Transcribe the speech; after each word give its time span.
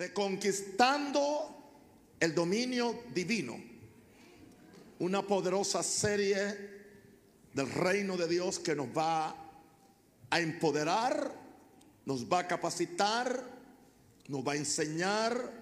Reconquistando 0.00 2.14
el 2.18 2.34
dominio 2.34 3.02
divino. 3.12 3.62
Una 5.00 5.20
poderosa 5.20 5.82
serie 5.82 6.40
del 7.52 7.70
reino 7.70 8.16
de 8.16 8.26
Dios 8.26 8.60
que 8.60 8.74
nos 8.74 8.86
va 8.96 9.36
a 10.30 10.40
empoderar, 10.40 11.34
nos 12.06 12.24
va 12.24 12.38
a 12.38 12.48
capacitar, 12.48 13.44
nos 14.28 14.42
va 14.42 14.52
a 14.52 14.56
enseñar, 14.56 15.52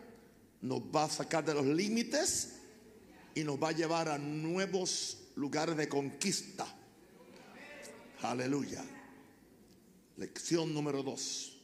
nos 0.63 0.83
va 0.83 1.03
a 1.03 1.11
sacar 1.11 1.45
de 1.45 1.55
los 1.55 1.67
límites 1.67 2.61
y 3.35 3.43
nos 3.43 3.61
va 3.61 3.71
a 3.71 3.73
llevar 3.73 4.09
a 4.09 4.19
nuevos 4.19 5.19
lugares 5.35 5.77
de 5.77 5.89
conquista. 5.89 6.65
Aleluya. 8.23 8.85
Lección 10.17 10.73
número 10.73 11.03
dos. 11.03 11.58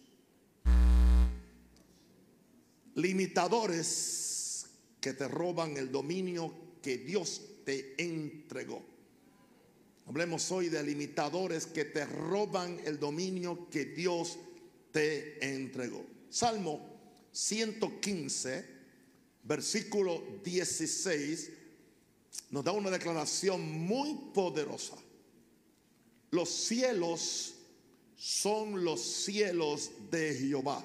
Limitadores 2.95 4.67
que 5.01 5.13
te 5.15 5.29
roban 5.29 5.77
el 5.77 5.91
dominio 5.91 6.55
que 6.81 6.99
Dios 6.99 7.41
te 7.65 7.95
entregó. 8.03 8.83
Hablemos 10.07 10.51
hoy 10.53 10.69
de 10.69 10.83
limitadores 10.83 11.67
que 11.67 11.87
te 11.87 12.05
roban 12.05 12.79
el 12.85 12.99
dominio 12.99 13.69
que 13.71 13.87
Dios 13.87 14.39
te 14.93 15.45
entregó. 15.45 16.05
Salmo 16.29 16.95
115, 17.33 18.65
versículo 19.45 20.23
16, 20.45 21.51
nos 22.51 22.65
da 22.65 22.73
una 22.73 22.91
declaración 22.91 23.61
muy 23.73 24.15
poderosa. 24.35 24.97
Los 26.31 26.51
cielos 26.51 27.55
son 28.17 28.85
los 28.85 29.01
cielos 29.01 29.91
de 30.11 30.35
Jehová. 30.35 30.85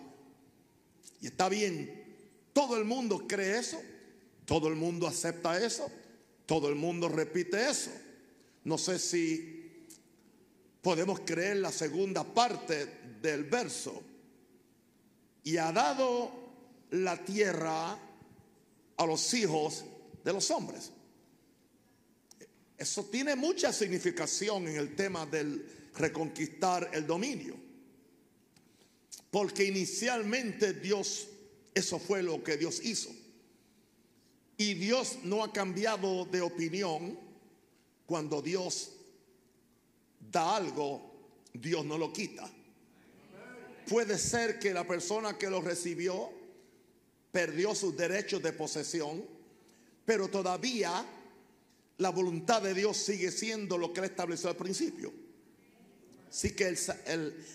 Y 1.22 1.28
está 1.28 1.50
bien, 1.50 1.99
todo 2.60 2.76
el 2.76 2.84
mundo 2.84 3.26
cree 3.26 3.58
eso, 3.58 3.82
todo 4.44 4.68
el 4.68 4.76
mundo 4.76 5.08
acepta 5.08 5.58
eso, 5.66 5.90
todo 6.46 6.68
el 6.68 6.76
mundo 6.76 7.08
repite 7.08 7.70
eso. 7.70 7.90
No 8.66 8.78
sé 8.78 9.00
si 9.00 9.86
podemos 10.82 11.22
creer 11.22 11.56
la 11.56 11.72
segunda 11.72 12.26
parte 12.26 12.86
del 13.22 13.46
verso. 13.46 14.04
Y 15.46 15.56
ha 15.56 15.72
dado 15.72 16.32
la 16.92 17.24
tierra 17.24 17.98
a 18.98 19.06
los 19.06 19.34
hijos 19.34 19.86
de 20.26 20.34
los 20.34 20.52
hombres. 20.52 20.92
Eso 22.78 23.06
tiene 23.06 23.38
mucha 23.38 23.72
significación 23.72 24.68
en 24.68 24.76
el 24.76 24.98
tema 24.98 25.26
del 25.26 25.66
reconquistar 25.96 26.90
el 26.92 27.08
dominio. 27.08 27.56
Porque 29.32 29.64
inicialmente 29.64 30.74
Dios, 30.74 31.30
eso 31.74 32.00
fue 32.00 32.24
lo 32.24 32.44
que 32.44 32.58
Dios 32.58 32.84
hizo. 32.84 33.10
Y 34.58 34.74
Dios 34.74 35.20
no 35.24 35.44
ha 35.44 35.54
cambiado 35.54 36.26
de 36.26 36.42
opinión 36.42 37.18
cuando 38.06 38.42
Dios 38.42 38.92
da 40.32 40.58
algo, 40.58 41.14
Dios 41.54 41.86
no 41.86 41.98
lo 41.98 42.12
quita. 42.12 42.50
Puede 43.88 44.18
ser 44.18 44.60
que 44.60 44.74
la 44.74 44.86
persona 44.86 45.38
que 45.38 45.50
lo 45.50 45.62
recibió 45.62 46.30
perdió 47.32 47.74
sus 47.74 47.96
derechos 47.96 48.42
de 48.44 48.52
posesión, 48.52 49.24
pero 50.06 50.28
todavía 50.28 51.06
la 51.98 52.10
voluntad 52.10 52.62
de 52.62 52.74
Dios 52.74 52.98
sigue 52.98 53.32
siendo 53.32 53.78
lo 53.78 53.94
que 53.94 54.00
él 54.02 54.06
estableció 54.08 54.50
al 54.50 54.56
principio. 54.56 55.12
Así 56.30 56.52
que 56.52 56.68
el, 56.68 57.46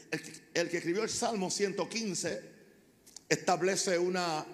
el, 0.55 0.69
que 0.69 0.77
escribió 0.77 1.03
el 1.03 1.09
Salmo 1.09 1.51
115 1.51 2.53
establece 3.28 3.98
una 3.98 4.44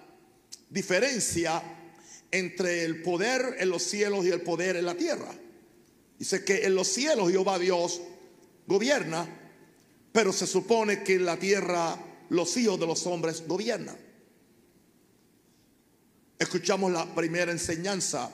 diferencia 0.69 1.61
entre 2.31 2.85
el 2.85 3.01
poder 3.01 3.57
en 3.59 3.69
los 3.69 3.83
cielos 3.83 4.25
y 4.25 4.29
el 4.29 4.41
poder 4.41 4.77
en 4.77 4.85
la 4.85 4.95
tierra. 4.95 5.33
Dice 6.17 6.43
que 6.45 6.65
en 6.65 6.75
los 6.75 6.87
cielos 6.87 7.29
Jehová 7.29 7.59
Dios 7.59 8.01
gobierna, 8.67 9.27
pero 10.11 10.31
se 10.31 10.47
supone 10.47 11.03
que 11.03 11.15
en 11.15 11.25
la 11.25 11.37
tierra 11.37 11.97
los 12.29 12.55
hijos 12.57 12.79
de 12.79 12.87
los 12.87 13.05
hombres 13.07 13.43
gobiernan. 13.47 13.97
Escuchamos 16.39 16.91
la 16.91 17.13
primera 17.13 17.51
enseñanza 17.51 18.31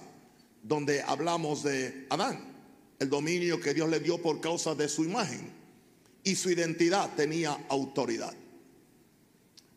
donde 0.63 1.01
hablamos 1.01 1.63
de 1.63 2.07
Adán, 2.09 2.39
el 2.99 3.09
dominio 3.09 3.59
que 3.59 3.73
Dios 3.73 3.89
le 3.89 3.99
dio 3.99 4.21
por 4.21 4.39
causa 4.39 4.75
de 4.75 4.87
su 4.87 5.03
imagen 5.03 5.51
y 6.23 6.35
su 6.35 6.49
identidad 6.49 7.15
tenía 7.15 7.65
autoridad. 7.69 8.33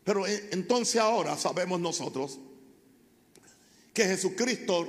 Pero 0.03 0.25
entonces 0.27 0.99
ahora 0.99 1.37
sabemos 1.37 1.79
nosotros 1.79 2.39
que 3.93 4.05
Jesucristo 4.05 4.87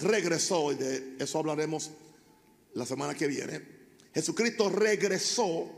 regresó, 0.00 0.72
y 0.72 0.76
de 0.76 1.16
eso 1.18 1.38
hablaremos 1.38 1.90
la 2.74 2.86
semana 2.86 3.14
que 3.14 3.26
viene, 3.26 3.62
Jesucristo 4.12 4.68
regresó 4.68 5.70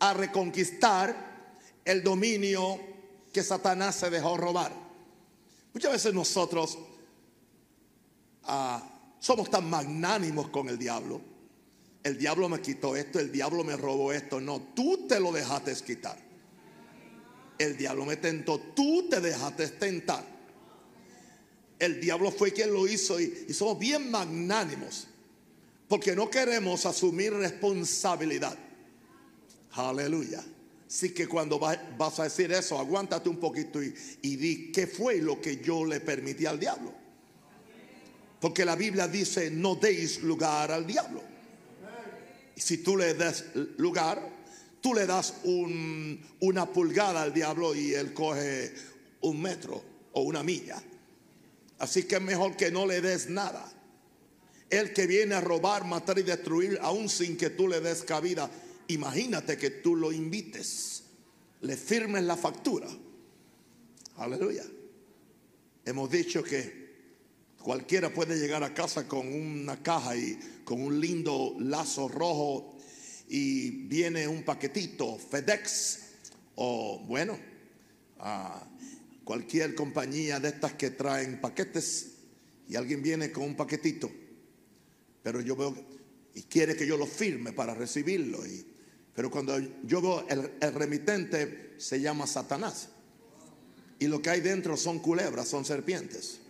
a 0.00 0.12
reconquistar 0.14 1.58
el 1.84 2.02
dominio 2.02 2.78
que 3.32 3.42
Satanás 3.42 3.96
se 3.96 4.10
dejó 4.10 4.36
robar. 4.36 4.72
Muchas 5.72 5.92
veces 5.92 6.12
nosotros 6.12 6.78
ah, 8.44 8.82
somos 9.18 9.50
tan 9.50 9.68
magnánimos 9.70 10.48
con 10.48 10.68
el 10.68 10.78
diablo. 10.78 11.20
El 12.02 12.18
diablo 12.18 12.48
me 12.48 12.60
quitó 12.60 12.96
esto, 12.96 13.18
el 13.20 13.30
diablo 13.30 13.62
me 13.62 13.76
robó 13.76 14.12
esto. 14.12 14.40
No, 14.40 14.60
tú 14.74 15.06
te 15.06 15.20
lo 15.20 15.32
dejaste 15.32 15.74
quitar. 15.84 16.29
El 17.60 17.76
diablo 17.76 18.06
me 18.06 18.16
tentó, 18.16 18.58
tú 18.58 19.06
te 19.10 19.20
dejaste 19.20 19.68
tentar. 19.68 20.24
El 21.78 22.00
diablo 22.00 22.32
fue 22.32 22.54
quien 22.54 22.72
lo 22.72 22.88
hizo 22.88 23.20
y, 23.20 23.44
y 23.48 23.52
somos 23.52 23.78
bien 23.78 24.10
magnánimos. 24.10 25.08
Porque 25.86 26.16
no 26.16 26.30
queremos 26.30 26.86
asumir 26.86 27.34
responsabilidad. 27.34 28.56
Aleluya. 29.72 30.42
Así 30.88 31.10
que 31.10 31.28
cuando 31.28 31.58
vas 31.58 32.18
a 32.18 32.24
decir 32.24 32.50
eso, 32.50 32.78
aguántate 32.78 33.28
un 33.28 33.36
poquito 33.36 33.82
y, 33.82 33.94
y 34.22 34.36
di 34.36 34.72
qué 34.72 34.86
fue 34.86 35.18
lo 35.18 35.38
que 35.38 35.58
yo 35.58 35.84
le 35.84 36.00
permití 36.00 36.46
al 36.46 36.58
diablo. 36.58 36.94
Porque 38.40 38.64
la 38.64 38.74
Biblia 38.74 39.06
dice, 39.06 39.50
no 39.50 39.74
deis 39.74 40.22
lugar 40.22 40.72
al 40.72 40.86
diablo. 40.86 41.22
Y 42.56 42.60
si 42.62 42.78
tú 42.78 42.96
le 42.96 43.12
das 43.12 43.44
lugar, 43.76 44.29
tú 44.80 44.94
le 44.94 45.06
das 45.06 45.34
una 45.44 46.66
pulgada 46.72 47.22
al 47.22 47.32
diablo 47.32 47.74
y 47.74 47.94
él 47.94 48.12
coge 48.14 48.72
un 49.22 49.40
metro 49.40 49.82
o 50.12 50.22
una 50.22 50.42
milla. 50.42 50.82
Así 51.78 52.04
que 52.04 52.16
es 52.16 52.22
mejor 52.22 52.56
que 52.56 52.70
no 52.70 52.86
le 52.86 53.00
des 53.00 53.30
nada. 53.30 53.72
El 54.68 54.92
que 54.92 55.06
viene 55.06 55.34
a 55.34 55.40
robar, 55.40 55.84
matar 55.84 56.18
y 56.18 56.22
destruir, 56.22 56.78
aún 56.82 57.08
sin 57.08 57.36
que 57.36 57.50
tú 57.50 57.66
le 57.66 57.80
des 57.80 58.02
cabida, 58.04 58.50
imagínate 58.88 59.56
que 59.56 59.70
tú 59.70 59.96
lo 59.96 60.12
invites, 60.12 61.04
le 61.62 61.76
firmes 61.76 62.22
la 62.24 62.36
factura. 62.36 62.88
Aleluya. 64.16 64.64
Hemos 65.84 66.10
dicho 66.10 66.42
que 66.42 66.90
cualquiera 67.60 68.12
puede 68.12 68.38
llegar 68.38 68.62
a 68.62 68.74
casa 68.74 69.08
con 69.08 69.26
una 69.26 69.82
caja 69.82 70.14
y 70.14 70.38
con 70.64 70.80
un 70.82 71.00
lindo 71.00 71.56
lazo 71.58 72.06
rojo 72.06 72.76
y 73.30 73.86
viene 73.86 74.28
un 74.28 74.42
paquetito, 74.42 75.16
FedEx 75.16 76.00
o 76.56 77.02
bueno, 77.06 77.38
cualquier 79.24 79.74
compañía 79.74 80.38
de 80.38 80.48
estas 80.48 80.74
que 80.74 80.90
traen 80.90 81.40
paquetes 81.40 82.16
y 82.68 82.76
alguien 82.76 83.02
viene 83.02 83.32
con 83.32 83.44
un 83.44 83.56
paquetito 83.56 84.10
pero 85.22 85.40
yo 85.40 85.56
veo 85.56 85.74
y 86.34 86.42
quiere 86.42 86.76
que 86.76 86.86
yo 86.86 86.96
lo 86.96 87.06
firme 87.06 87.52
para 87.52 87.74
recibirlo. 87.74 88.46
Y, 88.46 88.66
pero 89.14 89.30
cuando 89.30 89.58
yo 89.84 90.00
veo 90.00 90.26
el 90.28 90.74
remitente 90.74 91.74
se 91.78 92.00
llama 92.00 92.26
Satanás. 92.26 92.88
Y 93.98 94.06
lo 94.06 94.22
que 94.22 94.30
hay 94.30 94.40
dentro 94.40 94.76
son 94.76 95.00
culebras, 95.00 95.48
son 95.48 95.64
serpientes. 95.64 96.40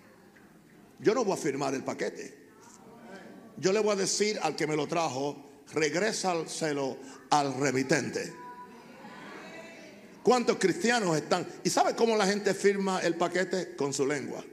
Yo 1.01 1.15
no 1.15 1.25
voy 1.25 1.35
a 1.35 1.37
firmar 1.37 1.75
el 1.75 1.83
paquete. 1.83 2.39
Yo 3.57 3.73
le 3.73 3.81
voy 3.81 3.93
a 3.93 3.97
decir 3.97 4.39
al 4.43 4.55
que 4.55 4.67
me 4.67 4.77
lo 4.77 4.87
trajo, 4.87 5.50
regrésaselo 5.73 6.97
al 7.31 7.55
remitente. 7.59 8.33
¿Cuántos 10.23 10.59
cristianos 10.59 11.17
están? 11.17 11.47
¿Y 11.65 11.71
sabe 11.71 11.95
cómo 11.95 12.17
la 12.17 12.27
gente 12.27 12.55
firma 12.55 13.01
el 13.01 13.15
paquete? 13.15 13.75
Con 13.77 13.93
su 13.93 14.07
lengua 14.07 14.45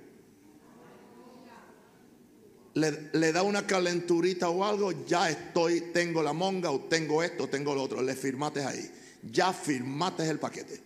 le, 2.77 3.31
da 3.31 3.43
una 3.43 3.65
calenturita 3.65 4.49
o 4.49 4.63
algo, 4.63 5.05
ya 5.05 5.29
estoy, 5.29 5.81
tengo 5.93 6.21
la 6.21 6.33
monga 6.33 6.71
o 6.71 6.81
tengo 6.81 7.23
esto, 7.23 7.47
tengo 7.47 7.73
lo 7.73 7.83
otro. 7.83 8.01
Le 8.01 8.15
firmaste 8.15 8.63
ahí. 8.63 8.91
Ya 9.31 9.51
firmaste 9.51 10.29
el 10.29 10.39
paquete. 10.39 10.81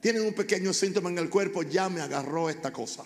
Tienen 0.00 0.22
un 0.22 0.32
pequeño 0.32 0.72
síntoma 0.72 1.10
en 1.10 1.18
el 1.18 1.28
cuerpo, 1.28 1.62
ya 1.62 1.88
me 1.88 2.00
agarró 2.00 2.48
esta 2.48 2.72
cosa. 2.72 3.04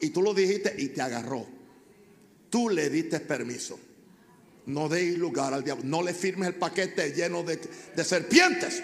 Y 0.00 0.10
tú 0.10 0.22
lo 0.22 0.34
dijiste 0.34 0.74
y 0.78 0.88
te 0.88 1.02
agarró. 1.02 1.46
Tú 2.50 2.68
le 2.68 2.88
diste 2.90 3.20
permiso. 3.20 3.78
No 4.66 4.88
deis 4.88 5.18
lugar 5.18 5.52
al 5.54 5.64
diablo. 5.64 5.84
No 5.84 6.02
le 6.02 6.14
firmes 6.14 6.48
el 6.48 6.54
paquete 6.54 7.12
lleno 7.12 7.42
de, 7.42 7.56
de 7.56 8.04
serpientes. 8.04 8.82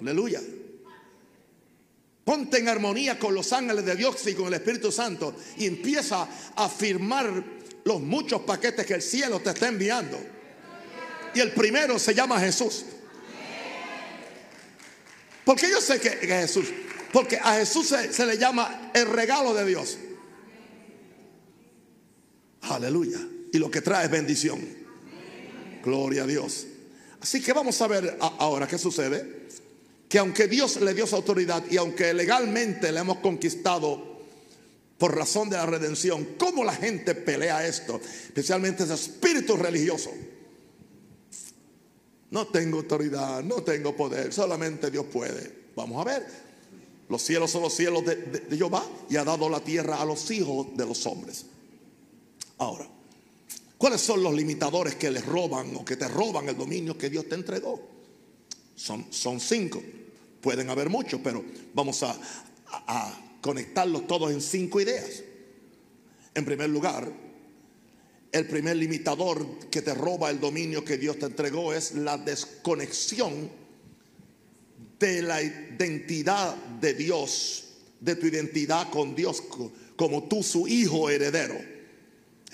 Aleluya. 0.00 0.40
Ponte 2.24 2.58
en 2.58 2.68
armonía 2.68 3.18
con 3.18 3.34
los 3.34 3.52
ángeles 3.52 3.84
de 3.84 3.96
Dios 3.96 4.26
y 4.26 4.34
con 4.34 4.46
el 4.46 4.54
Espíritu 4.54 4.90
Santo 4.90 5.34
y 5.58 5.66
empieza 5.66 6.26
a 6.56 6.68
firmar 6.68 7.44
los 7.84 8.00
muchos 8.00 8.42
paquetes 8.42 8.86
que 8.86 8.94
el 8.94 9.02
cielo 9.02 9.40
te 9.40 9.50
está 9.50 9.68
enviando. 9.68 10.18
Y 11.34 11.40
el 11.40 11.52
primero 11.52 11.98
se 11.98 12.14
llama 12.14 12.40
Jesús. 12.40 12.86
Porque 15.44 15.70
yo 15.70 15.80
sé 15.80 16.00
que, 16.00 16.10
Jesús, 16.10 16.66
porque 17.12 17.36
a 17.36 17.56
Jesús 17.56 17.94
se, 18.10 18.26
le 18.26 18.38
llama 18.38 18.90
el 18.94 19.06
regalo 19.06 19.52
de 19.52 19.66
Dios. 19.66 19.98
Aleluya. 22.70 23.18
Y 23.52 23.58
lo 23.58 23.70
que 23.70 23.80
trae 23.80 24.06
es 24.06 24.10
bendición. 24.10 24.60
Gloria 25.82 26.24
a 26.24 26.26
Dios. 26.26 26.66
Así 27.20 27.40
que 27.40 27.52
vamos 27.52 27.80
a 27.80 27.86
ver 27.86 28.18
ahora 28.20 28.66
qué 28.66 28.78
sucede. 28.78 29.44
Que 30.08 30.18
aunque 30.18 30.46
Dios 30.46 30.80
le 30.80 30.94
dio 30.94 31.06
su 31.06 31.16
autoridad 31.16 31.62
y 31.70 31.76
aunque 31.76 32.12
legalmente 32.14 32.92
le 32.92 33.00
hemos 33.00 33.18
conquistado 33.18 34.14
por 34.98 35.16
razón 35.16 35.50
de 35.50 35.56
la 35.56 35.66
redención, 35.66 36.36
¿cómo 36.38 36.64
la 36.64 36.74
gente 36.74 37.14
pelea 37.14 37.66
esto? 37.66 38.00
Especialmente 38.26 38.84
ese 38.84 38.94
espíritu 38.94 39.56
religioso. 39.56 40.10
No 42.30 42.46
tengo 42.48 42.78
autoridad, 42.78 43.42
no 43.42 43.62
tengo 43.62 43.94
poder, 43.94 44.32
solamente 44.32 44.90
Dios 44.90 45.06
puede. 45.12 45.64
Vamos 45.76 46.00
a 46.00 46.10
ver. 46.10 46.26
Los 47.08 47.22
cielos 47.22 47.50
son 47.50 47.62
los 47.62 47.74
cielos 47.74 48.04
de, 48.04 48.46
Jehová 48.50 48.84
y 49.08 49.16
ha 49.16 49.24
dado 49.24 49.48
la 49.48 49.60
tierra 49.60 50.00
a 50.00 50.04
los 50.04 50.30
hijos 50.30 50.76
de 50.76 50.86
los 50.86 51.06
hombres. 51.06 51.46
Ahora, 52.58 52.88
¿cuáles 53.78 54.00
son 54.00 54.22
los 54.22 54.34
limitadores 54.34 54.94
que 54.94 55.10
les 55.10 55.24
roban 55.24 55.74
o 55.76 55.84
que 55.84 55.96
te 55.96 56.08
roban 56.08 56.48
el 56.48 56.56
dominio 56.56 56.96
que 56.96 57.10
Dios 57.10 57.28
te 57.28 57.34
entregó? 57.34 57.80
Son, 58.76 59.06
son 59.10 59.40
cinco. 59.40 59.82
Pueden 60.40 60.70
haber 60.70 60.90
muchos, 60.90 61.20
pero 61.22 61.44
vamos 61.72 62.02
a, 62.02 62.16
a 62.70 63.38
conectarlos 63.40 64.06
todos 64.06 64.32
en 64.32 64.40
cinco 64.40 64.80
ideas. 64.80 65.22
En 66.34 66.44
primer 66.44 66.68
lugar, 66.68 67.10
el 68.32 68.46
primer 68.48 68.76
limitador 68.76 69.68
que 69.70 69.80
te 69.80 69.94
roba 69.94 70.30
el 70.30 70.40
dominio 70.40 70.84
que 70.84 70.98
Dios 70.98 71.18
te 71.18 71.26
entregó 71.26 71.72
es 71.72 71.94
la 71.94 72.18
desconexión 72.18 73.48
de 74.98 75.22
la 75.22 75.42
identidad 75.42 76.56
de 76.80 76.94
Dios, 76.94 77.64
de 78.00 78.16
tu 78.16 78.26
identidad 78.26 78.90
con 78.90 79.14
Dios 79.14 79.42
como 79.96 80.24
tú 80.24 80.42
su 80.42 80.66
hijo 80.66 81.10
heredero. 81.10 81.73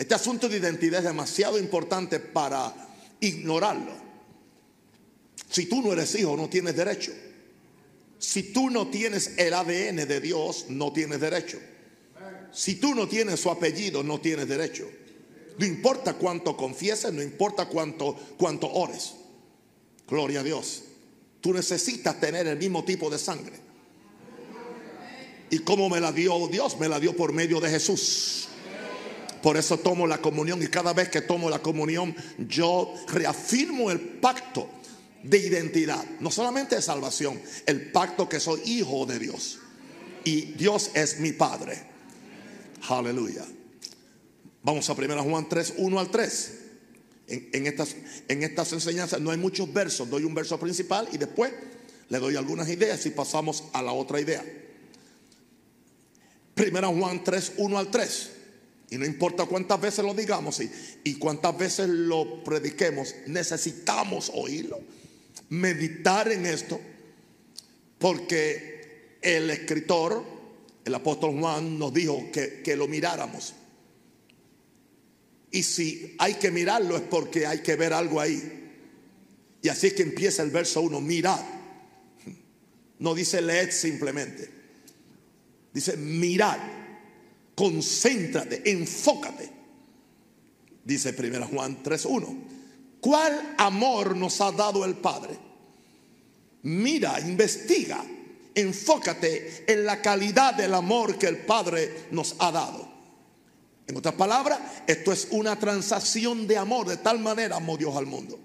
Este 0.01 0.15
asunto 0.15 0.49
de 0.49 0.57
identidad 0.57 1.01
es 1.01 1.05
demasiado 1.05 1.59
importante 1.59 2.21
para 2.21 2.75
ignorarlo. 3.21 3.93
Si 5.51 5.67
tú 5.67 5.83
no 5.83 5.93
eres 5.93 6.15
hijo, 6.15 6.39
no 6.39 6.49
tienes 6.49 6.75
derecho. 6.75 7.13
Si 8.19 8.45
tú 8.45 8.71
no 8.71 8.89
tienes 8.89 9.37
el 9.37 9.53
ADN 9.53 10.09
de 10.09 10.21
Dios, 10.23 10.71
no 10.71 10.91
tienes 10.91 11.21
derecho. 11.21 11.59
Si 12.51 12.77
tú 12.77 12.95
no 12.95 13.09
tienes 13.09 13.41
su 13.41 13.51
apellido, 13.51 14.03
no 14.03 14.19
tienes 14.23 14.49
derecho. 14.49 14.89
No 15.59 15.67
importa 15.67 16.15
cuánto 16.15 16.57
confieses, 16.57 17.13
no 17.13 17.23
importa 17.23 17.69
cuánto, 17.69 18.17
cuánto 18.39 18.73
ores. 18.73 19.13
Gloria 20.09 20.41
a 20.41 20.45
Dios. 20.45 20.83
Tú 21.43 21.53
necesitas 21.53 22.19
tener 22.19 22.47
el 22.47 22.57
mismo 22.57 22.87
tipo 22.87 23.11
de 23.11 23.19
sangre. 23.19 23.57
¿Y 25.51 25.59
cómo 25.59 25.91
me 25.91 26.01
la 26.01 26.11
dio 26.11 26.49
Dios? 26.49 26.81
Me 26.81 26.89
la 26.89 26.99
dio 26.99 27.15
por 27.15 27.35
medio 27.35 27.61
de 27.61 27.69
Jesús. 27.69 28.49
Por 29.43 29.57
eso 29.57 29.79
tomo 29.79 30.07
la 30.07 30.19
comunión 30.19 30.63
y 30.63 30.67
cada 30.67 30.93
vez 30.93 31.09
que 31.09 31.23
tomo 31.23 31.49
la 31.49 31.61
comunión 31.61 32.15
yo 32.39 32.95
reafirmo 33.09 33.91
el 33.91 34.01
pacto 34.01 34.69
de 35.23 35.39
identidad. 35.39 36.05
No 36.21 36.31
solamente 36.31 36.77
de 36.77 36.83
salvación, 36.83 37.41
el 37.67 37.91
pacto 37.91 38.29
que 38.29 38.41
soy 38.41 38.61
hijo 38.65 39.07
de 39.07 39.19
Dios. 39.19 39.59
Y 40.25 40.53
Dios 40.53 40.91
es 40.95 41.21
mi 41.21 41.33
Padre. 41.33 41.83
Aleluya. 42.89 43.45
Vamos 44.63 44.89
a 44.91 44.93
1 44.93 45.23
Juan 45.25 45.49
3, 45.49 45.75
1 45.79 46.01
al 46.01 46.11
3. 46.11 46.57
En, 47.29 47.67
estas, 47.67 47.95
en 48.29 48.43
estas 48.43 48.73
enseñanzas 48.73 49.21
no 49.21 49.31
hay 49.31 49.39
muchos 49.39 49.73
versos, 49.73 50.11
doy 50.11 50.25
un 50.25 50.35
verso 50.35 50.59
principal 50.59 51.09
y 51.13 51.17
después 51.17 51.53
le 52.09 52.19
doy 52.19 52.35
algunas 52.35 52.69
ideas 52.69 53.07
y 53.07 53.11
pasamos 53.11 53.65
a 53.73 53.83
la 53.83 53.93
otra 53.93 54.21
idea. 54.21 54.45
1 56.57 56.93
Juan 56.99 57.23
3, 57.23 57.53
1 57.57 57.79
al 57.79 57.91
3. 57.91 58.31
Y 58.91 58.99
no 58.99 59.07
importa 59.07 59.47
cuántas 59.47 59.81
veces 59.81 60.05
lo 60.05 60.13
digamos 60.15 60.61
y, 61.05 61.15
cuántas 61.15 61.57
veces 61.57 61.89
lo 61.89 62.43
prediquemos, 62.43 63.15
necesitamos 63.29 64.33
oírlo, 64.35 64.81
meditar 65.51 66.31
en 66.33 66.45
esto, 66.45 66.81
porque 67.99 69.19
el 69.23 69.49
escritor, 69.51 70.25
el 70.85 70.95
apóstol 70.95 71.39
Juan, 71.39 71.79
nos 71.79 71.95
dijo 71.95 72.31
que, 72.33 72.63
que 72.65 72.75
lo 72.75 72.89
miráramos. 72.89 73.55
Y 75.53 75.63
si 75.63 76.17
hay 76.19 76.35
que 76.35 76.51
mirarlo 76.51 76.97
es 76.97 77.03
porque 77.03 77.47
hay 77.47 77.61
que 77.61 77.77
ver 77.77 77.93
algo 77.93 78.21
ahí. 78.21 78.57
Y 79.63 79.69
así 79.69 79.89
es 79.89 79.93
que 79.95 80.03
empieza 80.03 80.43
el 80.43 80.51
verso 80.51 80.81
1, 80.81 81.01
mirad. 81.01 81.41
No 82.99 83.15
dice 83.15 83.41
leed 83.41 83.71
simplemente. 83.71 84.51
Dice 85.73 85.97
mirad, 85.97 86.59
concéntrate, 87.61 88.63
enfócate. 88.71 89.51
Dice 90.83 91.15
1 91.19 91.47
Juan 91.49 91.83
3.1. 91.83 92.39
¿Cuál 93.03 93.55
amor 93.59 94.17
nos 94.17 94.41
ha 94.41 94.51
dado 94.51 94.83
el 94.83 94.95
Padre? 94.95 95.37
Mira, 96.63 97.21
investiga, 97.21 98.03
enfócate 98.55 99.65
en 99.67 99.85
la 99.85 100.01
calidad 100.01 100.55
del 100.55 100.73
amor 100.73 101.19
que 101.19 101.27
el 101.27 101.37
Padre 101.37 102.07
nos 102.13 102.35
ha 102.39 102.51
dado. 102.51 102.89
En 103.87 103.95
otras 103.95 104.15
palabras, 104.15 104.59
esto 104.87 105.13
es 105.13 105.29
una 105.31 105.59
transacción 105.59 106.47
de 106.47 106.57
amor. 106.57 106.89
De 106.89 106.97
tal 106.97 107.19
manera 107.19 107.57
amó 107.57 107.77
Dios 107.77 107.95
al 107.95 108.07
mundo. 108.07 108.39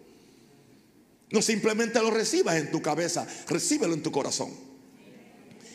No 1.32 1.42
simplemente 1.42 2.02
lo 2.02 2.12
recibas 2.12 2.58
en 2.58 2.70
tu 2.70 2.82
cabeza, 2.82 3.26
recíbelo 3.48 3.94
en 3.94 4.04
tu 4.04 4.12
corazón. 4.12 4.54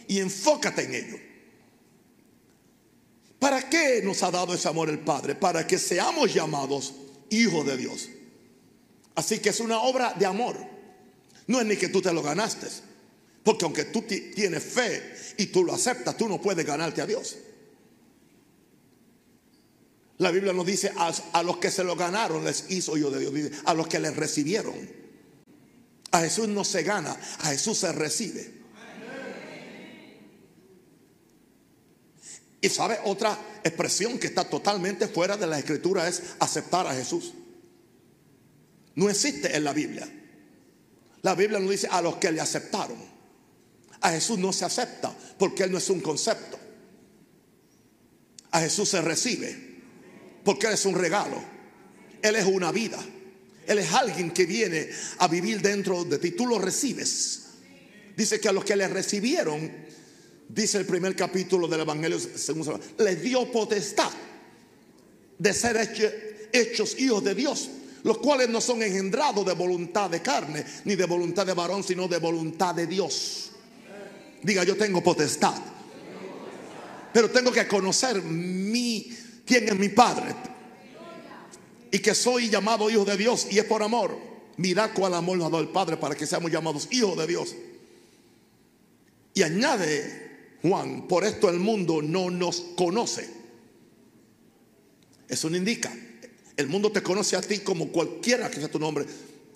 Y 0.09 0.19
enfócate 0.19 0.83
en 0.85 0.95
ello. 0.95 1.30
¿Para 3.41 3.69
qué 3.71 4.03
nos 4.05 4.23
ha 4.23 4.31
dado 4.31 4.55
ese 4.55 4.69
amor 4.69 4.91
el 4.91 5.01
Padre? 5.01 5.35
Para 5.35 5.67
que 5.67 5.79
seamos 5.79 6.33
llamados 6.33 6.93
hijos 7.31 7.67
de 7.67 7.77
Dios. 7.79 8.09
Así 9.15 9.39
que 9.39 9.49
es 9.49 9.61
una 9.61 9.81
obra 9.81 10.15
de 10.17 10.27
amor. 10.27 10.57
No 11.47 11.59
es 11.59 11.67
ni 11.67 11.77
que 11.77 11.89
tú 11.89 12.03
te 12.03 12.13
lo 12.13 12.23
ganaste. 12.23 12.69
Porque 13.43 13.65
aunque 13.65 13.87
tú 13.87 14.03
tienes 14.03 14.63
fe 14.63 15.15
y 15.39 15.47
tú 15.47 15.65
lo 15.65 15.73
aceptas, 15.73 16.19
tú 16.19 16.29
no 16.29 16.41
puedes 16.41 16.67
ganarte 16.67 17.01
a 17.01 17.07
Dios. 17.07 17.39
La 20.19 20.31
Biblia 20.31 20.53
nos 20.53 20.67
dice, 20.67 20.93
a, 20.99 21.43
los 21.43 21.57
que 21.57 21.71
se 21.71 21.83
lo 21.83 21.97
ganaron 21.97 22.45
les 22.45 22.71
hizo 22.71 22.99
yo 22.99 23.11
de 23.11 23.21
Dios, 23.21 23.53
a 23.65 23.73
los 23.73 23.89
que 23.89 23.99
les 23.99 24.15
recibieron. 24.15 24.75
A 26.11 26.21
Jesús 26.21 26.47
no 26.47 26.63
se 26.63 26.83
gana, 26.83 27.19
a 27.39 27.49
Jesús 27.49 27.79
se 27.79 27.91
recibe. 27.91 28.60
Y 32.61 32.69
sabe, 32.69 32.99
otra 33.05 33.39
expresión 33.65 34.19
que 34.19 34.27
está 34.27 34.49
totalmente 34.49 35.09
fuera 35.09 35.37
de 35.37 35.47
la 35.47 35.59
escritura 35.59 36.07
es 36.07 36.23
aceptar 36.39 36.87
a 36.87 36.95
Jesús. 36.95 37.33
No 38.95 39.09
existe 39.09 39.57
en 39.57 39.65
la 39.65 39.73
Biblia. 39.73 40.09
La 41.23 41.35
Biblia 41.35 41.59
nos 41.59 41.71
dice 41.71 41.89
a 41.91 42.03
los 42.03 42.17
que 42.17 42.31
le 42.33 42.41
aceptaron. 42.41 42.99
A 44.03 44.11
Jesús 44.11 44.39
no 44.39 44.53
se 44.53 44.65
acepta 44.65 45.15
porque 45.39 45.65
Él 45.65 45.73
no 45.73 45.79
es 45.79 45.89
un 45.91 46.01
concepto. 46.01 46.59
A 48.51 48.61
Jesús 48.61 48.89
se 48.89 49.01
recibe. 49.01 49.71
Porque 50.45 50.67
Él 50.67 50.75
es 50.75 50.85
un 50.85 50.95
regalo. 50.95 51.43
Él 52.23 52.37
es 52.37 52.45
una 52.45 52.73
vida. 52.73 52.99
Él 53.67 53.79
es 53.79 53.93
alguien 53.93 54.33
que 54.33 54.47
viene 54.47 54.89
a 55.19 55.29
vivir 55.29 55.63
dentro 55.63 56.05
de 56.05 56.19
ti. 56.19 56.33
Tú 56.33 56.47
lo 56.47 56.59
recibes. 56.59 57.43
Dice 58.17 58.41
que 58.41 58.49
a 58.49 58.53
los 58.53 58.65
que 58.65 58.77
le 58.77 58.89
recibieron, 58.89 59.71
dice 60.55 60.79
el 60.79 60.87
primer 60.87 61.15
capítulo 61.15 61.69
del 61.69 61.81
Evangelio, 61.81 62.19
según 62.19 62.81
les 62.99 63.23
dio 63.23 63.51
potestad 63.51 64.11
de 65.39 65.55
ser 65.55 66.49
hechos 66.53 66.99
hijos 66.99 67.23
de 67.25 67.35
Dios, 67.35 67.71
los 68.03 68.19
cuales 68.19 68.49
no 68.49 68.61
son 68.61 68.83
engendrados 68.83 69.45
de 69.47 69.53
voluntad 69.53 70.11
de 70.11 70.21
carne, 70.21 70.65
ni 70.85 70.97
de 70.97 71.07
voluntad 71.07 71.47
de 71.47 71.55
varón, 71.55 71.83
sino 71.83 72.09
de 72.09 72.19
voluntad 72.19 72.75
de 72.75 72.87
Dios. 72.87 73.51
Diga, 74.43 74.65
yo 74.65 74.77
tengo 74.77 75.03
potestad. 75.03 75.55
Pero 77.13 77.31
tengo 77.31 77.53
que 77.53 77.67
conocer 77.67 78.23
mi 78.23 79.11
quién 79.45 79.69
es 79.69 79.77
mi 79.77 79.89
Padre. 79.89 80.35
Y 81.91 81.99
que 81.99 82.15
soy 82.15 82.49
llamado 82.49 82.89
hijo 82.89 83.05
de 83.05 83.17
Dios 83.17 83.49
y 83.51 83.59
es 83.59 83.65
por 83.65 83.83
amor. 83.83 84.17
Mirad 84.57 84.91
cuál 84.95 85.15
amor 85.15 85.39
nos 85.39 85.49
ha 85.49 85.51
dado 85.51 85.63
el 85.63 85.71
Padre 85.71 85.97
para 85.97 86.15
que 86.15 86.27
seamos 86.27 86.51
llamados 86.51 86.89
hijos 86.91 87.17
de 87.17 87.27
Dios. 87.27 87.55
Y 89.35 89.43
añade 89.43 90.30
Juan, 90.63 91.09
por 91.09 91.25
esto 91.25 91.49
el 91.49 91.59
mundo 91.59 92.03
no 92.03 92.31
nos 92.31 92.61
conoce. 92.77 93.29
Eso 95.29 95.49
no 95.49 95.57
indica. 95.57 95.93
El 96.57 96.69
mundo 96.69 96.93
te 96.93 97.03
conoce 97.03 97.37
a 97.37 97.41
ti 97.41 97.61
como 97.61 97.89
cualquiera 97.89 98.51
que 98.51 98.61
sea 98.61 98.71
tu 98.71 98.79
nombre. 98.79 99.07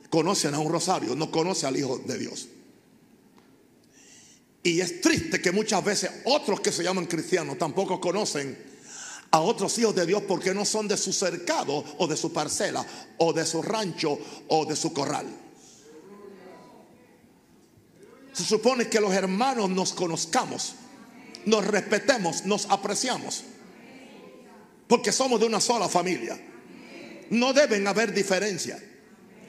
Conocen 0.09 0.55
a 0.55 0.59
un 0.59 0.71
rosario, 0.71 1.15
no 1.15 1.31
conoce 1.31 1.67
al 1.67 1.77
Hijo 1.77 1.99
de 1.99 2.19
Dios. 2.19 2.49
Y 4.63 4.81
es 4.81 5.03
triste 5.03 5.43
que 5.43 5.53
muchas 5.53 5.85
veces 5.85 6.11
otros 6.25 6.61
que 6.61 6.73
se 6.73 6.83
llaman 6.83 7.05
cristianos 7.05 7.59
tampoco 7.59 8.01
conocen 8.01 8.57
a 9.31 9.41
otros 9.41 9.77
hijos 9.79 9.95
de 9.95 10.07
Dios 10.07 10.23
porque 10.27 10.55
no 10.55 10.65
son 10.65 10.89
de 10.89 10.97
su 10.97 11.13
cercado 11.13 11.85
o 11.99 12.07
de 12.07 12.17
su 12.17 12.33
parcela 12.33 12.87
o 13.19 13.33
de 13.33 13.45
su 13.45 13.61
rancho 13.61 14.19
o 14.49 14.65
de 14.65 14.75
su 14.75 14.93
corral. 14.93 15.27
Se 18.33 18.45
supone 18.45 18.89
que 18.89 19.01
los 19.01 19.13
hermanos 19.13 19.69
nos 19.71 19.93
conozcamos, 19.93 20.77
nos 21.47 21.67
respetemos, 21.67 22.45
nos 22.45 22.67
apreciamos, 22.71 23.45
porque 24.87 25.13
somos 25.13 25.41
de 25.41 25.47
una 25.47 25.61
sola 25.61 25.89
familia. 25.89 26.39
No 27.31 27.53
deben 27.53 27.87
haber 27.87 28.13
diferencias, 28.13 28.83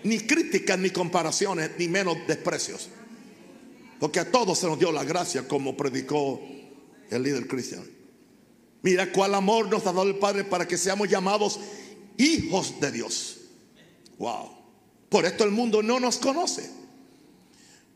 ni 0.03 0.19
críticas, 0.19 0.79
ni 0.79 0.89
comparaciones, 0.91 1.71
ni 1.77 1.87
menos 1.87 2.17
desprecios. 2.27 2.89
Porque 3.99 4.19
a 4.19 4.31
todos 4.31 4.59
se 4.59 4.67
nos 4.67 4.79
dio 4.79 4.91
la 4.91 5.03
gracia 5.03 5.47
como 5.47 5.75
predicó 5.75 6.41
el 7.09 7.23
líder 7.23 7.47
cristiano. 7.47 7.85
Mira 8.81 9.11
cuál 9.11 9.33
amor 9.35 9.67
nos 9.67 9.81
ha 9.87 9.91
dado 9.93 10.03
el 10.03 10.17
Padre 10.17 10.43
para 10.43 10.67
que 10.67 10.77
seamos 10.77 11.09
llamados 11.09 11.59
hijos 12.17 12.79
de 12.79 12.91
Dios. 12.91 13.37
Wow. 14.17 14.51
Por 15.09 15.25
esto 15.25 15.43
el 15.43 15.51
mundo 15.51 15.81
no 15.81 15.99
nos 15.99 16.17
conoce. 16.17 16.69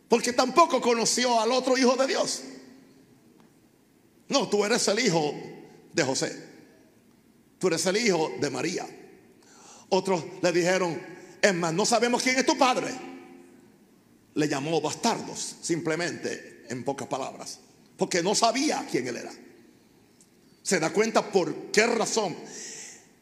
Porque 0.07 0.33
tampoco 0.33 0.81
conoció 0.81 1.39
al 1.39 1.51
otro 1.51 1.77
hijo 1.77 1.95
de 1.95 2.07
Dios. 2.07 2.41
No, 4.29 4.47
tú 4.47 4.63
eres 4.63 4.87
el 4.87 4.99
hijo 4.99 5.33
de 5.93 6.03
José. 6.03 6.49
Tú 7.57 7.67
eres 7.67 7.85
el 7.87 7.97
hijo 7.97 8.31
de 8.39 8.49
María. 8.49 8.87
Otros 9.89 10.23
le 10.41 10.51
dijeron, 10.51 11.01
es 11.41 11.53
más, 11.53 11.73
no 11.73 11.85
sabemos 11.85 12.21
quién 12.21 12.37
es 12.37 12.45
tu 12.45 12.57
padre. 12.57 12.87
Le 14.35 14.47
llamó 14.47 14.79
bastardos, 14.79 15.57
simplemente, 15.61 16.65
en 16.69 16.83
pocas 16.83 17.07
palabras. 17.07 17.59
Porque 17.97 18.23
no 18.23 18.35
sabía 18.35 18.87
quién 18.89 19.07
él 19.07 19.17
era. 19.17 19.33
Se 20.61 20.79
da 20.79 20.93
cuenta 20.93 21.31
por 21.31 21.71
qué 21.71 21.87
razón 21.87 22.35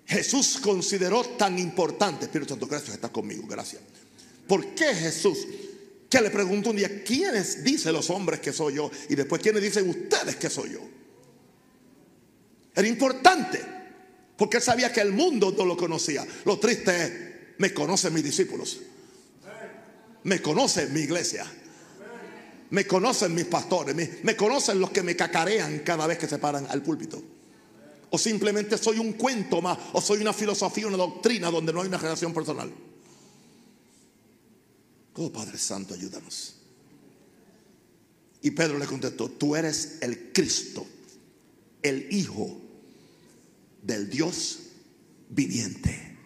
Jesús 0.06 0.60
consideró 0.62 1.24
tan 1.24 1.58
importante. 1.58 2.26
Espíritu 2.26 2.54
Santo, 2.54 2.68
gracias, 2.68 2.96
está 2.96 3.10
conmigo, 3.10 3.48
gracias. 3.48 3.82
¿Por 4.48 4.76
qué 4.76 4.94
Jesús? 4.94 5.40
Que 6.10 6.22
le 6.22 6.30
preguntó 6.30 6.70
un 6.70 6.78
día, 6.78 7.04
¿quiénes 7.04 7.64
dicen 7.64 7.94
los 7.94 8.10
hombres 8.10 8.40
que 8.40 8.54
soy 8.54 8.76
yo? 8.76 8.92
Y 9.10 9.16
después, 9.16 9.42
¿quiénes 9.42 9.62
dicen 9.62 9.90
ustedes 9.90 10.36
que 10.36 10.50
soy 10.50 10.74
yo? 10.74 10.97
Era 12.78 12.88
importante, 12.88 13.60
porque 14.38 14.58
él 14.58 14.64
sabía 14.64 14.94
que 14.94 15.02
el 15.02 15.12
mundo 15.12 15.52
no 15.58 15.66
lo 15.66 15.76
conocía. 15.76 16.24
Lo 16.46 16.60
triste 16.60 17.04
es, 17.04 17.14
me 17.58 17.74
conocen 17.74 18.14
mis 18.14 18.24
discípulos. 18.24 18.82
Me 20.22 20.44
conocen 20.44 20.94
mi 20.94 21.00
iglesia. 21.00 21.52
Me 22.70 22.86
conocen 22.86 23.34
mis 23.34 23.46
pastores. 23.46 23.96
Me, 23.96 24.36
conocen 24.36 24.80
los 24.80 24.92
que 24.92 25.02
me 25.02 25.16
cacarean 25.16 25.80
cada 25.80 26.06
vez 26.06 26.20
que 26.20 26.28
se 26.28 26.38
paran 26.38 26.68
al 26.70 26.84
púlpito. 26.84 27.20
O 28.12 28.18
simplemente 28.20 28.78
soy 28.78 29.00
un 29.00 29.14
cuento 29.14 29.60
más. 29.60 29.80
O 29.94 30.00
soy 30.00 30.22
una 30.22 30.32
filosofía, 30.32 30.86
una 30.86 30.98
doctrina 30.98 31.50
donde 31.50 31.74
no 31.74 31.82
hay 31.82 31.88
una 31.88 31.98
relación 31.98 32.32
personal. 32.32 32.72
Oh 35.16 35.34
Padre 35.34 35.58
Santo, 35.58 35.96
ayúdanos. 35.96 36.58
Y 38.44 38.52
Pedro 38.52 38.78
le 38.78 38.86
contestó, 38.86 39.30
tú 39.32 39.56
eres 39.56 39.98
el 40.02 40.32
Cristo, 40.32 40.86
el 41.82 42.08
Hijo 42.14 42.67
del 43.82 44.10
Dios 44.10 44.60
viviente. 45.30 46.18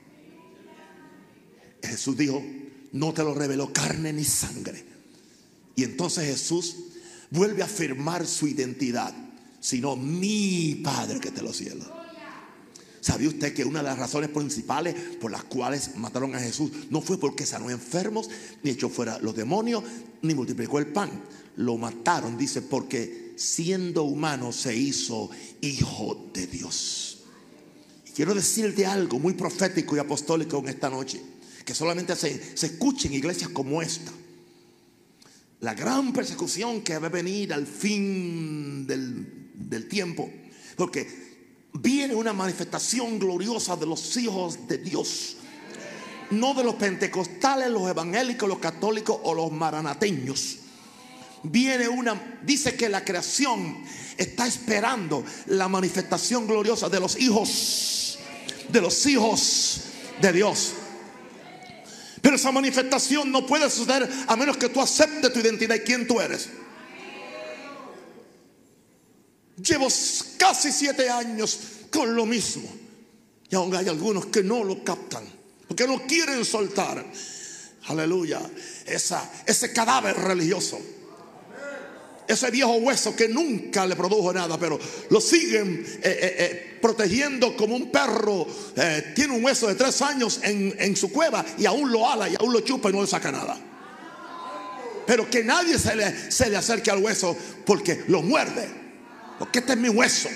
Jesús 1.84 2.17
dijo, 2.17 2.43
no 2.91 3.13
te 3.13 3.24
lo 3.24 3.34
reveló 3.34 3.72
carne 3.74 4.13
ni 4.13 4.24
sangre. 4.24 4.84
Y 5.75 5.84
entonces 5.84 6.25
Jesús 6.25 6.75
vuelve 7.29 7.62
a 7.62 7.65
afirmar 7.65 8.27
su 8.27 8.48
identidad, 8.48 9.13
sino 9.60 9.96
mi 9.96 10.81
Padre 10.84 11.20
que 11.20 11.31
te 11.31 11.41
lo 11.41 11.53
cielos. 11.53 11.88
¿Sabía 13.00 13.29
usted 13.29 13.53
que 13.55 13.65
una 13.65 13.79
de 13.79 13.86
las 13.86 13.98
razones 13.98 14.29
principales 14.29 14.93
por 15.20 15.31
las 15.31 15.43
cuales 15.46 15.96
mataron 15.96 16.36
a 16.36 16.39
Jesús 16.39 16.72
no 16.91 17.01
fue 17.01 17.20
porque 17.20 17.48
sanó 17.48 17.72
enfermos, 17.72 18.29
ni 18.62 18.70
echó 18.70 18.89
fuera 18.89 19.17
los 19.20 19.36
demonios, 19.36 19.84
ni 20.22 20.36
multiplicó 20.36 20.77
el 20.77 20.88
pan? 20.88 21.10
Lo 21.55 21.77
mataron, 21.77 22.38
dice, 22.38 22.62
porque 22.62 23.34
siendo 23.38 24.03
humano 24.03 24.51
se 24.51 24.75
hizo 24.77 25.31
hijo 25.62 26.29
de 26.31 26.46
Dios. 26.46 27.20
Quiero 28.15 28.34
decirte 28.34 28.86
algo 28.86 29.20
muy 29.20 29.34
profético 29.34 29.96
y 29.96 30.00
apostólico 30.00 30.60
en 30.60 30.70
esta 30.70 30.89
noche 30.89 31.22
que 31.65 31.74
solamente 31.74 32.15
se, 32.15 32.58
se 32.58 32.65
escuche 32.65 33.08
en 33.08 33.13
iglesias 33.13 33.50
como 33.51 33.82
esta. 33.82 34.12
La 35.62 35.74
gran 35.74 36.12
persecución 36.12 36.82
que 36.82 36.98
va 36.98 37.08
a 37.08 37.12
venir 37.12 37.53
al 37.53 37.68
fin 37.68 38.86
del, 38.88 39.51
del 39.53 39.88
tiempo. 39.88 40.30
Porque 40.75 41.08
viene 41.74 42.15
una 42.15 42.34
manifestación 42.34 43.20
gloriosa 43.20 43.75
de 43.75 43.86
los 43.86 44.18
hijos 44.18 44.68
de 44.68 44.80
Dios. 44.80 45.38
No 46.32 46.53
de 46.53 46.63
los 46.63 46.75
pentecostales, 46.75 47.70
los 47.70 47.89
evangélicos, 47.89 48.50
los 48.50 48.60
católicos 48.60 49.20
o 49.24 49.34
los 49.34 49.51
maranateños. 49.51 50.58
Viene 51.44 51.88
una, 51.88 52.39
dice 52.44 52.75
que 52.75 52.88
la 52.88 53.03
creación 53.03 53.84
está 54.21 54.47
esperando 54.47 55.23
la 55.47 55.67
manifestación 55.67 56.47
gloriosa 56.47 56.89
de 56.89 56.99
los 56.99 57.19
hijos, 57.19 58.19
de 58.69 58.81
los 58.81 59.05
hijos 59.05 59.81
de 60.21 60.31
Dios. 60.31 60.73
Pero 62.21 62.35
esa 62.35 62.51
manifestación 62.51 63.31
no 63.31 63.45
puede 63.45 63.69
suceder 63.69 64.09
a 64.27 64.35
menos 64.35 64.57
que 64.57 64.69
tú 64.69 64.79
aceptes 64.79 65.33
tu 65.33 65.39
identidad 65.39 65.75
y 65.75 65.79
quién 65.79 66.07
tú 66.07 66.21
eres. 66.21 66.49
Llevo 69.57 69.87
casi 70.37 70.71
siete 70.71 71.09
años 71.09 71.59
con 71.91 72.15
lo 72.15 72.25
mismo. 72.25 72.69
Y 73.49 73.55
aún 73.55 73.75
hay 73.75 73.87
algunos 73.87 74.27
que 74.27 74.43
no 74.43 74.63
lo 74.63 74.83
captan. 74.83 75.23
Porque 75.67 75.87
no 75.87 76.05
quieren 76.05 76.45
soltar. 76.45 77.05
Aleluya. 77.87 78.39
Esa, 78.85 79.29
ese 79.45 79.73
cadáver 79.73 80.15
religioso. 80.15 80.79
Ese 82.31 82.50
viejo 82.50 82.75
hueso 82.75 83.13
que 83.13 83.27
nunca 83.27 83.85
le 83.85 83.93
produjo 83.93 84.31
nada, 84.31 84.57
pero 84.57 84.79
lo 85.09 85.19
siguen 85.19 85.83
eh, 85.85 86.00
eh, 86.01 86.35
eh, 86.39 86.77
protegiendo 86.81 87.57
como 87.57 87.75
un 87.75 87.91
perro. 87.91 88.47
tiene 89.13 89.35
un 89.35 89.43
hueso 89.43 89.67
de 89.67 89.75
tres 89.75 90.01
años 90.01 90.39
en, 90.41 90.73
en, 90.79 90.95
su 90.95 91.11
cueva 91.11 91.43
y 91.57 91.65
aún 91.65 91.91
lo 91.91 92.09
ala 92.09 92.29
y 92.29 92.35
aún 92.39 92.53
lo 92.53 92.61
chupa 92.61 92.89
y 92.89 92.93
no 92.93 93.01
le 93.01 93.07
saca 93.07 93.33
nada. 93.33 93.59
Pero 95.05 95.29
que 95.29 95.43
nadie 95.43 95.77
se 95.77 95.93
le, 95.93 96.31
se 96.31 96.50
le 96.50 96.55
acerque 96.55 96.89
al 96.89 97.03
hueso 97.03 97.35
porque 97.65 98.05
lo 98.07 98.21
muerde. 98.21 98.69
Porque 99.38 99.59
este 99.59 99.73
es 99.73 99.79
mi 99.79 99.89
hueso. 99.89 100.29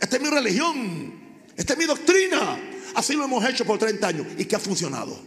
Esta 0.00 0.16
es 0.16 0.22
mi 0.22 0.30
religión. 0.30 1.12
Esta 1.58 1.74
es 1.74 1.78
mi 1.78 1.84
doctrina. 1.84 2.58
Así 2.94 3.12
lo 3.12 3.24
hemos 3.24 3.46
hecho 3.46 3.66
por 3.66 3.78
30 3.78 4.08
años 4.08 4.26
y 4.38 4.46
que 4.46 4.56
ha 4.56 4.60
funcionado. 4.60 5.20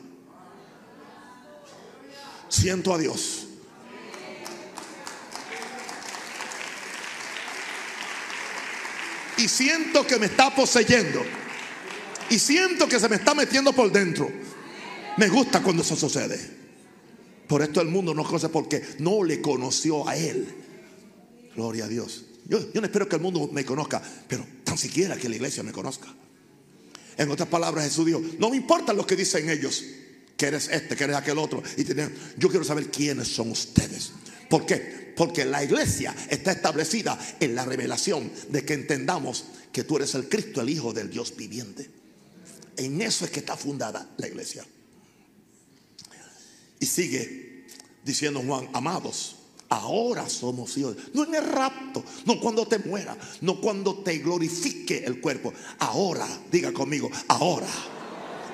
Siento 2.49 2.91
a 2.91 2.97
Dios. 2.97 3.42
Y 9.37 9.47
siento 9.47 10.05
que 10.05 10.17
me 10.17 10.27
está 10.27 10.53
poseyendo. 10.55 11.21
Y 12.29 12.39
siento 12.39 12.87
que 12.87 12.99
se 12.99 13.09
me 13.09 13.17
está 13.17 13.33
metiendo 13.33 13.73
por 13.73 13.91
dentro. 13.91 14.29
Me 15.17 15.27
gusta 15.29 15.61
cuando 15.61 15.83
eso 15.83 15.95
sucede. 15.95 16.39
Por 17.47 17.61
esto 17.61 17.81
el 17.81 17.89
mundo 17.89 18.13
no 18.13 18.23
conoce 18.23 18.49
porque 18.49 18.81
no 18.99 19.23
le 19.23 19.41
conoció 19.41 20.07
a 20.07 20.15
Él. 20.15 20.47
Gloria 21.55 21.85
a 21.85 21.87
Dios. 21.87 22.25
Yo, 22.47 22.71
yo 22.73 22.81
no 22.81 22.87
espero 22.87 23.07
que 23.07 23.15
el 23.15 23.21
mundo 23.21 23.49
me 23.51 23.63
conozca, 23.63 24.01
pero 24.27 24.45
tan 24.63 24.77
siquiera 24.77 25.15
que 25.17 25.29
la 25.29 25.35
iglesia 25.35 25.63
me 25.63 25.71
conozca. 25.71 26.07
En 27.17 27.29
otras 27.29 27.47
palabras, 27.47 27.85
Jesús 27.85 28.05
dijo, 28.05 28.21
no 28.39 28.49
me 28.49 28.57
importa 28.57 28.91
lo 28.93 29.05
que 29.05 29.15
dicen 29.15 29.49
ellos, 29.49 29.83
que 30.35 30.47
eres 30.47 30.67
este, 30.69 30.95
que 30.95 31.03
eres 31.03 31.15
aquel 31.15 31.37
otro. 31.37 31.61
Y 31.77 31.85
yo 31.85 32.49
quiero 32.49 32.63
saber 32.63 32.89
quiénes 32.89 33.27
son 33.27 33.51
ustedes. 33.51 34.11
¿Por 34.49 34.65
qué? 34.65 35.02
Porque 35.15 35.45
la 35.45 35.63
iglesia 35.63 36.15
está 36.29 36.51
establecida 36.51 37.17
en 37.39 37.55
la 37.55 37.65
revelación 37.65 38.31
de 38.49 38.65
que 38.65 38.73
entendamos 38.73 39.45
que 39.71 39.83
tú 39.83 39.97
eres 39.97 40.15
el 40.15 40.29
Cristo, 40.29 40.61
el 40.61 40.69
Hijo 40.69 40.93
del 40.93 41.09
Dios 41.09 41.35
viviente. 41.35 41.89
En 42.77 43.01
eso 43.01 43.25
es 43.25 43.31
que 43.31 43.39
está 43.39 43.55
fundada 43.55 44.09
la 44.17 44.27
iglesia. 44.27 44.65
Y 46.79 46.85
sigue 46.85 47.65
diciendo 48.03 48.43
Juan, 48.45 48.69
amados, 48.73 49.35
ahora 49.69 50.29
somos 50.29 50.77
hijos. 50.77 50.97
No 51.13 51.23
en 51.25 51.35
el 51.35 51.45
rapto, 51.45 52.03
no 52.25 52.39
cuando 52.39 52.67
te 52.67 52.79
muera, 52.79 53.17
no 53.41 53.61
cuando 53.61 53.99
te 53.99 54.17
glorifique 54.17 55.03
el 55.05 55.21
cuerpo. 55.21 55.53
Ahora, 55.79 56.27
diga 56.51 56.73
conmigo, 56.73 57.09
ahora, 57.27 57.69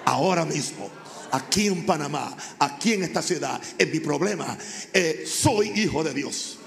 ahora 0.06 0.46
mismo 0.46 0.89
aquí 1.32 1.68
en 1.68 1.86
Panamá, 1.86 2.36
aquí 2.60 2.94
en 2.94 3.04
esta 3.04 3.22
ciudad, 3.22 3.62
en 3.78 3.92
mi 3.92 4.00
problema, 4.00 4.58
eh, 4.94 5.26
soy 5.28 5.70
hijo 5.80 6.04
de 6.04 6.14
Dios. 6.14 6.58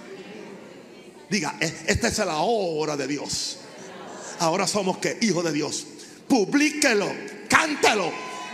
Diga, 1.29 1.57
eh, 1.61 1.85
esta 1.87 2.09
es 2.09 2.19
la 2.19 2.39
hora 2.41 2.97
de 2.97 3.07
Dios. 3.07 3.59
Ahora 4.39 4.67
somos 4.67 4.99
que 4.99 5.19
hijo 5.21 5.43
de 5.43 5.53
Dios. 5.53 5.87
Publíquelo, 6.29 7.11
cántalo, 7.49 8.13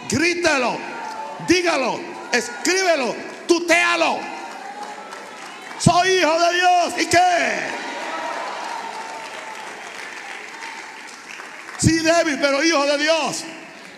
grítelo, 0.08 0.76
dígalo, 1.48 2.00
escríbelo, 2.32 3.14
tutéalo. 3.46 4.18
Soy 5.78 6.08
hijo 6.18 6.38
de 6.38 6.54
Dios 6.54 6.94
y 6.98 7.06
qué? 7.06 7.78
Sí, 11.78 11.98
débil, 12.00 12.38
pero 12.40 12.62
hijo 12.62 12.84
de 12.86 12.98
Dios. 12.98 13.44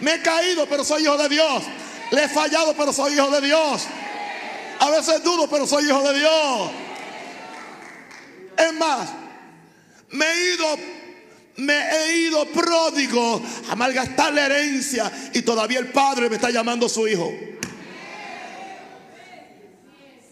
Me 0.00 0.14
he 0.14 0.22
caído, 0.22 0.66
pero 0.66 0.84
soy 0.84 1.02
hijo 1.02 1.16
de 1.16 1.28
Dios. 1.28 1.64
Le 2.10 2.24
he 2.24 2.28
fallado, 2.28 2.74
pero 2.76 2.92
soy 2.92 3.14
hijo 3.14 3.30
de 3.30 3.46
Dios. 3.46 3.86
A 4.80 4.90
veces 4.90 5.22
dudo, 5.22 5.48
pero 5.48 5.66
soy 5.66 5.84
hijo 5.84 6.02
de 6.02 6.18
Dios. 6.18 6.70
Es 8.56 8.74
más, 8.74 9.10
me 10.10 10.26
he 10.26 10.54
ido, 10.54 10.78
me 11.56 11.74
he 11.74 12.18
ido 12.28 12.44
pródigo 12.46 13.42
a 13.68 13.76
malgastar 13.76 14.32
la 14.32 14.46
herencia 14.46 15.10
y 15.32 15.42
todavía 15.42 15.78
el 15.78 15.88
Padre 15.88 16.28
me 16.28 16.36
está 16.36 16.50
llamando 16.50 16.88
su 16.88 17.06
hijo. 17.06 17.32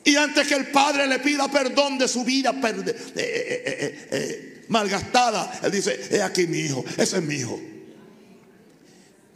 Y 0.05 0.17
antes 0.17 0.49
que 0.49 0.55
el 0.55 0.69
Padre 0.69 1.07
le 1.07 1.19
pida 1.19 1.49
perdón 1.49 1.99
de 1.99 2.09
su 2.09 2.25
vida 2.25 2.55
eh, 2.63 2.95
eh, 3.15 4.09
eh, 4.11 4.65
malgastada, 4.69 5.61
Él 5.63 5.71
dice, 5.71 6.09
he 6.11 6.23
aquí 6.23 6.47
mi 6.47 6.61
hijo, 6.61 6.85
ese 6.97 7.19
es 7.19 7.23
mi 7.23 7.35
hijo. 7.35 7.61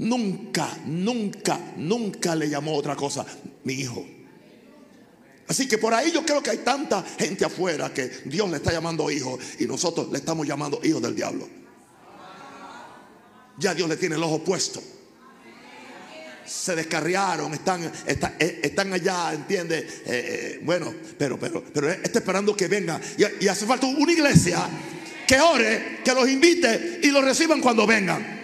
Nunca, 0.03 0.69
nunca, 0.87 1.61
nunca 1.77 2.35
le 2.35 2.49
llamó 2.49 2.75
otra 2.75 2.97
cosa, 2.97 3.25
mi 3.63 3.75
hijo. 3.75 4.05
Así 5.47 5.69
que 5.69 5.79
por 5.79 5.95
ahí 5.95 6.11
yo 6.11 6.27
creo 6.27 6.43
que 6.43 6.51
hay 6.51 6.59
tanta 6.59 7.05
gente 7.17 7.45
afuera 7.45 7.95
que 7.95 8.11
Dios 8.25 8.51
le 8.51 8.57
está 8.57 8.73
llamando 8.73 9.09
hijo 9.13 9.39
y 9.61 9.67
nosotros 9.67 10.11
le 10.11 10.19
estamos 10.19 10.45
llamando 10.45 10.81
hijo 10.83 10.99
del 10.99 11.15
diablo. 11.15 11.49
Ya 13.59 13.75
Dios 13.75 13.89
le 13.89 13.97
tiene 13.97 14.17
el 14.17 14.23
ojo 14.25 14.43
puesto. 14.43 14.83
Se 16.45 16.75
descarriaron, 16.75 17.55
están, 17.55 17.85
eh, 17.85 18.61
están, 18.61 18.93
allá, 18.93 19.33
¿entiende? 19.33 19.79
Eh, 19.79 19.87
eh, 20.07 20.61
bueno, 20.65 20.93
pero, 21.17 21.39
pero, 21.39 21.63
pero 21.73 21.93
está 21.93 22.19
esperando 22.19 22.57
que 22.57 22.67
venga. 22.67 23.01
Y, 23.17 23.45
y 23.45 23.49
hace 23.49 23.67
falta 23.67 23.87
una 23.87 24.13
iglesia 24.13 24.69
que 25.29 25.39
ore, 25.39 26.01
que 26.05 26.13
los 26.13 26.29
invite 26.29 26.99
y 27.05 27.11
los 27.13 27.23
reciban 27.23 27.61
cuando 27.61 27.87
vengan. 27.87 28.42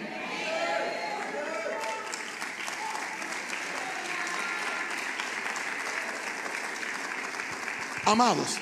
Amados, 8.09 8.55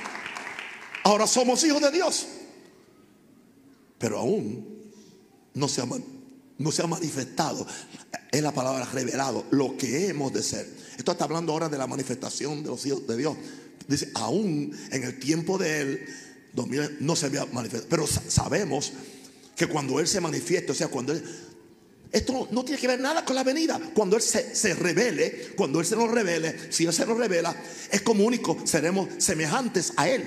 ahora 1.06 1.26
somos 1.26 1.64
hijos 1.64 1.82
de 1.82 1.90
Dios, 1.90 2.28
pero 3.98 4.20
aún 4.20 4.92
no 5.54 5.70
se 5.70 5.82
ha, 5.82 6.88
manifestado, 6.88 7.66
es 8.30 8.42
la 8.42 8.52
palabra 8.52 8.84
revelado, 8.92 9.46
lo 9.52 9.78
que 9.78 10.10
hemos 10.10 10.34
de 10.34 10.44
ser. 10.44 10.70
Esto 10.98 11.14
está 11.14 11.24
hablando 11.24 11.54
ahora 11.54 11.70
de 11.70 11.78
la 11.78 11.88
manifestación 11.88 12.62
de 12.62 12.68
los 12.68 12.86
hijos 12.86 13.08
de 13.08 13.16
Dios. 13.16 13.38
Dice, 13.88 14.12
aún 14.16 14.78
en 14.92 15.04
el 15.04 15.18
tiempo 15.18 15.58
de 15.58 15.82
Él, 15.82 16.06
no 17.00 17.16
se 17.16 17.28
había 17.28 17.46
manifestado, 17.46 17.88
pero 17.90 18.06
sabemos 18.06 18.92
que 19.56 19.68
cuando 19.68 20.02
Él 20.02 20.10
se 20.10 20.20
manifiesta, 20.20 20.74
o 20.74 20.76
sea, 20.76 20.90
cuando 20.90 21.14
Él 21.14 21.24
esto 22.12 22.48
no 22.52 22.64
tiene 22.64 22.80
que 22.80 22.88
ver 22.88 23.00
nada 23.00 23.26
con 23.26 23.36
la 23.36 23.44
venida. 23.44 23.80
Cuando 23.94 24.16
Él 24.16 24.22
se, 24.22 24.74
revele, 24.76 25.50
cuando 25.56 25.80
Él 25.80 25.86
se 25.86 25.96
nos 25.96 26.10
revele, 26.10 26.72
si 26.72 26.86
Él 26.86 26.94
se 26.94 27.06
nos 27.06 27.18
revela, 27.18 27.56
es 27.92 28.02
como 28.02 28.24
único, 28.24 28.58
seremos 28.66 29.10
semejantes 29.18 29.94
a 29.98 30.08
Él. 30.08 30.24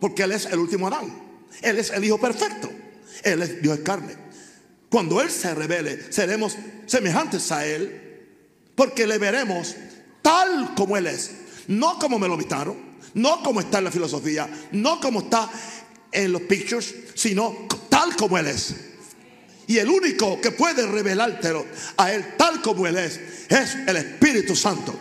Porque 0.00 0.22
Él 0.22 0.32
es 0.32 0.46
el 0.46 0.58
último 0.58 0.86
Adán. 0.86 1.22
Él 1.62 1.78
es 1.78 1.90
el 1.90 2.04
Hijo 2.04 2.18
perfecto. 2.18 2.70
Él 3.22 3.42
es 3.42 3.60
Dios 3.60 3.80
carne. 3.80 4.16
Cuando 4.88 5.20
Él 5.20 5.30
se 5.30 5.54
revele, 5.54 6.12
seremos 6.12 6.56
semejantes 6.86 7.52
a 7.52 7.66
Él. 7.66 8.00
Porque 8.74 9.06
le 9.06 9.18
veremos 9.18 9.76
tal 10.22 10.74
como 10.74 10.96
Él 10.96 11.06
es. 11.06 11.30
No 11.68 11.98
como 11.98 12.18
me 12.18 12.28
lo 12.28 12.34
invitaron. 12.34 12.94
No 13.14 13.42
como 13.42 13.60
está 13.60 13.78
en 13.78 13.84
la 13.84 13.90
filosofía. 13.90 14.48
No 14.72 15.00
como 15.00 15.20
está 15.20 15.50
en 16.10 16.32
los 16.32 16.42
pictures. 16.42 16.94
Sino 17.14 17.68
tal 17.88 18.16
como 18.16 18.38
Él 18.38 18.48
es. 18.48 18.74
Y 19.66 19.78
el 19.78 19.88
único 19.88 20.40
que 20.40 20.50
puede 20.50 20.86
revelártelo 20.86 21.66
a 21.96 22.12
Él 22.12 22.34
tal 22.36 22.60
como 22.60 22.86
Él 22.86 22.96
es, 22.96 23.20
es 23.48 23.76
el 23.86 23.96
Espíritu 23.96 24.54
Santo. 24.54 24.98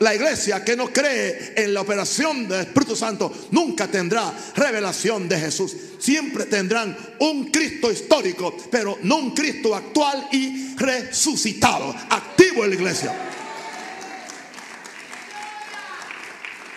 La 0.00 0.14
iglesia 0.14 0.64
que 0.64 0.76
no 0.76 0.90
cree 0.90 1.52
en 1.56 1.74
la 1.74 1.82
operación 1.82 2.48
del 2.48 2.60
Espíritu 2.60 2.96
Santo 2.96 3.48
nunca 3.50 3.86
tendrá 3.86 4.32
revelación 4.56 5.28
de 5.28 5.38
Jesús. 5.38 5.76
Siempre 5.98 6.46
tendrán 6.46 6.96
un 7.18 7.50
Cristo 7.50 7.92
histórico, 7.92 8.56
pero 8.70 8.98
no 9.02 9.16
un 9.16 9.34
Cristo 9.34 9.74
actual 9.74 10.28
y 10.32 10.74
resucitado, 10.76 11.94
activo 12.08 12.64
en 12.64 12.70
la 12.70 12.76
iglesia. 12.76 13.14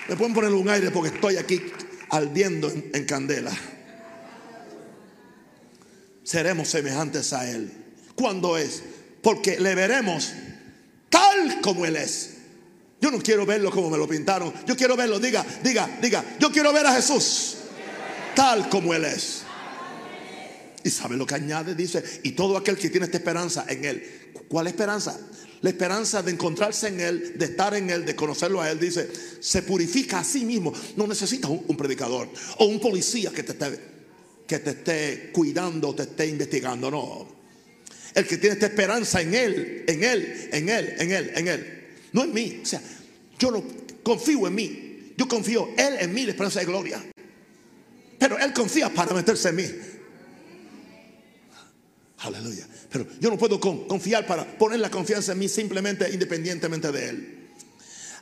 Me 0.09 0.17
pueden 0.17 0.33
poner 0.33 0.51
un 0.51 0.67
aire 0.69 0.91
porque 0.91 1.15
estoy 1.15 1.37
aquí 1.37 1.61
ardiendo 2.09 2.69
en 2.69 3.05
candela 3.05 3.51
seremos 6.23 6.69
semejantes 6.69 7.33
a 7.33 7.49
Él. 7.49 7.71
¿Cuándo 8.15 8.57
es? 8.57 8.83
Porque 9.21 9.59
le 9.59 9.75
veremos 9.75 10.31
tal 11.09 11.61
como 11.61 11.85
Él 11.85 11.95
es. 11.95 12.31
Yo 13.01 13.11
no 13.11 13.19
quiero 13.19 13.45
verlo 13.45 13.69
como 13.69 13.89
me 13.89 13.97
lo 13.97 14.07
pintaron. 14.07 14.53
Yo 14.65 14.75
quiero 14.77 14.95
verlo, 14.95 15.19
diga, 15.19 15.45
diga, 15.61 15.99
diga. 16.01 16.23
Yo 16.39 16.51
quiero 16.51 16.71
ver 16.71 16.85
a 16.87 16.93
Jesús 16.93 17.57
tal 18.35 18.69
como 18.69 18.93
Él 18.93 19.05
es. 19.05 19.43
Y 20.83 20.89
sabe 20.89 21.15
lo 21.15 21.25
que 21.25 21.35
añade, 21.35 21.75
dice, 21.75 22.03
y 22.23 22.31
todo 22.31 22.57
aquel 22.57 22.77
que 22.77 22.89
tiene 22.89 23.05
esta 23.05 23.17
esperanza 23.17 23.65
en 23.67 23.85
Él. 23.85 24.31
¿Cuál 24.47 24.67
esperanza? 24.67 25.17
La 25.61 25.69
esperanza 25.69 26.21
de 26.21 26.31
encontrarse 26.31 26.89
en 26.89 26.99
Él, 26.99 27.37
de 27.37 27.45
estar 27.45 27.73
en 27.73 27.89
Él, 27.89 28.05
de 28.05 28.15
conocerlo 28.15 28.61
a 28.61 28.69
Él, 28.69 28.79
dice, 28.79 29.09
se 29.39 29.61
purifica 29.61 30.19
a 30.19 30.23
sí 30.23 30.43
mismo. 30.43 30.73
No 30.97 31.07
necesitas 31.07 31.49
un, 31.49 31.63
un 31.67 31.77
predicador 31.77 32.29
o 32.57 32.65
un 32.65 32.79
policía 32.81 33.31
que 33.31 33.43
te 33.43 33.53
esté 33.53 33.92
que 34.53 34.59
te 34.59 34.69
esté 34.69 35.29
cuidando, 35.31 35.95
te 35.95 36.03
esté 36.03 36.27
investigando, 36.27 36.91
no. 36.91 37.27
El 38.13 38.27
que 38.27 38.37
tiene 38.37 38.53
esta 38.53 38.67
esperanza 38.67 39.19
en 39.21 39.33
Él, 39.33 39.83
en 39.87 40.03
Él, 40.03 40.49
en 40.51 40.69
Él, 40.69 40.95
en 40.99 41.11
Él, 41.11 41.31
en 41.35 41.47
Él. 41.47 41.87
No 42.11 42.23
en 42.23 42.33
mí. 42.33 42.59
O 42.61 42.65
sea, 42.65 42.79
yo 43.39 43.49
no 43.49 43.63
confío 44.03 44.45
en 44.47 44.53
mí. 44.53 45.13
Yo 45.17 45.27
confío 45.27 45.69
Él 45.75 45.95
en 45.99 46.13
mí, 46.13 46.23
la 46.23 46.31
esperanza 46.31 46.59
de 46.59 46.67
gloria. 46.67 47.03
Pero 48.19 48.37
Él 48.37 48.53
confía 48.53 48.89
para 48.89 49.13
meterse 49.15 49.49
en 49.49 49.55
mí. 49.55 49.65
Aleluya. 52.19 52.67
Pero 52.91 53.07
yo 53.19 53.31
no 53.31 53.37
puedo 53.37 53.59
confiar 53.59 54.27
para 54.27 54.45
poner 54.57 54.79
la 54.79 54.91
confianza 54.91 55.31
en 55.31 55.39
mí 55.39 55.49
simplemente 55.49 56.07
independientemente 56.11 56.91
de 56.91 57.09
Él. 57.09 57.42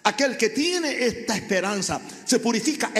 Aquel 0.04 0.36
que 0.36 0.50
tiene 0.50 1.06
esta 1.06 1.36
esperanza 1.36 2.02
se 2.26 2.40
purifica 2.40 2.92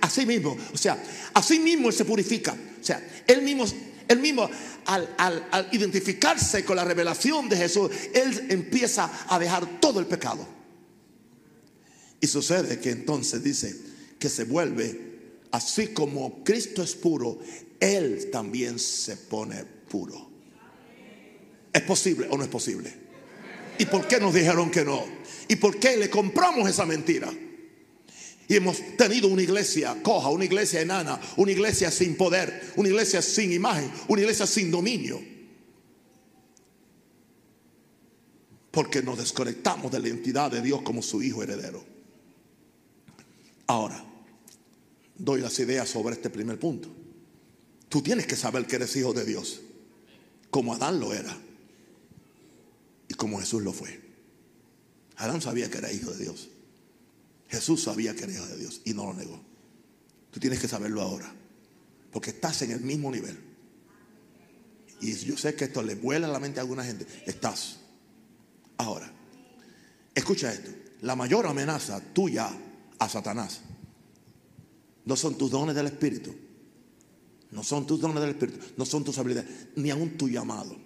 a, 0.00 0.08
sí 0.08 0.24
mismo. 0.24 0.56
O 0.72 0.76
sea, 0.76 1.02
a 1.32 1.42
sí 1.42 1.58
mismo 1.58 1.90
se 1.90 2.04
purifica. 2.04 2.52
O 2.52 2.84
sea, 2.84 3.04
él 3.26 3.42
mismo, 3.42 3.64
él 4.06 4.20
mismo 4.20 4.48
al, 4.86 5.14
al 5.18 5.68
identificarse 5.72 6.64
con 6.64 6.76
la 6.76 6.84
revelación 6.84 7.48
de 7.48 7.56
Jesús, 7.56 7.90
él 8.14 8.46
empieza 8.50 9.10
a 9.28 9.38
dejar 9.38 9.80
todo 9.80 9.98
el 9.98 10.06
pecado. 10.06 10.46
Y 12.20 12.26
sucede 12.26 12.78
que 12.80 12.90
entonces 12.90 13.42
dice 13.42 13.76
que 14.18 14.30
se 14.30 14.44
vuelve, 14.44 14.98
así 15.50 15.88
como 15.88 16.42
Cristo 16.42 16.82
es 16.82 16.94
puro, 16.94 17.38
Él 17.78 18.30
también 18.30 18.78
se 18.78 19.18
pone 19.18 19.62
puro. 19.90 20.30
¿Es 21.70 21.82
posible 21.82 22.26
o 22.30 22.38
no 22.38 22.44
es 22.44 22.48
posible? 22.48 23.03
¿Y 23.78 23.86
por 23.86 24.06
qué 24.06 24.20
nos 24.20 24.34
dijeron 24.34 24.70
que 24.70 24.84
no? 24.84 25.04
¿Y 25.48 25.56
por 25.56 25.78
qué 25.78 25.96
le 25.96 26.08
compramos 26.08 26.68
esa 26.68 26.86
mentira? 26.86 27.32
Y 28.46 28.56
hemos 28.56 28.96
tenido 28.96 29.28
una 29.28 29.42
iglesia 29.42 30.02
coja, 30.02 30.28
una 30.28 30.44
iglesia 30.44 30.80
enana, 30.80 31.20
una 31.36 31.50
iglesia 31.50 31.90
sin 31.90 32.16
poder, 32.16 32.72
una 32.76 32.88
iglesia 32.88 33.22
sin 33.22 33.52
imagen, 33.52 33.90
una 34.08 34.20
iglesia 34.20 34.46
sin 34.46 34.70
dominio. 34.70 35.20
Porque 38.70 39.02
nos 39.02 39.18
desconectamos 39.18 39.90
de 39.90 40.00
la 40.00 40.08
identidad 40.08 40.50
de 40.50 40.60
Dios 40.60 40.82
como 40.82 41.00
su 41.00 41.22
hijo 41.22 41.42
heredero. 41.42 41.84
Ahora, 43.66 44.04
doy 45.16 45.40
las 45.40 45.58
ideas 45.58 45.88
sobre 45.88 46.14
este 46.14 46.28
primer 46.28 46.58
punto. 46.58 46.88
Tú 47.88 48.02
tienes 48.02 48.26
que 48.26 48.36
saber 48.36 48.66
que 48.66 48.76
eres 48.76 48.94
hijo 48.96 49.14
de 49.14 49.24
Dios, 49.24 49.62
como 50.50 50.74
Adán 50.74 51.00
lo 51.00 51.14
era 51.14 51.43
como 53.16 53.38
Jesús 53.38 53.62
lo 53.62 53.72
fue. 53.72 54.00
Adán 55.16 55.40
sabía 55.40 55.70
que 55.70 55.78
era 55.78 55.92
hijo 55.92 56.10
de 56.12 56.24
Dios. 56.24 56.48
Jesús 57.48 57.82
sabía 57.82 58.14
que 58.14 58.24
era 58.24 58.32
hijo 58.32 58.46
de 58.46 58.56
Dios 58.56 58.80
y 58.84 58.94
no 58.94 59.06
lo 59.06 59.14
negó. 59.14 59.40
Tú 60.30 60.40
tienes 60.40 60.58
que 60.58 60.68
saberlo 60.68 61.02
ahora, 61.02 61.32
porque 62.10 62.30
estás 62.30 62.62
en 62.62 62.72
el 62.72 62.80
mismo 62.80 63.10
nivel. 63.10 63.38
Y 65.00 65.14
yo 65.14 65.36
sé 65.36 65.54
que 65.54 65.64
esto 65.64 65.82
le 65.82 65.94
vuela 65.94 66.26
la 66.26 66.40
mente 66.40 66.58
a 66.58 66.62
alguna 66.62 66.84
gente. 66.84 67.06
Estás. 67.26 67.78
Ahora, 68.78 69.12
escucha 70.14 70.52
esto. 70.52 70.70
La 71.02 71.14
mayor 71.14 71.46
amenaza 71.46 72.00
tuya 72.00 72.50
a 72.98 73.08
Satanás 73.08 73.60
no 75.04 75.16
son 75.16 75.36
tus 75.36 75.50
dones 75.50 75.74
del 75.74 75.86
Espíritu. 75.86 76.34
No 77.50 77.62
son 77.62 77.86
tus 77.86 78.00
dones 78.00 78.20
del 78.20 78.30
Espíritu. 78.30 78.58
No 78.76 78.84
son 78.84 79.04
tus 79.04 79.18
habilidades. 79.18 79.68
Ni 79.76 79.90
aún 79.90 80.16
tu 80.16 80.28
llamado. 80.28 80.76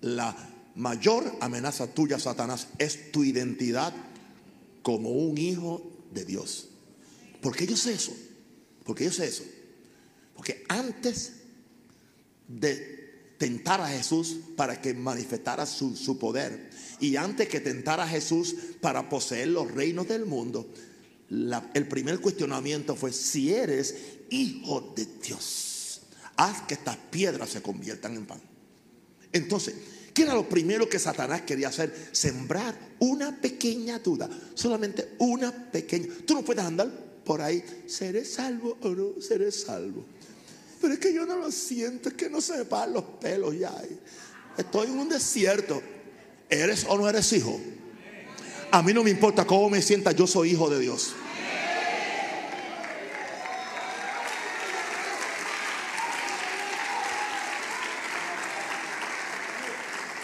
La 0.00 0.36
mayor 0.76 1.36
amenaza 1.40 1.88
tuya, 1.88 2.18
Satanás, 2.18 2.68
es 2.78 3.10
tu 3.10 3.24
identidad 3.24 3.92
como 4.82 5.10
un 5.10 5.36
hijo 5.38 5.90
de 6.12 6.24
Dios. 6.24 6.68
¿Por 7.40 7.56
qué 7.56 7.66
yo 7.66 7.76
sé 7.76 7.94
eso? 7.94 8.12
Porque 8.84 9.04
yo 9.04 9.12
sé 9.12 9.26
eso. 9.26 9.42
Porque 10.34 10.64
antes 10.68 11.32
de 12.46 13.34
tentar 13.38 13.80
a 13.80 13.88
Jesús 13.88 14.36
para 14.56 14.80
que 14.80 14.94
manifestara 14.94 15.66
su, 15.66 16.18
poder, 16.18 16.70
y 17.00 17.16
antes 17.16 17.48
que 17.48 17.60
tentara 17.60 18.04
a 18.04 18.08
Jesús 18.08 18.54
para 18.80 19.08
poseer 19.08 19.48
los 19.48 19.70
reinos 19.70 20.06
del 20.08 20.26
mundo, 20.26 20.70
el 21.28 21.88
primer 21.88 22.20
cuestionamiento 22.20 22.94
fue, 22.94 23.12
si 23.12 23.52
eres 23.52 23.94
hijo 24.30 24.92
de 24.94 25.06
Dios, 25.24 26.02
haz 26.36 26.62
que 26.62 26.74
estas 26.74 26.96
piedras 26.96 27.50
se 27.50 27.62
conviertan 27.62 28.14
en 28.14 28.26
pan. 28.26 28.40
Entonces, 29.32 29.74
¿qué 30.16 30.22
era 30.22 30.32
lo 30.32 30.48
primero 30.48 30.88
que 30.88 30.98
Satanás 30.98 31.42
quería 31.42 31.68
hacer? 31.68 31.94
Sembrar 32.10 32.74
una 33.00 33.38
pequeña 33.38 33.98
duda, 33.98 34.30
solamente 34.54 35.10
una 35.18 35.52
pequeña. 35.70 36.06
Tú 36.26 36.32
no 36.32 36.42
puedes 36.42 36.64
andar 36.64 36.90
por 37.22 37.42
ahí, 37.42 37.62
¿seré 37.86 38.24
salvo 38.24 38.78
o 38.80 38.88
no 38.88 39.20
seré 39.20 39.52
salvo? 39.52 40.06
Pero 40.80 40.94
es 40.94 41.00
que 41.00 41.12
yo 41.12 41.26
no 41.26 41.36
lo 41.36 41.52
siento, 41.52 42.08
es 42.08 42.14
que 42.14 42.30
no 42.30 42.40
se 42.40 42.56
me 42.56 42.64
paran 42.64 42.94
los 42.94 43.04
pelos 43.20 43.58
ya. 43.58 43.74
Estoy 44.56 44.86
en 44.86 44.98
un 44.98 45.10
desierto. 45.10 45.82
¿Eres 46.48 46.86
o 46.88 46.96
no 46.96 47.06
eres 47.10 47.30
hijo? 47.34 47.60
A 48.70 48.82
mí 48.82 48.94
no 48.94 49.04
me 49.04 49.10
importa 49.10 49.44
cómo 49.44 49.68
me 49.68 49.82
sienta, 49.82 50.12
yo 50.12 50.26
soy 50.26 50.52
hijo 50.52 50.70
de 50.70 50.80
Dios. 50.80 51.14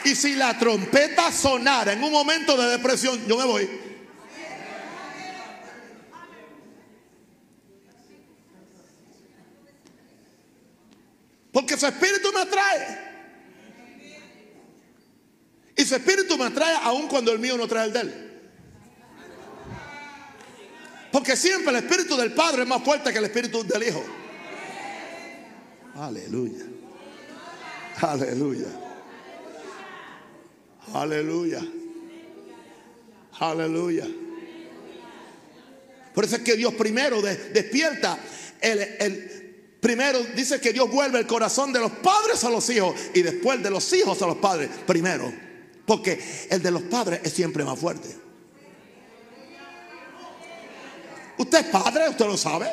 Y 0.05 0.15
si 0.17 0.35
la 0.35 0.59
trompeta 0.59 1.31
sonara 1.31 1.93
en 1.93 2.03
un 2.03 2.11
momento 2.11 2.57
de 2.57 2.71
depresión, 2.71 3.25
yo 3.27 3.37
me 3.37 3.45
voy. 3.45 3.69
Porque 11.53 11.77
su 11.77 11.87
espíritu 11.87 12.33
me 12.33 12.41
atrae. 12.41 13.13
Y 15.77 15.85
su 15.85 15.95
espíritu 15.95 16.37
me 16.37 16.47
atrae 16.47 16.77
aun 16.83 17.09
cuando 17.09 17.33
el 17.33 17.39
mío 17.39 17.57
no 17.57 17.69
trae 17.69 17.87
el 17.87 17.93
de 17.93 18.01
él. 18.01 18.33
Porque 21.13 21.37
siempre 21.37 21.77
el 21.77 21.85
espíritu 21.85 22.17
del 22.17 22.33
Padre 22.33 22.63
es 22.63 22.69
más 22.69 22.83
fuerte 22.83 23.13
que 23.13 23.19
el 23.19 23.25
espíritu 23.27 23.63
del 23.65 23.83
Hijo. 23.83 24.03
Aleluya. 25.95 26.65
Aleluya. 28.01 28.82
Aleluya. 30.95 31.61
Aleluya. 33.39 34.07
Por 36.15 36.25
eso 36.25 36.37
es 36.37 36.43
que 36.43 36.57
Dios 36.57 36.75
primero 36.75 37.23
despierta 37.23 38.19
el, 38.61 38.81
el, 39.01 39.77
primero 39.81 40.21
dice 40.37 40.61
que 40.61 40.73
Dios 40.73 40.91
vuelve 40.91 41.19
el 41.19 41.27
corazón 41.27 41.73
de 41.73 41.81
los 41.81 41.91
padres 41.91 42.45
a 42.45 42.51
los 42.51 42.69
hijos 42.71 42.95
y 43.15 43.23
después 43.23 43.63
de 43.63 43.71
los 43.71 43.93
hijos 43.93 44.21
a 44.23 44.27
los 44.27 44.37
padres 44.37 44.71
primero. 44.87 45.33
Porque 45.87 46.23
el 46.49 46.63
de 46.63 46.71
los 46.71 46.83
padres 46.83 47.21
es 47.25 47.33
siempre 47.33 47.65
más 47.65 47.79
fuerte. 47.79 48.09
Usted 51.39 51.59
es 51.59 51.67
padre, 51.67 52.09
usted 52.09 52.27
lo 52.27 52.37
sabe. 52.37 52.69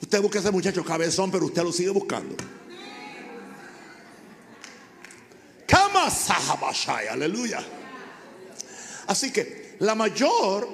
Usted 0.00 0.20
busca 0.20 0.38
ese 0.40 0.50
muchacho 0.50 0.84
cabezón, 0.84 1.30
pero 1.30 1.46
usted 1.46 1.62
lo 1.62 1.72
sigue 1.72 1.90
buscando. 1.90 2.34
Aleluya. 7.10 7.64
Así 9.06 9.32
que 9.32 9.76
la 9.80 9.94
mayor 9.94 10.68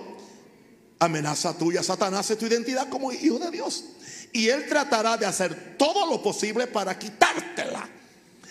amenaza 0.99 1.57
tuya, 1.57 1.83
Satanás, 1.83 2.31
es 2.31 2.39
tu 2.39 2.47
identidad 2.47 2.89
como 2.89 3.13
hijo 3.13 3.39
de 3.39 3.51
Dios. 3.51 3.85
Y 4.33 4.49
él 4.49 4.67
tratará 4.69 5.17
de 5.17 5.27
hacer 5.27 5.77
todo 5.79 6.07
lo 6.11 6.23
posible 6.23 6.67
para 6.67 6.99
quitártela. 6.99 7.89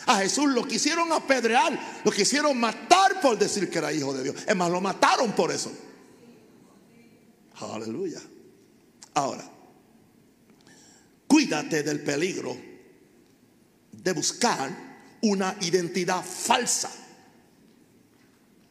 A 0.05 0.17
Jesús 0.17 0.47
lo 0.49 0.65
quisieron 0.65 1.11
apedrear, 1.11 2.01
lo 2.03 2.11
quisieron 2.11 2.57
matar 2.59 3.21
por 3.21 3.37
decir 3.37 3.69
que 3.69 3.77
era 3.77 3.91
hijo 3.91 4.13
de 4.13 4.23
Dios. 4.23 4.35
Es 4.45 4.55
más, 4.55 4.69
lo 4.69 4.81
mataron 4.81 5.33
por 5.33 5.51
eso. 5.51 5.71
Aleluya. 7.55 8.21
Ahora, 9.13 9.49
cuídate 11.27 11.83
del 11.83 12.01
peligro 12.01 12.57
de 13.91 14.11
buscar 14.11 14.69
una 15.23 15.57
identidad 15.61 16.23
falsa 16.23 16.91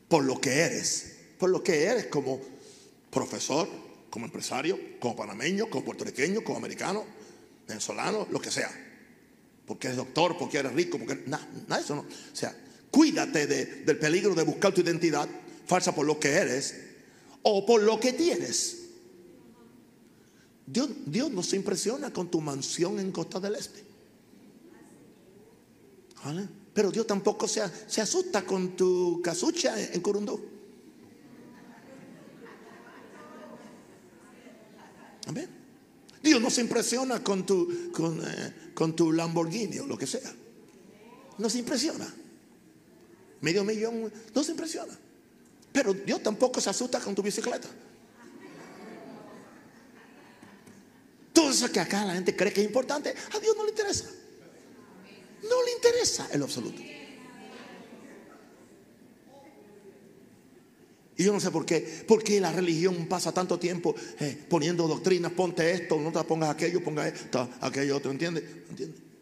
por 0.08 0.24
lo 0.24 0.38
que 0.38 0.50
eres, 0.50 1.16
por 1.38 1.48
lo 1.48 1.62
que 1.62 1.84
eres 1.84 2.06
como 2.06 2.40
profesor, 3.10 3.66
como 4.10 4.26
empresario, 4.26 4.78
como 5.00 5.16
panameño, 5.16 5.70
como 5.70 5.84
puertorriqueño, 5.84 6.44
como 6.44 6.58
americano, 6.58 7.04
venezolano, 7.66 8.28
lo 8.30 8.38
que 8.38 8.50
sea. 8.50 8.70
Porque 9.64 9.86
eres 9.86 9.96
doctor, 9.96 10.36
porque 10.36 10.58
eres 10.58 10.74
rico, 10.74 10.98
porque 10.98 11.22
nada, 11.26 11.48
de 11.50 11.80
eso 11.80 11.94
no. 11.94 12.02
O 12.02 12.36
sea, 12.36 12.54
cuídate 12.90 13.46
del 13.46 13.98
peligro 13.98 14.34
de 14.34 14.42
buscar 14.42 14.74
tu 14.74 14.82
identidad 14.82 15.26
falsa 15.64 15.94
por 15.94 16.04
lo 16.04 16.20
que 16.20 16.28
eres 16.28 16.74
o 17.40 17.64
por 17.64 17.82
lo 17.82 17.98
que 17.98 18.12
tienes. 18.12 18.80
Dios, 20.66 20.90
Dios 21.06 21.30
no 21.30 21.42
se 21.42 21.56
impresiona 21.56 22.12
con 22.12 22.30
tu 22.30 22.42
mansión 22.42 23.00
en 23.00 23.10
Costa 23.10 23.40
del 23.40 23.54
Este. 23.54 23.91
Pero 26.72 26.90
Dios 26.90 27.06
tampoco 27.06 27.48
se, 27.48 27.62
se, 27.86 28.00
asusta 28.00 28.44
con 28.44 28.76
tu 28.76 29.20
casucha 29.22 29.80
en 29.80 30.00
Curundú. 30.00 30.40
Amén. 35.26 35.48
Dios 36.22 36.40
no 36.40 36.50
se 36.50 36.60
impresiona 36.60 37.22
con 37.22 37.44
tu, 37.44 37.90
con, 37.92 38.20
eh, 38.24 38.72
con 38.74 38.94
tu 38.94 39.12
Lamborghini 39.12 39.80
o 39.80 39.86
lo 39.86 39.98
que 39.98 40.06
sea. 40.06 40.32
No 41.38 41.50
se 41.50 41.58
impresiona. 41.58 42.12
Medio 43.40 43.64
millón 43.64 44.12
no 44.34 44.44
se 44.44 44.52
impresiona. 44.52 44.96
Pero 45.72 45.92
Dios 45.92 46.22
tampoco 46.22 46.60
se 46.60 46.70
asusta 46.70 47.00
con 47.00 47.14
tu 47.14 47.22
bicicleta. 47.22 47.68
Todo 51.32 51.50
eso 51.50 51.70
que 51.72 51.80
acá 51.80 52.04
la 52.04 52.14
gente 52.14 52.36
cree 52.36 52.52
que 52.52 52.60
es 52.60 52.66
importante, 52.66 53.14
a 53.34 53.38
Dios 53.40 53.56
no 53.56 53.64
le 53.64 53.70
interesa. 53.70 54.06
No 55.42 55.62
le 55.64 55.72
interesa 55.72 56.28
en 56.32 56.42
absoluto. 56.42 56.82
Y 61.16 61.24
yo 61.24 61.32
no 61.32 61.40
sé 61.40 61.50
por 61.50 61.66
qué, 61.66 62.04
porque 62.08 62.40
la 62.40 62.52
religión 62.52 63.06
pasa 63.06 63.32
tanto 63.32 63.58
tiempo 63.58 63.94
eh, 64.18 64.44
poniendo 64.48 64.88
doctrinas, 64.88 65.32
ponte 65.32 65.70
esto, 65.70 65.98
no 66.00 66.10
te 66.10 66.24
pongas 66.24 66.50
aquello, 66.50 66.82
ponga 66.82 67.06
esto, 67.06 67.48
aquello 67.60 67.98
otro, 67.98 68.10
¿entiendes? 68.10 68.44
¿Entiendes? 68.70 69.12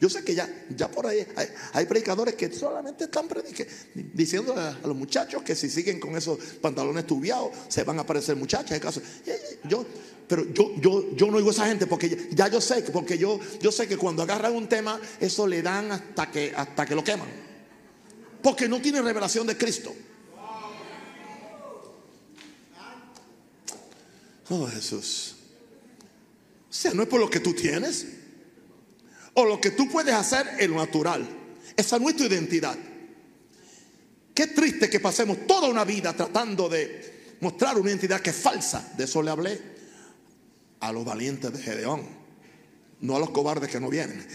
Yo 0.00 0.10
sé 0.10 0.22
que 0.24 0.34
ya, 0.34 0.48
ya 0.76 0.90
por 0.90 1.06
ahí 1.06 1.26
hay, 1.72 1.86
predicadores 1.86 2.34
que 2.34 2.52
solamente 2.52 3.04
están 3.04 3.26
diciendo 4.12 4.54
a, 4.54 4.78
los 4.86 4.96
muchachos 4.96 5.42
que 5.42 5.54
si 5.54 5.70
siguen 5.70 6.00
con 6.00 6.16
esos 6.16 6.38
pantalones 6.60 7.06
tubiados 7.06 7.50
se 7.68 7.84
van 7.84 7.98
a 7.98 8.02
aparecer 8.02 8.36
muchachas. 8.36 8.80
Yo, 9.68 9.86
pero 10.26 10.52
yo, 10.52 10.74
yo, 10.76 11.14
yo 11.14 11.26
no 11.30 11.36
oigo 11.36 11.50
a 11.50 11.52
esa 11.52 11.66
gente 11.66 11.86
porque 11.86 12.28
ya, 12.32 12.48
yo 12.48 12.60
sé, 12.60 12.82
porque 12.82 13.18
yo, 13.18 13.38
yo 13.60 13.70
sé 13.70 13.86
que 13.86 13.96
cuando 13.96 14.22
agarran 14.22 14.54
un 14.54 14.68
tema, 14.68 14.98
eso 15.20 15.46
le 15.46 15.60
dan 15.60 15.92
hasta 15.92 16.30
que, 16.30 16.52
hasta 16.56 16.86
que 16.86 16.94
lo 16.94 17.04
queman. 17.04 17.28
Porque 18.42 18.68
no 18.68 18.80
tiene 18.80 19.02
revelación 19.02 19.46
de 19.46 19.56
Cristo. 19.56 19.94
Oh 24.50 24.66
Jesús. 24.66 25.36
O 26.68 26.72
sea, 26.72 26.92
no 26.92 27.02
es 27.02 27.08
por 27.08 27.20
lo 27.20 27.30
que 27.30 27.40
tú 27.40 27.54
tienes 27.54 28.06
o 29.34 29.44
lo 29.44 29.60
que 29.60 29.70
tú 29.70 29.88
puedes 29.90 30.14
hacer 30.14 30.46
en 30.58 30.70
lo 30.70 30.78
natural. 30.78 31.26
Esa 31.76 31.98
no 31.98 32.08
es 32.08 32.16
tu 32.16 32.24
identidad. 32.24 32.76
Qué 34.34 34.48
triste 34.48 34.90
que 34.90 35.00
pasemos 35.00 35.46
toda 35.46 35.68
una 35.68 35.84
vida 35.84 36.14
tratando 36.14 36.68
de 36.68 37.36
mostrar 37.40 37.78
una 37.78 37.90
identidad 37.90 38.20
que 38.20 38.30
es 38.30 38.36
falsa. 38.36 38.92
De 38.96 39.04
eso 39.04 39.22
le 39.22 39.30
hablé 39.30 39.73
a 40.88 40.92
los 40.92 41.04
valientes 41.04 41.50
de 41.52 41.62
Gedeón, 41.62 42.02
no 43.00 43.16
a 43.16 43.18
los 43.18 43.30
cobardes 43.30 43.70
que 43.70 43.80
no 43.80 43.88
vienen. 43.88 44.26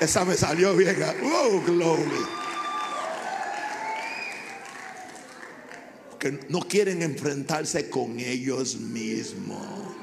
Esa 0.00 0.24
me 0.24 0.34
salió 0.34 0.76
bien. 0.76 0.96
Oh, 1.24 1.62
glory. 1.66 2.38
que 6.18 6.40
no 6.48 6.60
quieren 6.60 7.02
enfrentarse 7.02 7.88
con 7.88 8.18
ellos 8.18 8.76
mismos. 8.76 9.94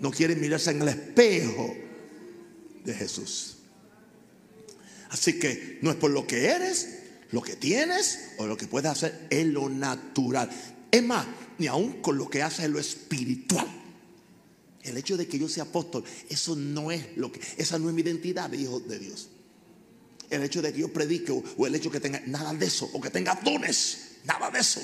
No 0.00 0.10
quieren 0.10 0.40
mirarse 0.40 0.72
en 0.72 0.82
el 0.82 0.88
espejo 0.88 1.76
de 2.84 2.92
Jesús. 2.92 3.58
Así 5.10 5.38
que 5.38 5.78
no 5.80 5.90
es 5.90 5.96
por 5.96 6.10
lo 6.10 6.26
que 6.26 6.46
eres, 6.46 6.97
lo 7.30 7.42
que 7.42 7.56
tienes 7.56 8.30
o 8.38 8.46
lo 8.46 8.56
que 8.56 8.66
puedes 8.66 8.90
hacer, 8.90 9.26
es 9.30 9.46
lo 9.46 9.68
natural. 9.68 10.50
Es 10.90 11.02
más, 11.02 11.26
ni 11.58 11.66
aún 11.66 12.00
con 12.00 12.16
lo 12.16 12.28
que 12.30 12.42
haces 12.42 12.64
en 12.64 12.72
lo 12.72 12.80
espiritual. 12.80 13.66
El 14.82 14.96
hecho 14.96 15.16
de 15.16 15.26
que 15.26 15.38
yo 15.38 15.48
sea 15.48 15.64
apóstol, 15.64 16.04
eso 16.28 16.56
no 16.56 16.90
es 16.90 17.16
lo 17.16 17.30
que, 17.30 17.40
esa 17.58 17.78
no 17.78 17.88
es 17.88 17.94
mi 17.94 18.02
identidad 18.02 18.48
de 18.48 18.56
hijo 18.56 18.80
de 18.80 18.98
Dios. 18.98 19.28
el 20.30 20.42
hecho 20.42 20.60
de 20.60 20.72
que 20.72 20.80
yo 20.80 20.92
predique 20.92 21.32
o, 21.32 21.66
el 21.66 21.74
hecho 21.74 21.90
que 21.90 22.00
tenga 22.00 22.20
nada 22.26 22.52
de 22.52 22.66
eso, 22.66 22.88
o 22.92 23.00
que 23.00 23.10
tenga 23.10 23.34
dones, 23.42 24.16
nada 24.24 24.50
de 24.50 24.60
eso. 24.60 24.80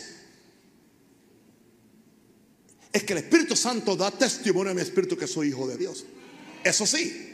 Es 2.92 3.04
que 3.04 3.12
el 3.12 3.20
Espíritu 3.20 3.56
Santo 3.56 3.96
da 3.96 4.10
testimonio 4.10 4.70
a 4.70 4.74
mi 4.74 4.80
espíritu 4.80 5.16
que 5.16 5.26
soy 5.26 5.48
hijo 5.48 5.66
de 5.66 5.76
Dios. 5.76 6.04
Eso 6.62 6.86
sí. 6.86 7.32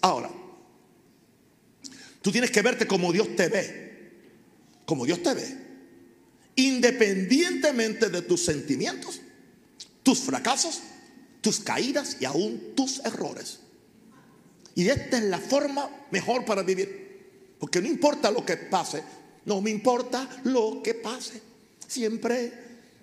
Ahora, 0.00 0.30
tú 2.22 2.32
tienes 2.32 2.50
que 2.50 2.62
verte 2.62 2.86
como 2.86 3.12
Dios 3.12 3.36
te 3.36 3.48
ve. 3.48 3.87
Como 4.88 5.04
Dios 5.04 5.22
te 5.22 5.34
ve. 5.34 5.56
Independientemente 6.56 8.08
de 8.08 8.22
tus 8.22 8.42
sentimientos, 8.42 9.20
tus 10.02 10.20
fracasos, 10.20 10.80
tus 11.42 11.60
caídas 11.60 12.16
y 12.20 12.24
aún 12.24 12.72
tus 12.74 13.00
errores. 13.00 13.58
Y 14.74 14.88
esta 14.88 15.18
es 15.18 15.24
la 15.24 15.38
forma 15.38 15.90
mejor 16.10 16.46
para 16.46 16.62
vivir. 16.62 17.52
Porque 17.58 17.82
no 17.82 17.86
importa 17.86 18.30
lo 18.30 18.46
que 18.46 18.56
pase, 18.56 19.02
no 19.44 19.60
me 19.60 19.68
importa 19.68 20.26
lo 20.44 20.82
que 20.82 20.94
pase. 20.94 21.42
Siempre 21.86 22.50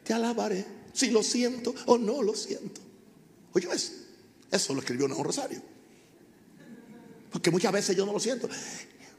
te 0.04 0.12
alabaré, 0.12 0.66
si 0.92 1.12
lo 1.12 1.22
siento 1.22 1.76
o 1.86 2.00
no 2.00 2.24
lo 2.24 2.34
siento. 2.34 2.82
Oye, 3.54 3.68
eso, 3.72 3.92
eso 4.50 4.74
lo 4.74 4.80
escribió 4.80 5.06
un 5.06 5.24
Rosario. 5.24 5.62
Porque 7.32 7.52
muchas 7.52 7.72
veces 7.72 7.96
yo 7.96 8.08
no 8.08 8.14
lo 8.14 8.20
siento. 8.20 8.50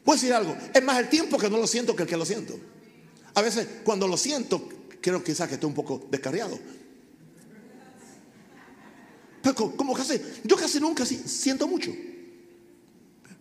Voy 0.07 0.15
a 0.15 0.17
decir 0.17 0.33
algo, 0.33 0.57
es 0.73 0.83
más 0.85 0.99
el 1.01 1.09
tiempo 1.09 1.37
que 1.37 1.51
no 1.51 1.59
lo 1.59 1.67
siento 1.67 1.95
que 1.97 2.05
el 2.05 2.09
que 2.09 2.17
lo 2.17 2.25
siento. 2.25 2.59
A 3.35 3.43
veces 3.43 3.67
cuando 3.85 4.07
lo 4.07 4.17
siento, 4.17 4.69
creo 5.01 5.23
quizás 5.23 5.49
que 5.49 5.55
estoy 5.55 5.69
un 5.69 5.75
poco 5.75 6.07
descarriado. 6.09 6.57
Pero 9.43 9.77
como 9.77 9.95
casi, 9.95 10.21
yo 10.45 10.57
casi 10.57 10.79
nunca 10.79 11.05
siento 11.05 11.67
mucho. 11.67 11.93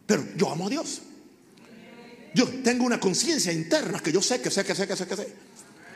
Pero 0.08 0.26
yo 0.36 0.52
amo 0.52 0.66
a 0.66 0.70
Dios. 0.70 1.02
Yo 2.34 2.48
tengo 2.64 2.84
una 2.84 3.00
conciencia 3.00 3.54
interna 3.54 4.00
que 4.00 4.12
yo 4.12 4.22
sé, 4.22 4.42
que 4.42 4.50
sé, 4.50 4.66
que 4.66 4.76
sé, 4.76 4.88
que 4.88 4.96
sé, 4.96 5.08
que 5.08 5.16
sé. 5.16 5.34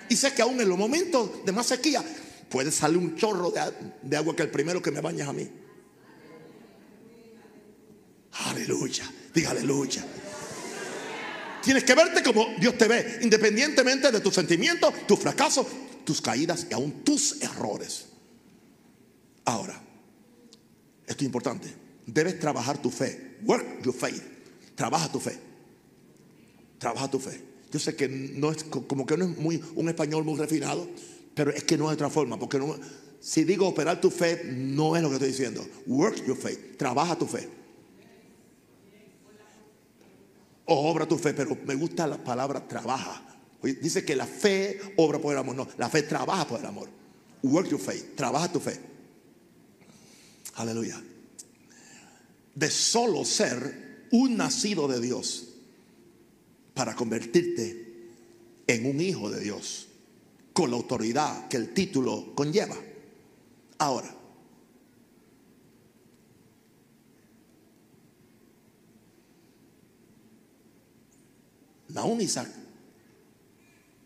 Y 0.07 0.15
sé 0.15 0.33
que 0.33 0.41
aún 0.43 0.61
en 0.61 0.69
los 0.69 0.77
momentos 0.77 1.43
de 1.45 1.51
más 1.51 1.65
sequía 1.65 2.03
puede 2.47 2.71
salir 2.71 2.97
un 2.97 3.15
chorro 3.15 3.51
de, 4.01 4.17
agua 4.17 4.35
que 4.35 4.43
el 4.43 4.49
primero 4.49 4.81
que 4.81 4.91
me 4.91 5.01
baña 5.01 5.23
es 5.23 5.29
a 5.29 5.33
mí. 5.33 5.49
Aleluya. 8.45 9.11
Diga 9.33 9.51
aleluya. 9.51 10.05
Tienes 11.63 11.83
que 11.83 11.93
verte 11.95 12.23
como 12.23 12.47
Dios 12.59 12.77
te 12.77 12.87
ve, 12.87 13.19
independientemente 13.21 14.11
de 14.11 14.19
tus 14.19 14.33
sentimientos, 14.33 14.93
tus 15.07 15.19
fracasos, 15.19 15.67
tus 16.03 16.21
caídas 16.21 16.67
y 16.69 16.73
aún 16.73 17.03
tus 17.03 17.41
errores. 17.41 18.05
Ahora, 19.45 19.81
esto 21.07 21.23
es 21.23 21.25
importante. 21.25 21.67
Debes 22.05 22.39
trabajar 22.39 22.81
tu 22.81 22.89
fe. 22.89 23.37
Work 23.43 23.83
your 23.83 23.93
faith. 23.93 24.21
Trabaja 24.75 25.11
tu 25.11 25.19
fe. 25.19 25.37
Trabaja 26.77 27.09
tu 27.09 27.19
fe. 27.19 27.41
Yo 27.71 27.79
sé 27.79 27.95
que 27.95 28.07
no 28.07 28.51
es 28.51 28.63
como 28.63 29.05
que 29.05 29.17
no 29.17 29.25
es 29.25 29.37
muy 29.37 29.61
un 29.75 29.89
español 29.89 30.23
muy 30.23 30.39
refinado, 30.39 30.87
pero 31.35 31.51
es 31.51 31.63
que 31.63 31.77
no 31.77 31.89
hay 31.89 31.93
otra 31.93 32.09
forma, 32.09 32.39
porque 32.39 32.59
si 33.19 33.43
digo 33.43 33.67
operar 33.67 34.01
tu 34.01 34.09
fe 34.09 34.43
no 34.45 34.95
es 34.95 35.03
lo 35.03 35.09
que 35.09 35.15
estoy 35.15 35.29
diciendo. 35.29 35.67
Work 35.85 36.25
your 36.25 36.37
faith. 36.37 36.77
Trabaja 36.77 37.17
tu 37.17 37.27
fe. 37.27 37.58
Obra 40.75 41.07
tu 41.07 41.17
fe, 41.17 41.33
pero 41.33 41.57
me 41.65 41.75
gusta 41.75 42.07
la 42.07 42.23
palabra 42.23 42.67
trabaja. 42.67 43.23
Dice 43.61 44.05
que 44.05 44.15
la 44.15 44.25
fe 44.25 44.79
obra 44.97 45.19
por 45.19 45.33
el 45.33 45.39
amor. 45.39 45.55
No, 45.55 45.67
la 45.77 45.89
fe 45.89 46.03
trabaja 46.03 46.47
por 46.47 46.59
el 46.59 46.65
amor. 46.65 46.89
Work 47.43 47.69
your 47.69 47.79
faith. 47.79 48.15
Trabaja 48.15 48.51
tu 48.51 48.59
fe. 48.59 48.79
Aleluya. 50.55 51.01
De 52.55 52.69
solo 52.69 53.25
ser 53.25 54.07
un 54.11 54.37
nacido 54.37 54.87
de 54.87 54.99
Dios 54.99 55.47
para 56.73 56.95
convertirte 56.95 57.89
en 58.67 58.85
un 58.85 59.01
hijo 59.01 59.29
de 59.29 59.41
Dios 59.41 59.87
con 60.53 60.71
la 60.71 60.77
autoridad 60.77 61.47
que 61.47 61.57
el 61.57 61.73
título 61.73 62.33
conlleva. 62.35 62.75
Ahora, 63.77 64.13
Naúm 71.89 72.21
Isaac 72.21 72.49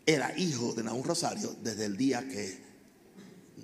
era 0.06 0.38
hijo 0.38 0.74
de 0.74 0.84
Naúm 0.84 1.04
Rosario 1.04 1.56
desde 1.62 1.86
el 1.86 1.98
día 1.98 2.28
que, 2.28 2.58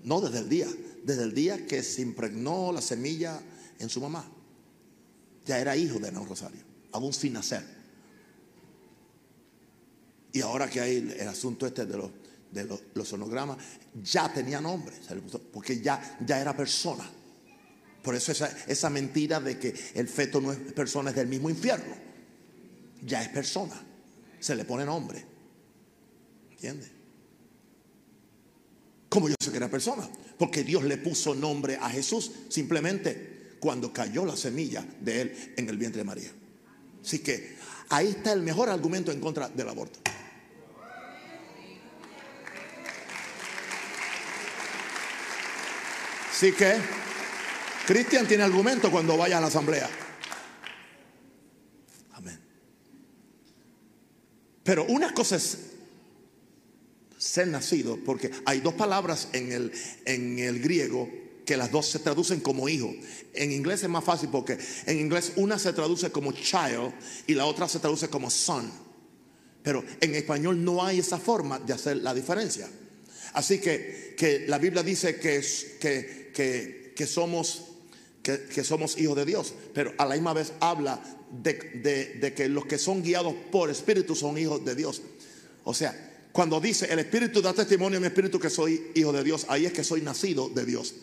no 0.04 0.22
desde 0.22 0.40
el 0.40 0.50
día, 0.50 0.68
desde 1.04 1.24
el 1.24 1.34
día 1.34 1.66
que 1.66 1.84
se 1.84 2.02
impregnó 2.02 2.72
la 2.72 2.82
semilla 2.82 3.42
en 3.78 3.90
su 3.90 4.02
mamá. 4.02 4.30
Ya 5.46 5.60
era 5.60 5.76
hijo 5.76 6.00
de 6.00 6.12
Naúm 6.12 6.28
Rosario, 6.28 6.62
aún 6.92 7.14
sin 7.14 7.34
nacer. 7.34 7.64
Y 10.32 10.42
ahora 10.42 10.70
que 10.70 10.80
hay 10.80 11.16
el 11.18 11.28
asunto 11.28 11.66
este 11.66 11.86
de 11.86 11.98
los, 11.98 12.12
de 12.52 12.80
los, 12.94 13.08
sonogramas, 13.08 13.58
ya 14.04 14.32
tenía 14.32 14.62
nombre, 14.62 14.96
porque 15.52 15.82
ya, 15.82 16.20
ya 16.26 16.40
era 16.40 16.56
persona. 16.56 17.10
Por 18.04 18.16
eso 18.16 18.32
esa, 18.32 18.48
esa 18.68 18.90
mentira 18.90 19.40
de 19.40 19.58
que 19.58 19.74
el 19.96 20.08
feto 20.08 20.40
no 20.40 20.52
es 20.52 20.60
persona, 20.74 21.10
es 21.10 21.16
del 21.16 21.28
mismo 21.28 21.50
infierno. 21.50 21.96
Ya 23.02 23.24
es 23.24 23.30
persona 23.30 23.89
se 24.40 24.56
le 24.56 24.66
pone 24.66 24.86
nombre. 24.86 25.26
¿Entiende? 26.52 26.88
Como 29.10 29.28
yo 29.28 29.36
sé 29.42 29.52
que 29.52 29.58
era 29.58 29.70
persona? 29.70 30.08
Porque 30.38 30.64
Dios 30.64 30.84
le 30.84 30.98
puso 30.98 31.34
nombre 31.34 31.78
a 31.78 31.90
Jesús 31.90 32.32
simplemente 32.50 33.58
cuando 33.60 33.92
cayó 33.92 34.26
la 34.26 34.38
semilla 34.38 34.86
de 35.02 35.22
él 35.22 35.54
en 35.58 35.70
el 35.70 35.78
vientre 35.78 36.02
de 36.02 36.06
María. 36.06 36.32
Así 37.04 37.20
que 37.20 37.56
ahí 37.90 38.10
está 38.10 38.34
el 38.34 38.42
mejor 38.42 38.70
argumento 38.70 39.12
en 39.12 39.20
contra 39.20 39.50
del 39.50 39.68
aborto. 39.68 40.00
Así 46.32 46.54
que 46.54 46.78
Cristian 47.86 48.28
tiene 48.28 48.44
argumento 48.44 48.92
cuando 48.92 49.18
vaya 49.18 49.40
a 49.40 49.42
la 49.42 49.48
asamblea. 49.48 49.90
Pero 54.70 54.86
una 54.86 55.12
cosa 55.16 55.36
es 55.38 55.58
ser 57.18 57.48
nacido, 57.48 57.98
porque 58.06 58.30
hay 58.46 58.60
dos 58.60 58.76
palabras 58.76 59.30
en 59.34 59.52
el, 59.52 59.72
en 60.06 60.38
el 60.38 60.60
griego 60.62 61.10
que 61.44 61.58
las 61.58 61.72
dos 61.72 61.88
se 61.88 61.98
traducen 61.98 62.40
como 62.40 62.70
hijo. 62.70 62.94
En 63.34 63.52
inglés 63.52 63.82
es 63.82 63.90
más 63.90 64.04
fácil 64.04 64.30
porque 64.30 64.60
en 64.86 65.00
inglés 65.00 65.34
una 65.38 65.58
se 65.58 65.74
traduce 65.74 66.12
como 66.12 66.34
child 66.34 66.94
y 67.26 67.34
la 67.34 67.48
otra 67.48 67.68
se 67.68 67.80
traduce 67.80 68.10
como 68.10 68.30
son. 68.30 68.72
Pero 69.64 69.84
en 70.02 70.14
español 70.14 70.64
no 70.64 70.86
hay 70.86 71.00
esa 71.00 71.18
forma 71.18 71.58
de 71.58 71.74
hacer 71.74 71.98
la 71.98 72.14
diferencia. 72.14 72.70
Así 73.34 73.58
que, 73.58 74.14
que 74.16 74.46
la 74.48 74.60
Biblia 74.60 74.84
dice 74.84 75.20
que, 75.20 75.42
que, 76.32 76.94
que 76.96 77.08
somos, 77.08 77.64
que, 78.22 78.64
somos 78.64 79.00
hijos 79.00 79.16
de 79.16 79.26
Dios, 79.26 79.52
pero 79.74 79.96
a 79.98 80.06
la 80.06 80.14
misma 80.14 80.34
vez 80.34 80.54
habla 80.60 81.02
de, 81.32 82.34
que 82.36 82.50
los 82.50 82.66
que 82.66 82.78
son 82.78 83.04
guiados 83.04 83.34
por 83.52 83.70
espíritu 83.70 84.16
son 84.16 84.38
hijos 84.38 84.64
de 84.66 84.76
Dios. 84.76 85.02
O 85.64 85.74
sea, 85.74 86.28
cuando 86.32 86.60
dice 86.60 86.88
el 86.92 87.00
espíritu 87.00 87.42
da 87.42 87.54
testimonio 87.54 87.98
a 87.98 88.02
mi 88.02 88.08
espíritu 88.08 88.40
que 88.40 88.50
soy 88.50 88.92
hijo 88.96 89.12
de 89.12 89.24
Dios, 89.24 89.46
ahí 89.50 89.66
es 89.66 89.74
que 89.74 89.84
soy 89.84 90.02
nacido 90.02 90.50
de 90.50 90.66
Dios. 90.66 90.96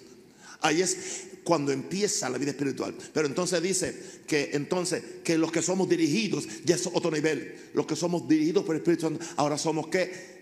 Ahí 0.60 0.80
es 0.80 0.96
cuando 1.44 1.70
empieza 1.70 2.28
la 2.28 2.38
vida 2.38 2.50
espiritual. 2.50 2.94
Pero 3.12 3.28
entonces 3.28 3.62
dice 3.62 3.94
que 4.26 4.50
entonces 4.54 5.02
que 5.22 5.38
los 5.38 5.52
que 5.52 5.62
somos 5.62 5.88
dirigidos 5.88 6.48
ya 6.64 6.74
es 6.74 6.86
otro 6.86 7.10
nivel. 7.10 7.70
Los 7.74 7.86
que 7.86 7.96
somos 7.96 8.26
dirigidos 8.26 8.64
por 8.64 8.74
el 8.74 8.80
Espíritu 8.80 9.02
Santo, 9.02 9.24
ahora 9.36 9.58
somos 9.58 9.88
que 9.88 10.36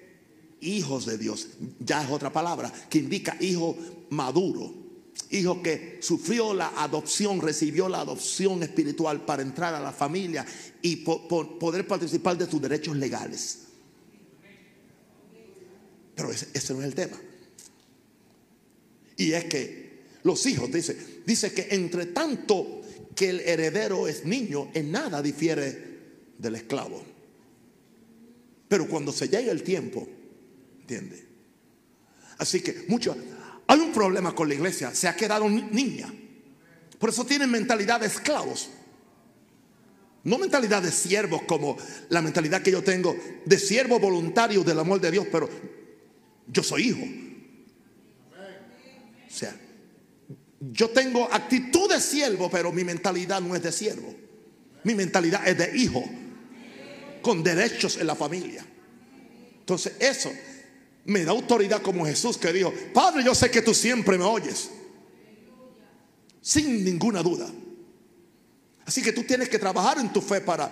hijos 0.60 1.06
de 1.06 1.18
Dios. 1.18 1.48
Ya 1.80 2.02
es 2.02 2.10
otra 2.10 2.32
palabra 2.32 2.72
que 2.88 2.98
indica 2.98 3.36
hijo 3.40 3.76
maduro 4.10 4.83
hijo 5.30 5.62
que 5.62 5.98
sufrió 6.00 6.54
la 6.54 6.68
adopción, 6.82 7.40
recibió 7.40 7.88
la 7.88 8.00
adopción 8.00 8.62
espiritual 8.62 9.24
para 9.24 9.42
entrar 9.42 9.74
a 9.74 9.80
la 9.80 9.92
familia 9.92 10.44
y 10.82 10.96
poder 10.96 11.86
participar 11.86 12.38
de 12.38 12.50
sus 12.50 12.60
derechos 12.60 12.96
legales. 12.96 13.58
Pero 16.14 16.30
ese, 16.30 16.74
no 16.74 16.80
es 16.80 16.86
el 16.86 16.94
tema. 16.94 17.16
Y 19.16 19.32
es 19.32 19.44
que 19.44 20.04
los 20.22 20.44
hijos, 20.46 20.70
dice, 20.72 20.96
dice 21.26 21.52
que 21.52 21.68
entre 21.70 22.06
tanto 22.06 22.82
que 23.14 23.30
el 23.30 23.40
heredero 23.40 24.08
es 24.08 24.24
niño, 24.24 24.70
en 24.74 24.90
nada 24.92 25.22
difiere 25.22 25.94
del 26.38 26.56
esclavo. 26.56 27.02
Pero 28.68 28.88
cuando 28.88 29.12
se 29.12 29.28
llega 29.28 29.52
el 29.52 29.62
tiempo, 29.62 30.08
¿entiende? 30.80 31.24
Así 32.38 32.60
que 32.60 32.84
muchos, 32.88 33.16
hay 33.66 33.80
un 33.80 33.92
problema 33.92 34.34
con 34.34 34.48
la 34.48 34.54
iglesia, 34.54 34.94
se 34.94 35.08
ha 35.08 35.16
quedado 35.16 35.48
niña. 35.48 36.12
Por 36.98 37.10
eso 37.10 37.24
tienen 37.24 37.50
mentalidad 37.50 38.00
de 38.00 38.06
esclavos. 38.06 38.70
No 40.24 40.38
mentalidad 40.38 40.82
de 40.82 40.90
siervos 40.90 41.42
como 41.42 41.76
la 42.08 42.22
mentalidad 42.22 42.62
que 42.62 42.70
yo 42.70 42.82
tengo 42.82 43.14
de 43.44 43.58
siervo 43.58 43.98
voluntario 43.98 44.64
del 44.64 44.78
amor 44.78 45.00
de 45.00 45.10
Dios, 45.10 45.26
pero 45.30 45.48
yo 46.46 46.62
soy 46.62 46.88
hijo. 46.88 47.04
O 49.26 49.36
sea, 49.36 49.54
yo 50.60 50.90
tengo 50.90 51.28
actitud 51.30 51.90
de 51.90 52.00
siervo, 52.00 52.50
pero 52.50 52.72
mi 52.72 52.84
mentalidad 52.84 53.40
no 53.40 53.54
es 53.54 53.62
de 53.62 53.72
siervo. 53.72 54.14
Mi 54.84 54.94
mentalidad 54.94 55.46
es 55.46 55.58
de 55.58 55.76
hijo. 55.76 56.04
con 57.20 57.42
derechos 57.42 57.96
en 57.96 58.06
la 58.06 58.14
familia. 58.14 58.64
Entonces 59.60 59.94
eso 59.98 60.30
me 61.04 61.24
da 61.24 61.32
autoridad 61.32 61.82
como 61.82 62.06
Jesús 62.06 62.38
que 62.38 62.52
dijo, 62.52 62.72
Padre, 62.92 63.24
yo 63.24 63.34
sé 63.34 63.50
que 63.50 63.62
tú 63.62 63.74
siempre 63.74 64.16
me 64.18 64.24
oyes. 64.24 64.70
Sin 66.40 66.84
ninguna 66.84 67.22
duda. 67.22 67.50
Así 68.84 69.02
que 69.02 69.12
tú 69.12 69.22
tienes 69.24 69.48
que 69.48 69.58
trabajar 69.58 69.98
en 69.98 70.12
tu 70.12 70.20
fe 70.20 70.40
para 70.40 70.70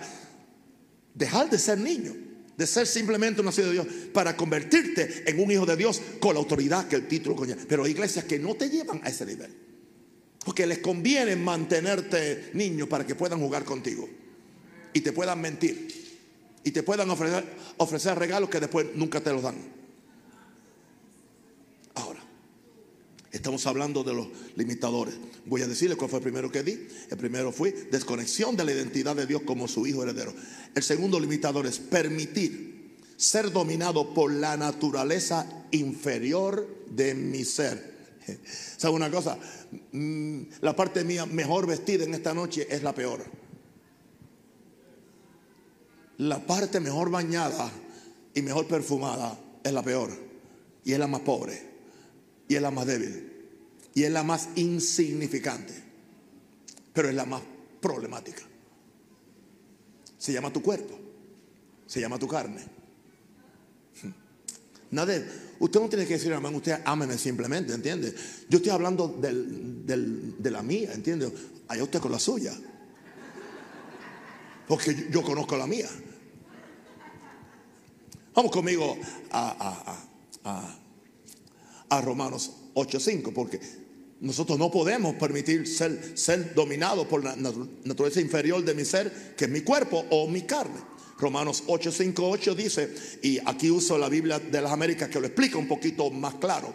dejar 1.13 1.49
de 1.49 1.57
ser 1.57 1.79
niño, 1.79 2.13
de 2.55 2.67
ser 2.67 2.85
simplemente 2.85 3.41
un 3.41 3.45
nacido 3.47 3.67
de 3.67 3.73
Dios, 3.73 3.87
para 4.13 4.35
convertirte 4.35 5.23
en 5.25 5.39
un 5.39 5.51
hijo 5.51 5.65
de 5.65 5.75
Dios 5.75 6.01
con 6.19 6.33
la 6.33 6.39
autoridad 6.39 6.87
que 6.87 6.97
el 6.97 7.07
título 7.07 7.35
conlleva. 7.35 7.61
Pero 7.67 7.83
hay 7.83 7.91
iglesias 7.91 8.25
que 8.25 8.39
no 8.39 8.55
te 8.55 8.69
llevan 8.69 9.01
a 9.03 9.09
ese 9.09 9.25
nivel. 9.25 9.53
Porque 10.45 10.65
les 10.67 10.79
conviene 10.79 11.35
mantenerte 11.35 12.51
niño 12.53 12.87
para 12.87 13.05
que 13.05 13.15
puedan 13.15 13.39
jugar 13.39 13.63
contigo 13.63 14.09
y 14.93 15.01
te 15.01 15.13
puedan 15.13 15.39
mentir 15.41 16.03
y 16.63 16.71
te 16.71 16.83
puedan 16.83 17.09
ofrecer, 17.09 17.45
ofrecer 17.77 18.17
regalos 18.17 18.49
que 18.49 18.59
después 18.59 18.87
nunca 18.95 19.21
te 19.21 19.31
los 19.31 19.41
dan. 19.41 19.55
Ahora, 21.95 22.21
estamos 23.33 23.65
hablando 23.65 24.03
de 24.03 24.13
los 24.13 24.27
limitadores. 24.55 25.15
Voy 25.45 25.63
a 25.63 25.67
decirles 25.67 25.97
cuál 25.97 26.09
fue 26.09 26.19
el 26.19 26.23
primero 26.23 26.51
que 26.51 26.63
di. 26.63 26.87
El 27.09 27.17
primero 27.17 27.51
fue 27.51 27.71
desconexión 27.91 28.55
de 28.55 28.63
la 28.63 28.71
identidad 28.71 29.15
de 29.15 29.25
Dios 29.25 29.41
como 29.41 29.67
su 29.67 29.85
hijo 29.85 30.03
heredero. 30.03 30.33
El 30.73 30.83
segundo 30.83 31.19
limitador 31.19 31.65
es 31.65 31.79
permitir 31.79 32.95
ser 33.17 33.51
dominado 33.51 34.13
por 34.13 34.31
la 34.31 34.55
naturaleza 34.55 35.65
inferior 35.71 36.85
de 36.91 37.15
mi 37.15 37.43
ser. 37.43 37.93
¿Sabe 38.77 38.93
una 38.93 39.09
cosa? 39.09 39.37
Mm, 39.91 40.41
la 40.61 40.75
parte 40.75 41.03
mía 41.03 41.25
mejor 41.25 41.65
vestida 41.65 42.03
en 42.03 42.13
esta 42.13 42.33
noche 42.35 42.67
es 42.69 42.83
la 42.83 42.93
peor. 42.93 43.23
La 46.19 46.45
parte 46.45 46.79
mejor 46.79 47.09
bañada 47.09 47.71
y 48.35 48.43
mejor 48.43 48.67
perfumada 48.67 49.39
es 49.63 49.73
la 49.73 49.81
peor. 49.81 50.11
Y 50.85 50.93
es 50.93 50.99
la 50.99 51.07
más 51.07 51.21
pobre. 51.21 51.72
Y 52.47 52.55
es 52.55 52.61
la 52.61 52.71
más 52.71 52.85
débil. 52.85 53.31
Y 53.93 54.03
es 54.03 54.11
la 54.11 54.23
más 54.23 54.49
insignificante. 54.55 55.73
Pero 56.93 57.09
es 57.09 57.15
la 57.15 57.25
más 57.25 57.41
problemática. 57.81 58.43
Se 60.17 60.33
llama 60.33 60.51
tu 60.51 60.61
cuerpo. 60.61 60.99
Se 61.87 61.99
llama 61.99 62.17
tu 62.17 62.27
carne. 62.27 62.61
Nadie, 64.91 65.25
usted 65.59 65.79
no 65.79 65.89
tiene 65.89 66.05
que 66.05 66.13
decir, 66.13 66.31
hermano, 66.31 66.57
usted 66.57 66.79
ámeme 66.85 67.17
simplemente, 67.17 67.73
¿entiende? 67.73 68.13
Yo 68.47 68.57
estoy 68.57 68.71
hablando 68.71 69.07
de 69.19 70.51
la 70.51 70.61
mía, 70.61 70.93
¿entiende? 70.93 71.33
Allá 71.67 71.83
usted 71.83 71.99
con 71.99 72.11
la 72.11 72.19
suya. 72.19 72.53
Porque 74.67 75.07
yo, 75.09 75.23
conozco 75.23 75.57
la 75.57 75.65
mía. 75.65 75.89
Vamos 78.35 78.51
conmigo 78.51 78.97
a 79.31 80.79
Romanos 82.01 82.51
8:5, 82.73 83.33
porque 83.33 83.59
nosotros 84.21 84.57
no 84.57 84.71
podemos 84.71 85.15
permitir 85.15 85.67
ser, 85.67 86.17
ser 86.17 86.53
dominados 86.53 87.05
por 87.07 87.23
la 87.23 87.35
naturaleza 87.35 88.21
inferior 88.21 88.63
de 88.63 88.73
mi 88.73 88.85
ser, 88.85 89.35
que 89.35 89.45
es 89.45 89.51
mi 89.51 89.61
cuerpo 89.61 90.05
o 90.11 90.27
mi 90.27 90.43
carne. 90.43 90.79
Romanos 91.17 91.63
8, 91.67 91.91
5, 91.91 92.29
8 92.29 92.55
dice, 92.55 92.89
y 93.21 93.39
aquí 93.45 93.69
uso 93.69 93.97
la 93.97 94.09
Biblia 94.09 94.39
de 94.39 94.61
las 94.61 94.71
Américas 94.71 95.09
que 95.09 95.19
lo 95.19 95.27
explica 95.27 95.57
un 95.57 95.67
poquito 95.67 96.09
más 96.09 96.35
claro, 96.35 96.73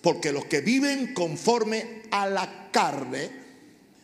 porque 0.00 0.32
los 0.32 0.44
que 0.44 0.60
viven 0.60 1.14
conforme 1.14 2.02
a 2.10 2.28
la 2.28 2.70
carne, 2.70 3.30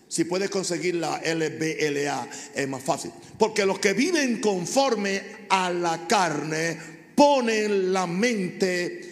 si 0.08 0.24
puedes 0.24 0.50
conseguir 0.50 0.94
la 0.94 1.20
LBLA 1.22 2.28
es 2.54 2.68
más 2.68 2.82
fácil, 2.82 3.12
porque 3.38 3.66
los 3.66 3.78
que 3.78 3.92
viven 3.92 4.40
conforme 4.40 5.22
a 5.48 5.70
la 5.70 6.08
carne 6.08 6.78
ponen 7.14 7.92
la 7.92 8.06
mente 8.06 9.07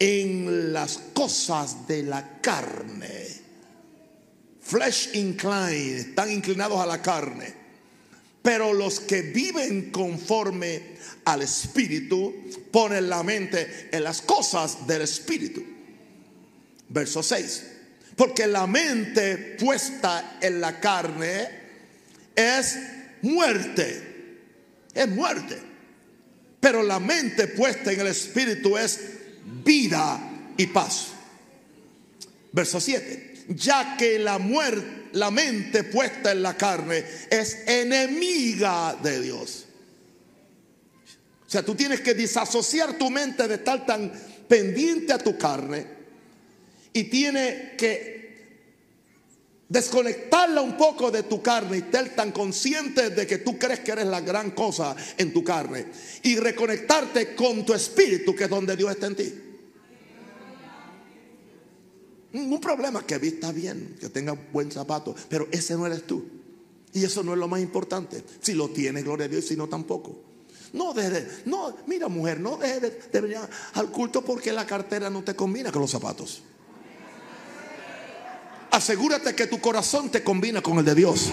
en 0.00 0.72
las 0.72 0.98
cosas 1.12 1.86
de 1.86 2.02
la 2.02 2.40
carne. 2.40 3.28
Flesh 4.62 5.10
incline, 5.14 5.96
están 5.98 6.30
inclinados 6.30 6.80
a 6.80 6.86
la 6.86 7.02
carne. 7.02 7.60
Pero 8.42 8.72
los 8.72 9.00
que 9.00 9.20
viven 9.20 9.90
conforme 9.90 10.96
al 11.26 11.42
Espíritu 11.42 12.34
ponen 12.70 13.10
la 13.10 13.22
mente 13.22 13.90
en 13.92 14.02
las 14.02 14.22
cosas 14.22 14.86
del 14.86 15.02
Espíritu. 15.02 15.62
Verso 16.88 17.22
6. 17.22 17.66
Porque 18.16 18.46
la 18.46 18.66
mente 18.66 19.56
puesta 19.58 20.38
en 20.40 20.60
la 20.62 20.80
carne 20.80 21.48
es 22.34 22.78
muerte. 23.20 24.46
Es 24.94 25.08
muerte. 25.08 25.58
Pero 26.58 26.82
la 26.82 26.98
mente 26.98 27.48
puesta 27.48 27.92
en 27.92 28.00
el 28.00 28.06
Espíritu 28.06 28.78
es 28.78 29.19
vida 29.64 30.20
y 30.56 30.66
paz. 30.66 31.08
Verso 32.52 32.80
7. 32.80 33.46
Ya 33.48 33.96
que 33.96 34.18
la 34.18 34.38
muerte 34.38 35.00
la 35.12 35.30
mente 35.30 35.84
puesta 35.84 36.32
en 36.32 36.42
la 36.42 36.56
carne 36.56 37.04
es 37.30 37.64
enemiga 37.66 38.96
de 39.02 39.20
Dios. 39.20 39.66
O 41.46 41.50
sea, 41.50 41.64
tú 41.64 41.74
tienes 41.74 42.00
que 42.00 42.14
disasociar 42.14 42.96
tu 42.96 43.10
mente 43.10 43.48
de 43.48 43.56
estar 43.56 43.84
tan 43.84 44.12
pendiente 44.46 45.12
a 45.12 45.18
tu 45.18 45.36
carne 45.36 45.86
y 46.92 47.04
tiene 47.04 47.74
que 47.76 48.29
desconectarla 49.70 50.60
un 50.60 50.76
poco 50.76 51.10
de 51.10 51.22
tu 51.22 51.40
carne 51.40 51.78
y 51.78 51.80
estar 51.80 52.06
tan 52.10 52.32
consciente 52.32 53.10
de 53.10 53.26
que 53.26 53.38
tú 53.38 53.56
crees 53.56 53.80
que 53.80 53.92
eres 53.92 54.06
la 54.06 54.20
gran 54.20 54.50
cosa 54.50 54.94
en 55.16 55.32
tu 55.32 55.42
carne 55.42 55.86
y 56.24 56.36
reconectarte 56.36 57.34
con 57.34 57.64
tu 57.64 57.72
espíritu 57.72 58.34
que 58.34 58.44
es 58.44 58.50
donde 58.50 58.76
Dios 58.76 58.90
está 58.90 59.06
en 59.06 59.16
ti. 59.16 59.34
Un 62.32 62.60
problema 62.60 63.06
que 63.06 63.18
vista 63.18 63.50
bien, 63.52 63.96
que 63.98 64.08
tenga 64.08 64.36
buen 64.52 64.70
zapato, 64.70 65.14
pero 65.28 65.48
ese 65.50 65.74
no 65.74 65.86
eres 65.86 66.06
tú. 66.06 66.24
Y 66.92 67.04
eso 67.04 67.22
no 67.22 67.32
es 67.32 67.38
lo 67.38 67.48
más 67.48 67.60
importante. 67.60 68.22
Si 68.40 68.54
lo 68.54 68.68
tienes, 68.68 69.04
gloria 69.04 69.26
a 69.26 69.28
Dios, 69.28 69.46
si 69.46 69.56
no, 69.56 69.68
tampoco. 69.68 70.16
No 70.72 70.92
deje 70.92 71.26
no, 71.46 71.76
mira 71.86 72.08
mujer, 72.08 72.38
no 72.38 72.56
deje 72.56 72.80
de, 72.80 73.20
venir 73.20 73.38
al 73.74 73.90
culto 73.90 74.22
porque 74.22 74.52
la 74.52 74.66
cartera 74.66 75.10
no 75.10 75.22
te 75.22 75.34
combina 75.34 75.72
con 75.72 75.82
los 75.82 75.90
zapatos. 75.90 76.42
Asegúrate 78.70 79.34
que 79.34 79.46
tu 79.46 79.60
corazón 79.60 80.10
te 80.10 80.22
combina 80.22 80.62
con 80.62 80.78
el 80.78 80.84
de 80.84 80.94
Dios. 80.94 81.30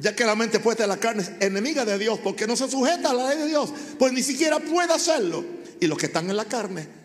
ya 0.00 0.16
que 0.16 0.24
la 0.24 0.34
mente 0.34 0.60
puesta 0.60 0.84
en 0.84 0.88
la 0.88 0.96
carne 0.96 1.22
es 1.22 1.30
enemiga 1.40 1.84
de 1.84 1.98
Dios 1.98 2.18
porque 2.20 2.46
no 2.46 2.56
se 2.56 2.70
sujeta 2.70 3.10
a 3.10 3.12
la 3.12 3.28
ley 3.28 3.38
de 3.38 3.48
Dios, 3.48 3.70
pues 3.98 4.14
ni 4.14 4.22
siquiera 4.22 4.58
puede 4.58 4.94
hacerlo. 4.94 5.44
Y 5.78 5.86
los 5.86 5.98
que 5.98 6.06
están 6.06 6.30
en 6.30 6.36
la 6.36 6.46
carne 6.46 6.99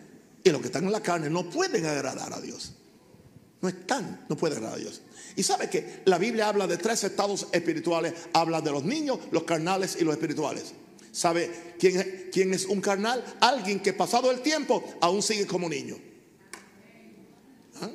y 0.46 0.50
los 0.50 0.60
que 0.60 0.68
están 0.68 0.84
en 0.84 0.92
la 0.92 1.02
carne 1.02 1.28
no 1.28 1.50
pueden 1.50 1.84
agradar 1.84 2.32
a 2.32 2.40
Dios. 2.40 2.72
No 3.60 3.68
están, 3.68 4.24
no 4.28 4.36
pueden 4.36 4.58
agradar 4.58 4.78
a 4.78 4.80
Dios. 4.80 5.02
Y 5.34 5.42
sabe 5.42 5.68
que 5.68 6.02
la 6.04 6.18
Biblia 6.18 6.48
habla 6.48 6.68
de 6.68 6.76
tres 6.76 7.02
estados 7.02 7.48
espirituales, 7.50 8.14
habla 8.32 8.60
de 8.60 8.70
los 8.70 8.84
niños, 8.84 9.18
los 9.32 9.42
carnales 9.42 9.96
y 10.00 10.04
los 10.04 10.14
espirituales. 10.14 10.72
¿Sabe 11.10 11.74
quién, 11.80 12.54
es 12.54 12.66
un 12.66 12.80
carnal? 12.80 13.24
Alguien 13.40 13.80
que 13.80 13.92
pasado 13.92 14.30
el 14.30 14.40
tiempo 14.40 14.84
aún 15.00 15.20
sigue 15.20 15.48
como 15.48 15.68
niño. 15.68 15.98
¿Ah? 17.80 17.90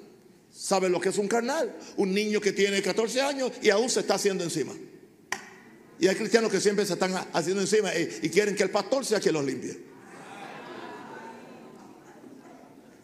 ¿Sabe 0.52 0.90
lo 0.90 1.00
que 1.00 1.08
es 1.08 1.18
un 1.18 1.30
carnal? 1.30 1.74
Un 1.96 2.14
niño 2.14 2.42
que 2.42 2.52
tiene 2.52 2.82
14 2.82 3.22
años 3.22 3.54
y 3.62 3.70
aún 3.70 3.90
se 3.90 4.02
está 4.02 4.16
haciendo 4.16 4.44
encima. 4.44 4.74
Y 6.02 6.08
hay 6.08 6.16
cristianos 6.16 6.52
que 6.52 6.60
siempre 6.60 6.86
se 6.86 6.94
están 6.94 7.14
haciendo 7.32 7.62
encima 7.62 7.96
y, 7.96 8.30
quieren 8.30 8.56
que 8.56 8.64
el 8.64 8.72
pastor 8.72 9.06
sea 9.06 9.22
quien 9.22 9.36
los 9.36 9.46
limpie. 9.46 9.91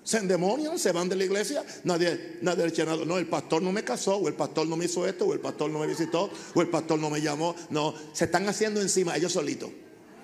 Se 0.08 0.20
endemonian, 0.20 0.80
se 0.80 0.94
van 0.94 1.10
de 1.10 1.18
la 1.18 1.26
iglesia, 1.26 1.66
nadie, 1.84 2.38
nadie 2.42 2.64
le 2.64 2.70
echa 2.70 2.86
nada. 2.86 3.04
No, 3.04 3.18
el 3.18 3.28
pastor 3.28 3.62
no 3.62 3.74
me 3.74 3.84
casó, 3.84 4.16
o 4.16 4.30
el 4.30 4.36
pastor 4.36 4.66
no 4.66 4.78
me 4.78 4.86
hizo 4.86 5.06
esto, 5.06 5.26
o 5.26 5.34
el 5.34 5.42
pastor 5.42 5.70
no 5.70 5.80
me 5.80 5.88
visitó, 5.88 6.32
o 6.54 6.62
el 6.62 6.70
pastor 6.70 6.98
no 6.98 7.10
me 7.10 7.20
llamó. 7.20 7.54
No, 7.72 7.94
se 8.14 8.24
están 8.24 8.48
haciendo 8.48 8.80
encima 8.80 9.18
ellos 9.18 9.34
solitos. 9.34 9.70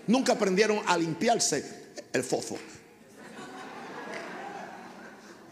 Nunca 0.08 0.32
aprendieron 0.32 0.80
a 0.86 0.98
limpiarse 0.98 1.90
el 2.14 2.24
fofo. 2.24 2.58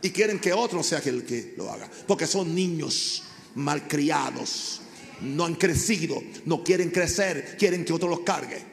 Y 0.02 0.12
quieren 0.12 0.40
que 0.40 0.54
otro 0.54 0.82
sea 0.82 1.00
el 1.00 1.26
que 1.26 1.54
lo 1.58 1.70
haga. 1.70 1.92
Porque 2.08 2.26
son 2.26 2.56
niños 2.56 3.24
malcriados 3.56 4.80
no 5.24 5.44
han 5.44 5.56
crecido, 5.56 6.24
no 6.46 6.64
quieren 6.64 6.90
crecer, 6.90 7.58
quieren 7.60 7.84
que 7.84 7.92
otro 7.92 8.08
los 8.08 8.22
cargue. 8.22 8.64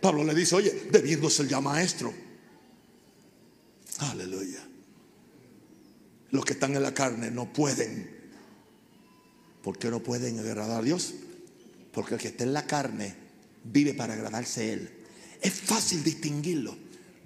Pablo 0.00 0.24
le 0.24 0.34
dice, 0.34 0.56
oye, 0.56 0.88
debiendo 0.90 1.30
ser 1.30 1.46
ya 1.46 1.60
maestro. 1.60 2.12
Aleluya. 3.98 4.60
Los 6.30 6.44
que 6.44 6.52
están 6.52 6.76
en 6.76 6.82
la 6.82 6.94
carne 6.94 7.30
no 7.30 7.52
pueden 7.52 8.18
¿Por 9.62 9.78
qué 9.78 9.90
no 9.90 10.00
pueden 10.00 10.38
agradar 10.38 10.80
a 10.80 10.82
Dios? 10.82 11.14
Porque 11.92 12.14
el 12.14 12.20
que 12.20 12.28
está 12.28 12.44
en 12.44 12.52
la 12.52 12.66
carne 12.66 13.14
vive 13.64 13.92
para 13.94 14.14
agradarse 14.14 14.62
a 14.62 14.72
Él. 14.72 14.88
Es 15.42 15.52
fácil 15.52 16.02
distinguirlo. 16.02 16.74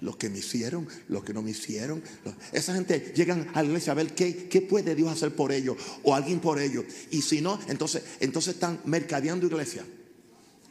Los 0.01 0.17
que 0.17 0.29
me 0.29 0.39
hicieron, 0.39 0.85
los 1.07 1.23
que 1.23 1.33
no 1.33 1.41
me 1.41 1.51
hicieron. 1.51 2.03
Esa 2.51 2.73
gente 2.73 3.13
llegan 3.15 3.49
a 3.53 3.61
la 3.61 3.69
iglesia 3.69 3.93
a 3.93 3.95
ver 3.95 4.13
qué, 4.13 4.49
qué 4.49 4.59
puede 4.59 4.95
Dios 4.95 5.09
hacer 5.09 5.33
por 5.33 5.53
ellos 5.53 5.77
o 6.03 6.13
alguien 6.13 6.41
por 6.41 6.59
ellos. 6.59 6.83
Y 7.11 7.21
si 7.21 7.39
no, 7.39 7.57
entonces, 7.69 8.03
entonces 8.19 8.55
están 8.55 8.81
mercadeando 8.83 9.47
iglesia. 9.47 9.85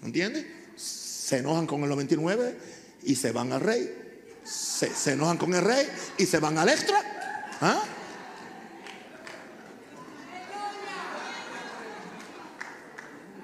¿Entiendes? 0.02 0.44
Se 0.76 1.38
enojan 1.38 1.66
con 1.66 1.82
el 1.84 1.88
99 1.88 2.58
y 3.04 3.14
se 3.14 3.32
van 3.32 3.52
al 3.52 3.62
rey. 3.62 4.01
Se, 4.44 5.12
enojan 5.12 5.38
con 5.38 5.54
el 5.54 5.62
rey 5.62 5.88
y 6.18 6.26
se 6.26 6.38
van 6.38 6.58
al 6.58 6.68
extra. 6.68 7.58
¿Ah? 7.60 7.84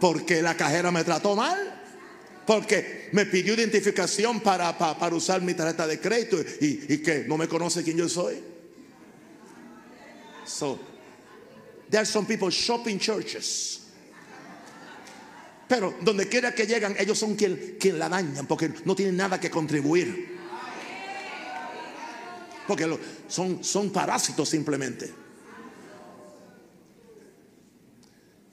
porque 0.01 0.43
la 0.43 0.57
cajera 0.57 0.91
me 0.91 1.05
trató 1.05 1.35
mal, 1.35 1.59
porque 2.47 3.09
me 3.13 3.27
pidió 3.27 3.55
identificación 3.55 4.41
para, 4.41 4.77
para, 4.77 5.15
usar 5.15 5.43
mi 5.43 5.55
tarjeta 5.55 5.87
de 5.87 6.01
crédito 6.01 6.39
y, 6.61 6.85
y, 6.89 6.99
que 6.99 7.25
no 7.27 7.37
me 7.37 7.49
conoce 7.49 7.83
quién 7.83 7.97
yo 7.97 8.09
soy. 8.09 8.41
So, 10.45 10.79
there 11.91 12.01
are 12.01 12.07
some 12.07 12.27
people 12.27 12.51
shopping 12.51 12.99
churches. 12.99 13.81
Pero 15.69 15.95
donde 16.01 16.27
quiera 16.29 16.55
que 16.55 16.67
llegan, 16.67 16.97
ellos 16.99 17.19
son 17.19 17.35
quien, 17.35 17.77
quien 17.79 17.99
la 17.99 18.09
dañan 18.09 18.47
porque 18.47 18.73
no 18.87 18.97
tienen 18.97 19.17
nada 19.17 19.39
que 19.39 19.51
contribuir. 19.51 20.38
Porque 22.69 22.87
son, 23.29 23.65
son 23.65 23.91
parásitos 23.91 24.47
simplemente. 24.47 25.11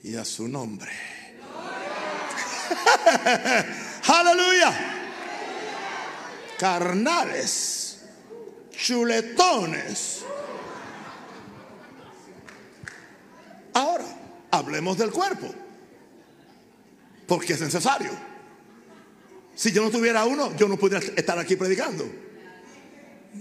Y 0.02 0.16
a 0.16 0.24
su 0.24 0.48
nombre. 0.48 0.90
Aleluya. 4.08 4.72
Carnales, 6.58 7.98
chuletones. 8.70 10.24
Ahora, 13.74 14.06
hablemos 14.50 14.96
del 14.96 15.10
cuerpo. 15.10 15.54
Porque 17.26 17.52
es 17.52 17.60
necesario. 17.60 18.12
Si 19.54 19.72
yo 19.72 19.82
no 19.82 19.90
tuviera 19.90 20.24
uno, 20.24 20.56
yo 20.56 20.68
no 20.68 20.78
pudiera 20.78 21.04
estar 21.04 21.38
aquí 21.38 21.56
predicando. 21.56 22.25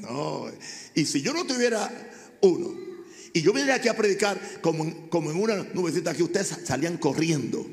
No. 0.02 0.46
Y 0.94 1.06
si 1.06 1.22
yo 1.22 1.34
no 1.34 1.46
tuviera 1.46 1.92
uno, 2.42 2.86
y 3.34 3.42
yo 3.42 3.52
viniera 3.52 3.76
aquí 3.76 3.90
a 3.90 3.98
predicar 3.98 4.40
como, 4.62 5.10
como 5.10 5.30
en 5.30 5.42
una 5.42 5.56
nubecita 5.74 6.14
que 6.14 6.24
ustedes 6.24 6.56
salían 6.64 6.98
corriendo. 6.98 7.66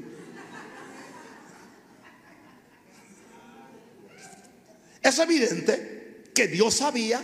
Es 5.00 5.18
evidente 5.20 6.24
que 6.34 6.48
Dios 6.48 6.74
sabía 6.74 7.20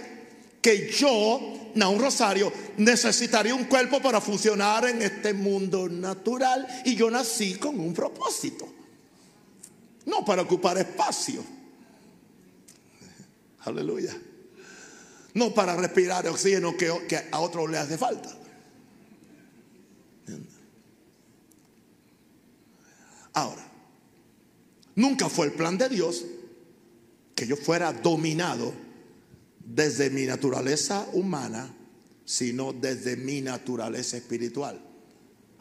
que 0.60 0.90
yo, 0.90 1.72
Naun 1.74 2.00
Rosario, 2.00 2.52
necesitaría 2.76 3.54
un 3.54 3.64
cuerpo 3.64 4.00
para 4.00 4.20
funcionar 4.20 4.88
en 4.88 5.02
este 5.02 5.32
mundo 5.32 5.88
natural 5.88 6.66
y 6.84 6.94
yo 6.94 7.10
nací 7.10 7.54
con 7.54 7.78
un 7.78 7.92
propósito. 7.94 8.68
No 10.06 10.24
para 10.24 10.42
ocupar 10.42 10.78
espacio. 10.78 11.44
Aleluya. 13.60 14.16
No 15.34 15.54
para 15.54 15.76
respirar 15.76 16.26
oxígeno 16.26 16.76
que, 16.76 17.06
que 17.08 17.20
a 17.30 17.40
otro 17.40 17.66
le 17.66 17.78
hace 17.78 17.98
falta. 17.98 18.34
Ahora, 23.34 23.64
nunca 24.96 25.28
fue 25.28 25.46
el 25.46 25.52
plan 25.52 25.78
de 25.78 25.88
Dios 25.88 26.24
que 27.34 27.46
yo 27.46 27.56
fuera 27.56 27.92
dominado 27.92 28.74
desde 29.60 30.10
mi 30.10 30.26
naturaleza 30.26 31.06
humana, 31.12 31.72
sino 32.24 32.72
desde 32.72 33.16
mi 33.16 33.40
naturaleza 33.40 34.16
espiritual. 34.16 34.80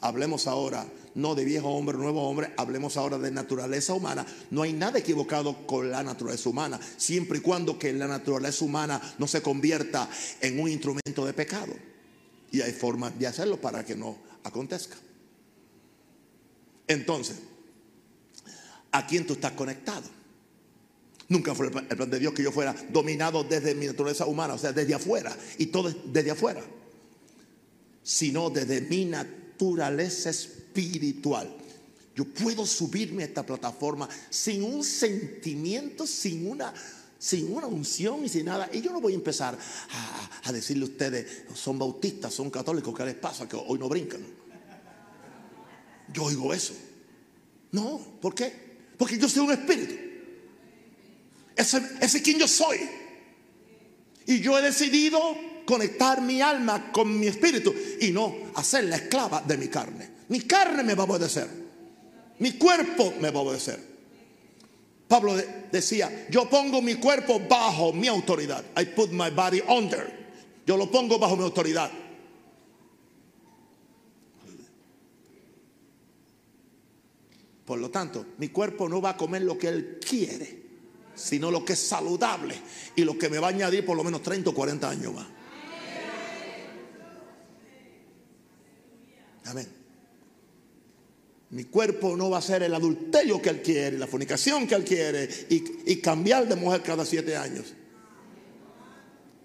Hablemos 0.01 0.47
ahora 0.47 0.87
no 1.17 1.33
de 1.33 1.43
viejo 1.43 1.69
hombre, 1.69 1.97
nuevo 1.97 2.29
hombre, 2.29 2.53
hablemos 2.57 2.95
ahora 2.95 3.17
de 3.17 3.31
naturaleza 3.31 3.93
humana. 3.93 4.23
No 4.51 4.61
hay 4.61 4.71
nada 4.71 4.99
equivocado 4.99 5.65
con 5.65 5.89
la 5.89 6.03
naturaleza 6.03 6.47
humana, 6.47 6.79
siempre 6.95 7.39
y 7.39 7.41
cuando 7.41 7.79
que 7.79 7.91
la 7.91 8.07
naturaleza 8.07 8.63
humana 8.63 9.01
no 9.17 9.27
se 9.27 9.41
convierta 9.41 10.07
en 10.41 10.59
un 10.59 10.69
instrumento 10.69 11.25
de 11.25 11.33
pecado. 11.33 11.73
Y 12.51 12.61
hay 12.61 12.71
formas 12.71 13.17
de 13.17 13.25
hacerlo 13.25 13.59
para 13.59 13.83
que 13.83 13.95
no 13.95 14.15
acontezca. 14.43 14.95
Entonces, 16.87 17.37
¿a 18.91 19.07
quién 19.07 19.25
tú 19.25 19.33
estás 19.33 19.53
conectado? 19.53 20.03
Nunca 21.29 21.55
fue 21.55 21.65
el 21.65 21.71
plan 21.71 22.09
de 22.11 22.19
Dios 22.19 22.31
que 22.33 22.43
yo 22.43 22.51
fuera 22.51 22.75
dominado 22.89 23.43
desde 23.43 23.73
mi 23.73 23.87
naturaleza 23.87 24.27
humana, 24.27 24.53
o 24.53 24.57
sea, 24.59 24.71
desde 24.71 24.93
afuera, 24.93 25.35
y 25.57 25.65
todo 25.65 25.91
desde 26.05 26.29
afuera, 26.29 26.63
sino 28.03 28.51
desde 28.51 28.81
mi 28.81 29.05
naturaleza 29.05 30.29
espiritual. 30.29 30.56
Yo 32.15 32.25
puedo 32.25 32.65
subirme 32.65 33.23
a 33.23 33.27
esta 33.27 33.45
plataforma 33.45 34.09
sin 34.29 34.63
un 34.63 34.83
sentimiento, 34.83 36.07
sin 36.07 36.47
una, 36.49 36.73
sin 37.19 37.53
una 37.53 37.67
unción 37.67 38.25
y 38.25 38.29
sin 38.29 38.45
nada. 38.45 38.67
Y 38.73 38.81
yo 38.81 38.91
no 38.91 38.99
voy 38.99 39.13
a 39.13 39.15
empezar 39.15 39.55
a, 40.43 40.51
decirle 40.51 40.85
a 40.85 40.87
ustedes, 40.87 41.43
son 41.53 41.77
bautistas, 41.77 42.33
son 42.33 42.49
católicos, 42.49 42.95
¿qué 42.97 43.05
les 43.05 43.15
pasa? 43.15 43.47
Que 43.47 43.55
hoy 43.55 43.77
no 43.77 43.87
brincan. 43.87 44.21
Yo 46.11 46.23
oigo 46.23 46.53
eso. 46.53 46.73
No, 47.71 47.99
¿por 48.19 48.33
qué? 48.33 48.51
Porque 48.97 49.19
yo 49.19 49.29
soy 49.29 49.45
un 49.45 49.51
espíritu. 49.51 49.93
Ese, 51.55 51.81
es 52.01 52.21
quien 52.21 52.39
yo 52.39 52.47
soy. 52.47 52.79
Y 54.25 54.39
yo 54.39 54.57
he 54.57 54.61
decidido 54.61 55.19
conectar 55.65 56.21
mi 56.21 56.41
alma 56.41 56.91
con 56.91 57.19
mi 57.19 57.27
espíritu 57.27 57.75
y 58.01 58.09
no 58.09 58.35
hacer 58.55 58.85
la 58.85 58.95
esclava 58.95 59.41
de 59.41 59.57
mi 59.57 59.67
carne. 59.67 60.16
Mi 60.29 60.41
carne 60.41 60.83
me 60.83 60.95
va 60.95 61.03
a 61.03 61.07
obedecer. 61.07 61.47
Mi 62.39 62.53
cuerpo 62.53 63.13
me 63.19 63.31
va 63.31 63.39
a 63.39 63.43
obedecer. 63.43 63.79
Pablo 65.07 65.35
decía, 65.71 66.27
yo 66.29 66.49
pongo 66.49 66.81
mi 66.81 66.95
cuerpo 66.95 67.39
bajo 67.39 67.93
mi 67.93 68.07
autoridad. 68.07 68.63
I 68.77 68.85
put 68.85 69.11
my 69.11 69.29
body 69.29 69.61
under. 69.69 70.11
Yo 70.65 70.75
lo 70.75 70.91
pongo 70.91 71.17
bajo 71.17 71.37
mi 71.37 71.43
autoridad. 71.43 71.89
Por 77.65 77.79
lo 77.79 77.89
tanto, 77.89 78.25
mi 78.37 78.49
cuerpo 78.49 78.87
no 78.87 79.01
va 79.01 79.11
a 79.11 79.17
comer 79.17 79.41
lo 79.41 79.57
que 79.57 79.67
él 79.67 79.99
quiere 79.99 80.67
sino 81.17 81.49
lo 81.49 81.65
que 81.65 81.73
es 81.73 81.79
saludable 81.79 82.55
y 82.95 83.03
lo 83.03 83.17
que 83.17 83.29
me 83.29 83.39
va 83.39 83.47
a 83.47 83.49
añadir 83.49 83.83
por 83.85 83.97
lo 83.97 84.03
menos 84.03 84.21
30 84.21 84.51
o 84.51 84.53
40 84.53 84.89
años 84.89 85.13
más. 85.13 85.27
Amén. 89.45 89.76
Mi 91.49 91.63
cuerpo 91.65 92.17
no 92.17 92.29
va 92.29 92.39
a 92.39 92.41
ser 92.41 92.63
el 92.63 92.73
adulterio 92.73 93.41
que 93.41 93.49
él 93.49 93.61
quiere, 93.61 93.97
la 93.97 94.07
fornicación 94.07 94.67
que 94.67 94.75
él 94.75 94.83
quiere 94.83 95.29
y, 95.49 95.95
cambiar 95.97 96.47
de 96.47 96.55
mujer 96.55 96.83
cada 96.83 97.05
siete 97.05 97.37
años. 97.37 97.73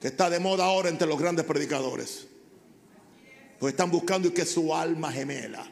Que 0.00 0.08
está 0.08 0.28
de 0.28 0.40
moda 0.40 0.64
ahora 0.64 0.88
entre 0.88 1.06
los 1.06 1.18
grandes 1.18 1.44
predicadores. 1.44 2.26
Pues 3.60 3.72
están 3.72 3.90
buscando 3.90 4.34
que 4.34 4.44
su 4.44 4.74
alma 4.74 5.12
gemela. 5.12 5.70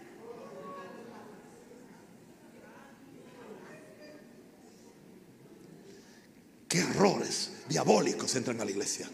qué 6.70 6.78
errores 6.78 7.50
diabólicos 7.68 8.34
entran 8.36 8.60
a 8.60 8.64
la 8.64 8.70
iglesia. 8.70 9.10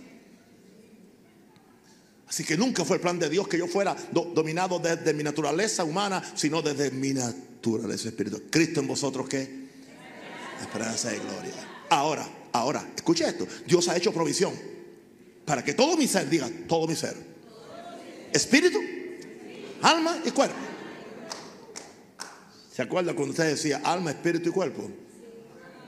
Así 2.29 2.45
que 2.45 2.57
nunca 2.57 2.85
fue 2.85 2.97
el 2.97 3.03
plan 3.03 3.19
de 3.19 3.29
Dios 3.29 3.47
que 3.47 3.59
yo 3.59 3.69
fuera 3.69 3.97
dominado 4.13 4.79
desde 4.79 5.15
mi 5.15 5.23
naturaleza 5.23 5.85
humana, 5.85 6.23
sino 6.35 6.61
desde 6.61 6.91
mi 6.91 7.13
naturaleza 7.13 8.09
espiritual. 8.09 8.43
Cristo 8.51 8.81
en 8.81 8.89
vosotros 8.89 9.29
qué? 9.29 9.67
Esperanza 10.61 11.15
y 11.15 11.19
gloria. 11.19 11.53
Ahora, 11.89 12.29
ahora, 12.53 12.85
escuche 12.97 13.29
esto. 13.29 13.47
Dios 13.67 13.89
ha 13.89 13.97
hecho 13.97 14.13
provisión 14.13 14.53
para 15.45 15.63
que 15.63 15.75
todo 15.75 15.97
mi 15.97 16.09
ser, 16.09 16.29
diga, 16.29 16.51
todo 16.67 16.89
mi 16.89 16.97
ser. 16.97 17.15
Espíritu, 18.33 18.81
alma 19.83 20.19
y 20.25 20.31
cuerpo. 20.33 20.57
¿Se 22.75 22.83
acuerda 22.83 23.15
cuando 23.15 23.31
usted 23.31 23.51
decía 23.51 23.81
alma, 23.85 24.11
espíritu 24.11 24.49
y 24.49 24.53
cuerpo? 24.53 24.91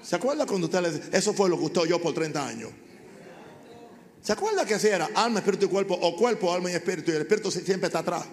¿Se 0.02 0.14
acuerda 0.14 0.46
cuando 0.46 0.68
usted 0.68 0.80
le 0.80 0.90
dice, 0.92 1.10
eso 1.12 1.34
fue 1.34 1.50
lo 1.50 1.58
que 1.58 1.64
usted 1.64 1.80
oyó 1.82 2.00
por 2.00 2.14
30 2.14 2.46
años? 2.46 2.70
¿Se 4.22 4.32
acuerda 4.32 4.64
que 4.64 4.74
así 4.74 4.88
era 4.88 5.08
alma, 5.14 5.38
espíritu 5.38 5.66
y 5.66 5.68
cuerpo? 5.68 5.94
O 5.94 6.16
cuerpo, 6.16 6.52
alma 6.52 6.70
y 6.70 6.74
espíritu. 6.74 7.10
Y 7.10 7.14
el 7.14 7.22
espíritu 7.22 7.50
siempre 7.50 7.86
está 7.86 8.00
atrás. 8.00 8.24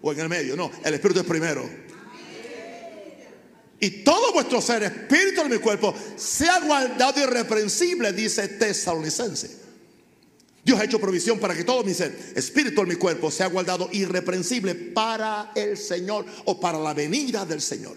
O 0.00 0.12
en 0.12 0.20
el 0.20 0.28
medio. 0.28 0.56
No, 0.56 0.70
el 0.84 0.94
espíritu 0.94 1.20
es 1.20 1.26
primero. 1.26 1.68
Y 3.80 4.02
todo 4.02 4.32
vuestro 4.34 4.60
ser, 4.60 4.82
espíritu 4.82 5.42
de 5.42 5.48
mi 5.48 5.58
cuerpo, 5.58 5.94
sea 6.16 6.60
guardado 6.60 7.18
irreprensible, 7.22 8.12
dice 8.12 8.46
tesalonicense. 8.46 9.58
Dios 10.62 10.78
ha 10.78 10.84
hecho 10.84 11.00
provisión 11.00 11.38
para 11.38 11.56
que 11.56 11.64
todo 11.64 11.82
mi 11.82 11.94
ser, 11.94 12.14
espíritu 12.36 12.82
en 12.82 12.88
mi 12.88 12.96
cuerpo, 12.96 13.30
sea 13.30 13.46
guardado 13.46 13.88
irreprensible 13.92 14.74
para 14.74 15.52
el 15.54 15.78
Señor 15.78 16.26
o 16.44 16.60
para 16.60 16.78
la 16.78 16.92
venida 16.92 17.46
del 17.46 17.62
Señor. 17.62 17.96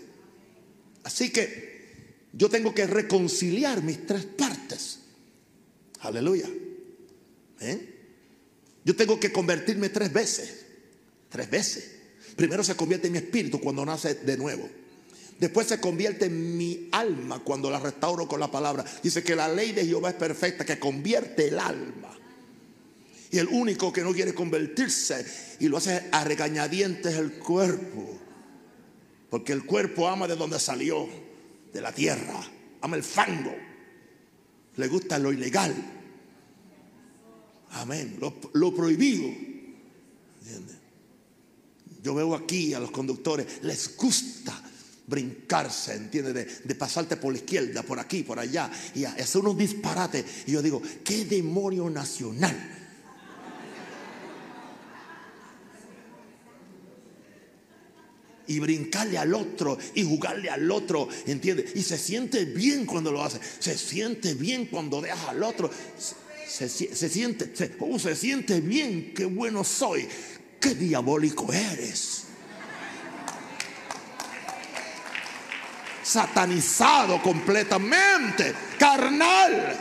Así 1.04 1.30
que 1.30 2.30
yo 2.32 2.50
tengo 2.50 2.74
que 2.74 2.88
reconciliar 2.88 3.84
mis 3.84 4.08
tres 4.08 4.24
partes. 4.24 5.00
Aleluya. 6.00 6.50
¿Eh? 7.64 7.90
Yo 8.84 8.96
tengo 8.96 9.20
que 9.20 9.32
convertirme 9.32 9.90
tres 9.90 10.12
veces. 10.12 10.66
Tres 11.30 11.50
veces. 11.50 11.92
Primero 12.36 12.64
se 12.64 12.76
convierte 12.76 13.08
en 13.08 13.14
mi 13.14 13.20
espíritu 13.20 13.60
cuando 13.60 13.86
nace 13.86 14.16
de 14.16 14.38
nuevo. 14.38 14.70
Después 15.40 15.68
se 15.68 15.80
convierte 15.80 16.26
en 16.26 16.58
mi 16.58 16.90
alma 16.92 17.40
cuando 17.40 17.70
la 17.70 17.80
restauro 17.80 18.28
con 18.28 18.40
la 18.40 18.52
palabra. 18.52 18.86
Dice 19.02 19.24
que 19.24 19.36
la 19.36 19.48
ley 19.48 19.72
de 19.72 19.86
Jehová 19.86 20.10
es 20.10 20.16
perfecta, 20.16 20.66
que 20.66 20.80
convierte 20.80 21.48
el 21.48 21.60
alma. 21.60 22.18
Y 23.32 23.40
el 23.40 23.48
único 23.48 23.92
que 23.92 24.04
no 24.04 24.14
quiere 24.14 24.34
convertirse 24.34 25.26
y 25.60 25.68
lo 25.68 25.78
hace 25.78 26.08
a 26.12 26.24
regañadientes 26.24 27.14
es 27.14 27.20
el 27.20 27.34
cuerpo. 27.34 28.20
Porque 29.30 29.54
el 29.54 29.66
cuerpo 29.66 30.08
ama 30.08 30.28
de 30.28 30.36
donde 30.36 30.60
salió, 30.60 31.10
de 31.74 31.82
la 31.82 31.92
tierra. 31.92 32.40
Ama 32.82 32.96
el 32.96 33.04
fango. 33.04 33.56
Le 34.76 34.88
gusta 34.88 35.18
lo 35.18 35.34
ilegal. 35.34 35.74
Amén. 37.74 38.18
Lo, 38.54 38.74
prohibido. 38.76 39.30
Yo 42.04 42.14
veo 42.14 42.36
aquí 42.36 42.74
a 42.74 42.80
los 42.80 42.92
conductes, 42.92 43.64
les 43.64 43.96
gusta 43.96 44.62
brincarse, 45.08 45.96
¿entiendes? 45.96 46.34
De, 46.34 46.46
de, 46.64 46.76
pasarte 46.76 47.18
por 47.18 47.32
la 47.32 47.40
izquierda, 47.40 47.84
por 47.84 48.00
aquí, 48.00 48.24
por 48.24 48.40
allá, 48.40 48.70
y 48.94 49.06
hacer 49.06 49.42
unos 49.42 49.58
disparates. 49.58 50.26
Y 50.46 50.52
yo 50.52 50.62
digo, 50.62 50.82
¿qué 51.04 51.26
demonio 51.26 51.90
nacional? 51.90 52.80
y 58.46 58.60
brincarle 58.60 59.18
al 59.18 59.34
otro 59.34 59.78
y 59.96 60.04
jugarle 60.04 60.50
al 60.50 60.70
otro, 60.70 61.08
¿entiendes? 61.26 61.76
Y 61.76 61.82
se 61.82 61.98
siente 61.98 62.46
bien 62.46 62.86
cuando 62.86 63.12
lo 63.12 63.24
hace, 63.24 63.40
se 63.60 63.78
siente 63.78 64.34
bien 64.34 64.66
cuando 64.66 65.02
deja 65.02 65.30
al 65.30 65.44
otro, 65.44 65.70
se, 66.54 66.70
siente, 67.10 67.56
se, 67.56 67.72
uh, 67.80 67.98
se 67.98 68.16
siente 68.16 68.62
bien, 68.62 69.14
qué 69.16 69.26
bueno 69.26 69.64
soy, 69.64 70.08
qué 70.60 70.76
diabólico 70.76 71.52
eres. 71.52 72.26
Satanizado 76.04 77.22
completamente, 77.24 78.54
carnal. 78.78 79.80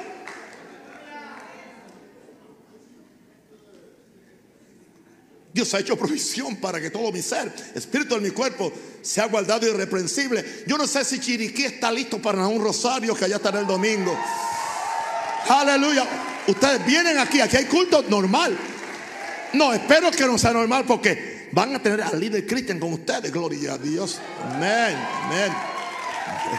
Dios 5.52 5.74
ha 5.74 5.80
hecho 5.80 5.98
provisión 5.98 6.56
para 6.56 6.80
que 6.80 6.88
todo 6.88 7.12
mi 7.12 7.20
ser, 7.20 7.52
espíritu 7.74 8.14
de 8.14 8.22
mi 8.22 8.30
cuerpo, 8.30 8.72
sea 9.02 9.26
guardado 9.26 9.68
irreprensible. 9.68 10.64
Yo 10.66 10.78
no 10.78 10.86
sé 10.86 11.04
si 11.04 11.20
Chiriquí 11.20 11.64
está 11.64 11.92
listo 11.92 12.22
para 12.22 12.46
un 12.46 12.62
rosario 12.62 13.14
que 13.14 13.26
allá 13.26 13.36
estará 13.36 13.60
el 13.60 13.66
domingo. 13.66 14.18
Aleluya. 15.50 16.31
Ustedes 16.46 16.84
vienen 16.84 17.18
aquí, 17.18 17.40
aquí 17.40 17.56
hay 17.56 17.66
culto 17.66 18.02
normal. 18.08 18.56
No, 19.52 19.72
espero 19.72 20.10
que 20.10 20.26
no 20.26 20.38
sea 20.38 20.52
normal 20.52 20.84
porque 20.86 21.48
van 21.52 21.74
a 21.74 21.82
tener 21.82 22.02
al 22.02 22.18
líder 22.18 22.46
Cristian 22.46 22.78
con 22.80 22.92
ustedes. 22.94 23.30
Gloria 23.30 23.74
a 23.74 23.78
Dios. 23.78 24.20
Amén, 24.42 24.96
amén. 25.24 25.52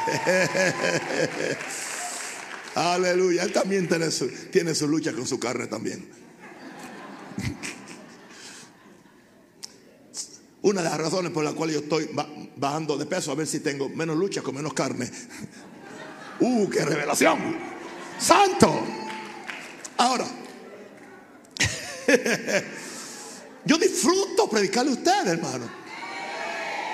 Aleluya. 2.75 3.43
Él 3.43 3.51
también 3.51 3.87
tiene 3.87 4.09
su, 4.11 4.27
tiene 4.51 4.73
su 4.73 4.87
lucha 4.87 5.11
con 5.13 5.27
su 5.27 5.39
carne 5.39 5.67
también. 5.67 6.07
Una 10.61 10.81
de 10.81 10.89
las 10.89 10.97
razones 10.97 11.31
por 11.33 11.43
las 11.43 11.53
cuales 11.55 11.75
yo 11.75 11.81
estoy 11.81 12.09
bajando 12.55 12.97
de 12.97 13.05
peso, 13.05 13.33
a 13.33 13.35
ver 13.35 13.47
si 13.47 13.59
tengo 13.59 13.89
menos 13.89 14.15
lucha 14.15 14.41
con 14.41 14.55
menos 14.55 14.73
carne. 14.73 15.11
¡Uh, 16.39 16.69
qué 16.69 16.85
revelación! 16.85 17.57
¡Santo! 18.17 19.02
Ahora, 19.97 20.25
yo 23.65 23.77
disfruto 23.77 24.49
predicarle 24.49 24.91
a 24.91 24.95
ustedes, 24.95 25.27
hermano. 25.27 25.69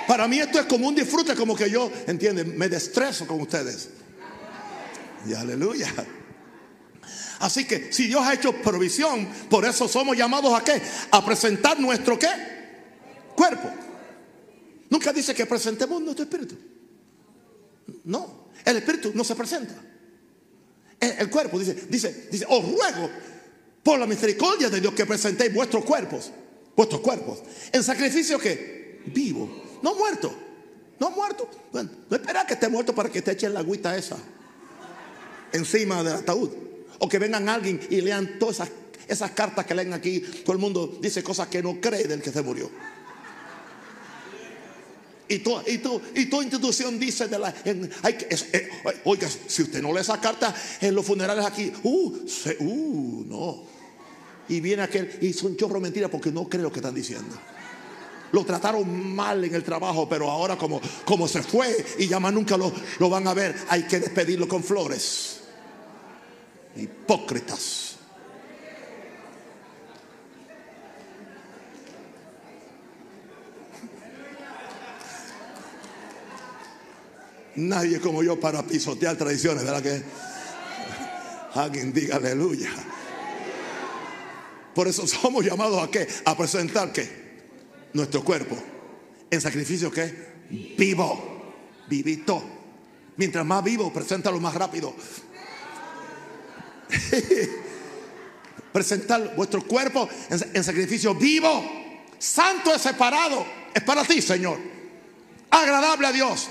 Para 0.06 0.26
mí 0.26 0.40
esto 0.40 0.58
es 0.58 0.66
como 0.66 0.88
un 0.88 0.94
disfrute, 0.94 1.34
como 1.34 1.54
que 1.54 1.70
yo, 1.70 1.90
entienden, 2.06 2.58
me 2.58 2.68
destreso 2.68 3.26
con 3.26 3.40
ustedes. 3.40 3.90
Y 5.26 5.34
aleluya. 5.34 5.92
Así 7.40 7.64
que 7.64 7.92
si 7.92 8.06
Dios 8.06 8.22
ha 8.22 8.34
hecho 8.34 8.52
provisión, 8.52 9.26
por 9.48 9.64
eso 9.64 9.88
somos 9.88 10.16
llamados 10.16 10.52
a 10.52 10.62
qué? 10.62 10.82
A 11.10 11.24
presentar 11.24 11.78
nuestro 11.80 12.18
qué? 12.18 12.28
cuerpo. 13.40 13.70
Nunca 14.90 15.12
dice 15.12 15.34
que 15.34 15.46
presentemos 15.46 16.02
nuestro 16.02 16.24
espíritu. 16.24 16.56
No, 18.04 18.48
el 18.64 18.76
espíritu 18.76 19.12
no 19.14 19.24
se 19.24 19.34
presenta. 19.34 19.74
El, 21.00 21.30
cuerpo 21.30 21.58
dice, 21.58 21.74
dice, 21.88 22.28
dice, 22.30 22.44
os 22.48 22.62
ruego 22.62 23.10
por 23.82 23.98
la 23.98 24.06
misericordia 24.06 24.68
de 24.68 24.80
Dios 24.80 24.92
que 24.92 25.06
presentéis 25.06 25.52
vuestros 25.52 25.84
cuerpos, 25.84 26.30
vuestros 26.76 27.00
cuerpos, 27.00 27.38
en 27.72 27.82
sacrificio 27.82 28.38
que 28.38 29.00
vivo, 29.06 29.48
no 29.82 29.94
muerto, 29.94 30.34
no 30.98 31.10
muerto. 31.10 31.48
Bueno, 31.72 31.90
no 32.08 32.16
espera 32.16 32.46
que 32.46 32.54
esté 32.54 32.68
muerto 32.68 32.94
para 32.94 33.08
que 33.08 33.22
te 33.22 33.32
echen 33.32 33.54
la 33.54 33.60
agüita 33.60 33.96
esa 33.96 34.18
encima 35.52 36.02
del 36.02 36.14
ataúd. 36.14 36.50
O 36.98 37.08
que 37.08 37.18
vengan 37.18 37.48
alguien 37.48 37.80
y 37.88 38.00
lean 38.02 38.38
todas 38.38 38.56
esas, 38.56 38.70
esas 39.08 39.30
cartas 39.30 39.64
que 39.64 39.74
leen 39.74 39.94
aquí. 39.94 40.20
Todo 40.20 40.52
el 40.52 40.58
mundo 40.58 40.98
dice 41.00 41.22
cosas 41.22 41.48
que 41.48 41.62
no 41.62 41.80
cree 41.80 42.04
del 42.04 42.20
que 42.20 42.30
se 42.30 42.42
murió. 42.42 42.70
Y 45.30 45.38
tu, 45.38 45.56
y, 45.64 45.78
tu, 45.78 46.00
y 46.16 46.26
tu 46.26 46.42
institución 46.42 46.98
dice 46.98 47.28
de 47.28 47.38
la, 47.38 47.54
hay 48.02 48.14
que, 48.14 48.26
eh, 48.52 48.68
oiga, 49.04 49.28
si 49.46 49.62
usted 49.62 49.80
no 49.80 49.92
lee 49.92 50.00
esa 50.00 50.20
carta 50.20 50.52
en 50.80 50.92
los 50.92 51.06
funerales 51.06 51.44
aquí, 51.44 51.72
uh, 51.84 52.12
uh, 52.58 53.24
no. 53.28 53.62
Y 54.48 54.60
viene 54.60 54.82
aquel 54.82 55.18
y 55.20 55.32
son 55.32 55.56
chorro 55.56 55.78
mentira 55.78 56.08
porque 56.08 56.32
no 56.32 56.48
cree 56.48 56.64
lo 56.64 56.72
que 56.72 56.80
están 56.80 56.96
diciendo. 56.96 57.38
Lo 58.32 58.44
trataron 58.44 59.14
mal 59.14 59.44
en 59.44 59.54
el 59.54 59.62
trabajo, 59.62 60.08
pero 60.08 60.28
ahora 60.28 60.58
como, 60.58 60.80
como 61.04 61.28
se 61.28 61.44
fue 61.44 61.76
y 62.00 62.08
ya 62.08 62.18
más 62.18 62.32
nunca 62.32 62.56
lo, 62.56 62.72
lo 62.98 63.08
van 63.08 63.28
a 63.28 63.32
ver, 63.32 63.54
hay 63.68 63.84
que 63.84 64.00
despedirlo 64.00 64.48
con 64.48 64.64
flores. 64.64 65.42
Hipócritas. 66.74 67.89
Nadie 77.56 78.00
como 78.00 78.22
yo 78.22 78.38
para 78.38 78.62
pisotear 78.62 79.16
tradiciones, 79.16 79.64
¿verdad 79.64 79.82
que? 79.82 80.02
Alguien 81.54 81.92
diga 81.92 82.16
aleluya. 82.16 82.70
Por 84.74 84.86
eso 84.86 85.06
somos 85.06 85.44
llamados 85.44 85.82
a 85.82 85.90
qué? 85.90 86.06
A 86.24 86.36
presentar? 86.36 86.92
Nuestro 87.92 88.22
cuerpo. 88.22 88.56
En 89.30 89.40
sacrificio 89.40 89.90
qué? 89.90 90.30
Vivo. 90.78 91.54
Vivito. 91.88 92.42
Mientras 93.16 93.44
más 93.44 93.64
vivo, 93.64 93.92
preséntalo 93.92 94.38
más 94.38 94.54
rápido. 94.54 94.94
Presentar 98.72 99.34
vuestro 99.34 99.62
cuerpo 99.66 100.08
en, 100.54 100.62
sacrificio 100.62 101.16
vivo. 101.16 101.64
Santo 102.18 102.72
es 102.72 102.80
separado. 102.80 103.44
Es 103.74 103.82
para 103.82 104.04
ti, 104.04 104.22
Señor. 104.22 104.58
Agradable 105.50 106.06
a 106.06 106.12
Dios 106.12 106.48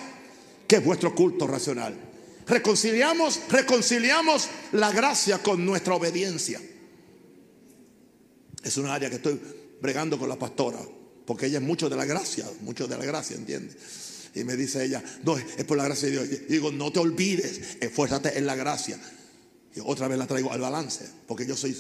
que 0.69 0.75
es 0.75 0.85
vuestro 0.85 1.15
culto 1.15 1.47
racional. 1.47 1.97
Reconciliamos, 2.47 3.41
reconciliamos 3.49 4.47
la 4.73 4.91
gracia 4.91 5.39
con 5.39 5.65
nuestra 5.65 5.95
obediencia. 5.95 6.61
Es 8.63 8.77
una 8.77 8.93
área 8.93 9.09
que 9.09 9.15
estoy 9.15 9.41
bregando 9.81 10.19
con 10.19 10.29
la 10.29 10.37
pastora, 10.37 10.79
porque 11.25 11.47
ella 11.47 11.57
es 11.57 11.63
mucho 11.63 11.89
de 11.89 11.95
la 11.95 12.05
gracia, 12.05 12.45
mucho 12.61 12.87
de 12.87 12.97
la 12.97 13.03
gracia, 13.03 13.35
¿entiendes? 13.35 13.77
Y 14.35 14.43
me 14.43 14.55
dice 14.55 14.85
ella, 14.85 15.03
no, 15.23 15.37
es 15.37 15.65
por 15.65 15.75
la 15.75 15.85
gracia 15.85 16.07
de 16.07 16.11
Dios. 16.11 16.41
Y 16.47 16.51
digo, 16.53 16.71
no 16.71 16.91
te 16.91 16.99
olvides, 16.99 17.77
esfuérzate 17.81 18.37
en 18.37 18.45
la 18.45 18.55
gracia. 18.55 18.99
Y 19.75 19.79
otra 19.83 20.07
vez 20.07 20.19
la 20.19 20.27
traigo 20.27 20.51
al 20.53 20.61
balance, 20.61 21.09
porque 21.27 21.47
yo 21.47 21.57
soy, 21.57 21.75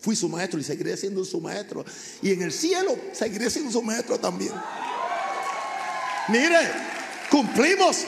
fui 0.00 0.16
su 0.16 0.28
maestro 0.28 0.60
y 0.60 0.64
seguiré 0.64 0.98
siendo 0.98 1.24
su 1.24 1.40
maestro. 1.40 1.82
Y 2.20 2.32
en 2.32 2.42
el 2.42 2.52
cielo 2.52 2.94
seguiré 3.14 3.48
siendo 3.48 3.72
su 3.72 3.80
maestro 3.80 4.18
también. 4.18 4.52
Mire, 6.28 6.70
cumplimos 7.30 8.04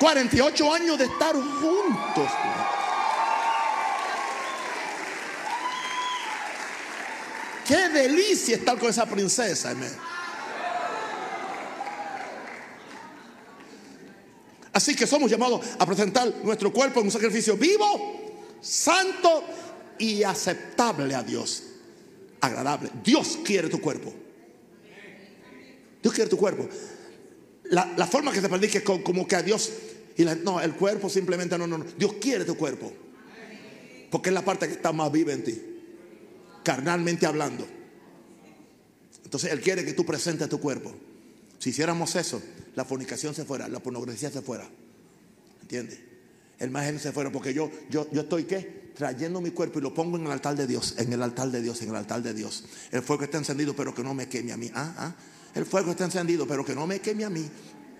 48 0.00 0.72
años 0.72 0.98
de 0.98 1.04
estar 1.04 1.36
juntos. 1.36 2.30
Qué 7.68 7.88
delicia 7.90 8.56
estar 8.56 8.78
con 8.78 8.88
esa 8.88 9.04
princesa. 9.04 9.74
Así 14.72 14.96
que 14.96 15.06
somos 15.06 15.30
llamados 15.30 15.66
a 15.78 15.84
presentar 15.84 16.32
nuestro 16.44 16.72
cuerpo 16.72 17.00
en 17.00 17.06
un 17.06 17.12
sacrificio 17.12 17.58
vivo, 17.58 18.56
santo 18.62 19.44
y 19.98 20.22
aceptable 20.22 21.14
a 21.14 21.22
Dios. 21.22 21.64
Agradable. 22.40 22.90
Dios 23.04 23.38
quiere 23.44 23.68
tu 23.68 23.82
cuerpo. 23.82 24.14
Dios 26.02 26.14
quiere 26.14 26.30
tu 26.30 26.38
cuerpo. 26.38 26.66
La, 27.64 28.06
forma 28.06 28.32
que 28.32 28.40
se 28.40 28.48
predique 28.48 28.78
es 28.78 28.84
como 28.84 29.28
que 29.28 29.36
a 29.36 29.42
Dios. 29.42 29.70
Y 30.20 30.24
no, 30.44 30.60
el 30.60 30.74
cuerpo 30.74 31.08
simplemente 31.08 31.56
no, 31.56 31.66
no, 31.66 31.78
no. 31.78 31.84
Dios 31.96 32.16
quiere 32.20 32.44
tu 32.44 32.54
cuerpo. 32.54 32.92
Porque 34.10 34.28
es 34.28 34.34
la 34.34 34.44
parte 34.44 34.66
que 34.66 34.74
está 34.74 34.92
más 34.92 35.10
viva 35.10 35.32
en 35.32 35.42
ti. 35.42 35.58
Carnalmente 36.62 37.24
hablando. 37.24 37.66
Entonces 39.24 39.50
Él 39.50 39.62
quiere 39.62 39.82
que 39.82 39.94
tú 39.94 40.04
presentes 40.04 40.46
tu 40.50 40.60
cuerpo. 40.60 40.92
Si 41.58 41.70
hiciéramos 41.70 42.14
eso, 42.16 42.42
la 42.74 42.84
fornicación 42.84 43.34
se 43.34 43.46
fuera, 43.46 43.66
la 43.66 43.80
pornografía 43.80 44.30
se 44.30 44.42
fuera. 44.42 44.68
¿Entiendes? 45.62 46.00
El 46.58 46.70
más 46.70 47.00
se 47.00 47.12
fuera 47.12 47.32
porque 47.32 47.54
yo, 47.54 47.70
yo, 47.88 48.06
yo 48.12 48.20
estoy 48.20 48.44
qué? 48.44 48.90
Trayendo 48.94 49.40
mi 49.40 49.52
cuerpo 49.52 49.78
y 49.78 49.82
lo 49.82 49.94
pongo 49.94 50.18
en 50.18 50.26
el 50.26 50.32
altar 50.32 50.54
de 50.54 50.66
Dios, 50.66 50.96
en 50.98 51.14
el 51.14 51.22
altar 51.22 51.50
de 51.50 51.62
Dios, 51.62 51.80
en 51.80 51.88
el 51.88 51.96
altar 51.96 52.22
de 52.22 52.34
Dios. 52.34 52.64
El 52.90 53.00
fuego 53.00 53.24
está 53.24 53.38
encendido, 53.38 53.74
pero 53.74 53.94
que 53.94 54.02
no 54.02 54.12
me 54.12 54.28
queme 54.28 54.52
a 54.52 54.58
mí. 54.58 54.70
Ah, 54.74 54.94
ah. 54.98 55.14
El 55.54 55.64
fuego 55.64 55.92
está 55.92 56.04
encendido, 56.04 56.46
pero 56.46 56.62
que 56.62 56.74
no 56.74 56.86
me 56.86 57.00
queme 57.00 57.24
a 57.24 57.30
mí. 57.30 57.48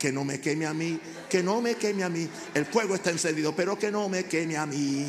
Que 0.01 0.11
no 0.11 0.25
me 0.25 0.41
queme 0.41 0.65
a 0.65 0.73
mí. 0.73 0.99
Que 1.29 1.43
no 1.43 1.61
me 1.61 1.75
queme 1.75 2.03
a 2.03 2.09
mí. 2.09 2.27
El 2.55 2.65
fuego 2.65 2.95
está 2.95 3.11
encendido, 3.11 3.55
pero 3.55 3.79
que 3.79 3.91
no 3.91 4.09
me 4.09 4.25
queme 4.25 4.57
a 4.57 4.65
mí. 4.65 5.07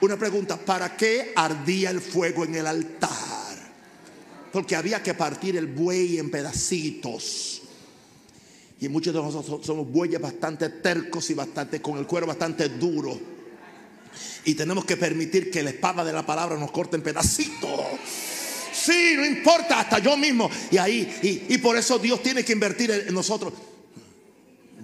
Una 0.00 0.16
pregunta, 0.18 0.56
¿para 0.56 0.96
qué 0.96 1.32
ardía 1.36 1.90
el 1.90 2.00
fuego 2.00 2.44
en 2.44 2.56
el 2.56 2.66
altar? 2.66 3.10
Porque 4.52 4.74
había 4.74 5.02
que 5.02 5.14
partir 5.14 5.56
el 5.56 5.68
buey 5.68 6.18
en 6.18 6.32
pedacitos. 6.32 7.62
Y 8.80 8.88
muchos 8.88 9.14
de 9.14 9.22
nosotros 9.22 9.64
somos 9.64 9.88
bueyes 9.88 10.20
bastante 10.20 10.68
tercos 10.68 11.30
y 11.30 11.34
bastante 11.34 11.80
con 11.80 11.96
el 11.96 12.06
cuero 12.06 12.26
bastante 12.26 12.68
duro. 12.70 13.18
Y 14.44 14.54
tenemos 14.54 14.84
que 14.84 14.96
permitir 14.96 15.48
que 15.50 15.62
la 15.62 15.70
espada 15.70 16.04
de 16.04 16.12
la 16.12 16.26
palabra 16.26 16.58
nos 16.58 16.72
corte 16.72 16.96
en 16.96 17.02
pedacitos. 17.02 17.80
Sí, 18.84 19.14
no 19.16 19.24
importa, 19.24 19.80
hasta 19.80 19.98
yo 19.98 20.14
mismo. 20.16 20.50
Y 20.70 20.76
ahí, 20.76 21.46
y, 21.48 21.58
por 21.58 21.76
eso 21.76 21.98
Dios 21.98 22.22
tiene 22.22 22.44
que 22.44 22.52
invertir 22.52 22.90
en 22.90 23.14
nosotros 23.14 23.54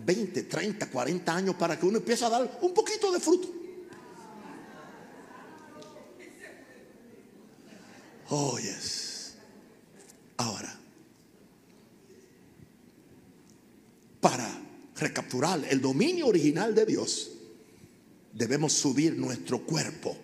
20, 0.07 0.45
30, 0.45 0.87
40 0.89 1.35
años 1.37 1.55
para 1.57 1.79
que 1.79 1.85
uno 1.85 1.99
empiece 1.99 2.25
a 2.25 2.31
dar 2.31 2.59
un 2.63 2.73
poquito 2.73 3.13
de 3.13 3.21
fruto. 3.21 3.49
Oh, 8.31 8.59
yes. 8.59 9.35
Ahora, 10.39 10.75
para 14.21 14.63
recapturar 14.97 15.61
el 15.69 15.83
dominio 15.83 16.29
original 16.29 16.75
de 16.75 16.87
Dios, 16.87 17.33
debemos 18.33 18.73
subir 18.73 19.15
nuestro 19.19 19.67
cuerpo 19.67 20.17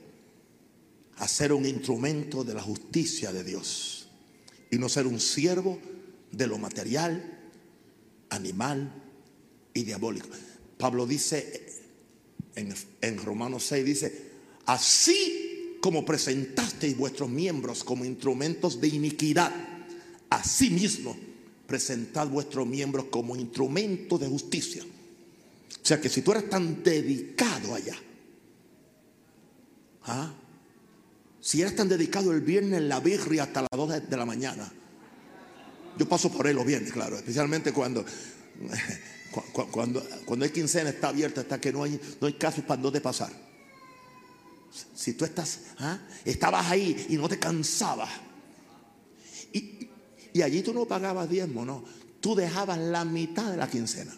a 1.17 1.29
ser 1.29 1.53
un 1.53 1.64
instrumento 1.64 2.45
de 2.45 2.55
la 2.55 2.62
justicia 2.62 3.33
de 3.33 3.45
Dios 3.45 4.09
y 4.71 4.79
no 4.79 4.89
ser 4.89 5.07
un 5.07 5.21
siervo 5.21 5.79
de 6.31 6.47
lo 6.47 6.59
material, 6.59 7.39
animal 8.31 8.93
y 9.73 9.85
diabólico. 9.85 10.29
Pablo 10.79 11.07
dice 11.07 11.67
en, 12.55 12.75
en 13.01 13.19
Romanos 13.19 13.64
6, 13.64 13.85
dice, 13.85 14.31
así 14.67 15.79
como 15.81 16.05
presentasteis 16.05 16.97
vuestros 16.97 17.31
miembros 17.31 17.85
como 17.85 18.05
instrumentos 18.05 18.81
de 18.81 18.89
iniquidad, 18.89 19.53
asimismo 20.29 21.17
presentad 21.67 22.29
vuestros 22.29 22.67
miembros 22.67 23.07
como 23.07 23.37
instrumentos 23.37 24.21
de 24.21 24.29
justicia. 24.29 24.83
O 24.83 25.87
sea 25.87 26.01
que 26.01 26.09
si 26.09 26.23
tú 26.23 26.33
eres 26.33 26.51
tan 26.51 26.83
dedicado 26.83 27.75
allá, 27.75 27.97
¿ah? 30.05 30.35
Si 31.47 31.61
eres 31.62 31.76
tan 31.76 31.88
dedicado 31.88 32.32
el 32.32 32.40
viernes 32.40 32.80
en 32.80 32.88
la 32.88 32.99
birria 32.99 33.44
hasta 33.44 33.61
las 33.61 33.70
2 33.70 34.11
de 34.11 34.16
la 34.16 34.26
mañana, 34.26 34.68
yo 35.97 36.09
paso 36.09 36.28
por 36.28 36.44
ahí 36.44 36.53
los 36.53 36.66
viernes, 36.66 36.92
claro, 36.92 37.16
especialmente 37.16 37.72
cuando, 37.72 38.05
cuando, 39.70 40.05
cuando 40.24 40.44
hay 40.44 40.51
quincena 40.51 40.90
está 40.90 41.11
abierta, 41.11 41.42
hasta 41.42 41.61
que 41.61 41.72
no 41.72 41.84
hay, 41.84 42.01
no 42.20 42.26
hay 42.26 42.32
casos 42.32 42.64
para 42.64 42.82
dónde 42.82 43.01
pasar. 43.01 43.30
Si 44.92 45.12
tú 45.12 45.24
estás, 45.24 45.61
¿ah? 45.78 46.01
estabas 46.24 46.68
ahí 46.68 47.07
y 47.11 47.16
no 47.16 47.28
te 47.28 47.38
cansabas. 47.38 48.11
Y, 49.53 49.88
y 50.32 50.42
allí 50.42 50.62
tú 50.62 50.74
no 50.74 50.84
pagabas 50.84 51.30
diezmo, 51.30 51.64
no. 51.64 51.84
Tú 52.20 52.34
dejabas 52.34 52.78
la 52.78 53.05
mitad 53.05 53.53
de 53.53 53.57
la 53.57 53.70
quincena. 53.70 54.12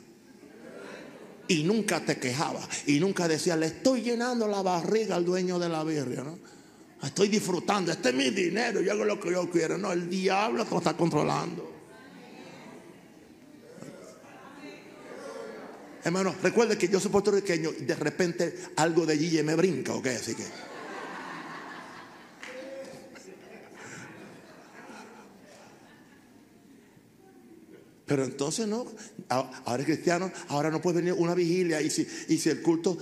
Y 1.47 1.63
nunca 1.65 2.01
te 2.01 2.19
quejabas. 2.19 2.67
Y 2.87 2.99
nunca 3.01 3.29
decías, 3.29 3.59
le 3.59 3.67
estoy 3.67 4.01
llenando 4.01 4.49
la 4.49 4.63
barriga 4.63 5.17
al 5.17 5.27
dueño 5.27 5.59
de 5.59 5.69
la 5.69 5.85
birria, 5.85 6.25
¿no? 6.25 6.58
Estoy 7.03 7.29
disfrutando, 7.29 7.93
este 7.93 8.09
es 8.09 8.15
mi 8.15 8.31
dinero, 8.31 8.81
yo 8.81 8.93
hago 8.93 9.05
lo 9.05 9.21
que 9.21 9.31
yo 9.31 9.49
quiero. 9.49 9.79
No, 9.79 9.93
el 9.93 10.11
diablo 10.11 10.65
te 10.65 10.77
está 10.77 10.97
controlando. 10.97 11.79
Hermano, 16.03 16.35
recuerde 16.43 16.79
que 16.79 16.89
yo 16.89 16.99
soy 16.99 17.11
puertorriqueño 17.11 17.71
y 17.79 17.85
de 17.85 17.95
repente 17.95 18.55
algo 18.77 19.05
de 19.05 19.13
allí 19.13 19.43
me 19.43 19.55
brinca, 19.55 19.95
¿ok? 19.95 20.07
Así 20.07 20.35
que. 20.35 20.45
Pero 28.07 28.25
entonces 28.25 28.67
no, 28.67 28.87
ahora 29.29 29.83
es 29.83 29.85
cristiano, 29.85 30.33
ahora 30.49 30.71
no 30.71 30.81
puede 30.81 31.03
venir 31.03 31.13
una 31.13 31.35
vigilia 31.35 31.83
y 31.83 31.91
si, 31.91 32.09
y 32.29 32.39
si 32.39 32.49
el 32.49 32.63
culto, 32.63 32.97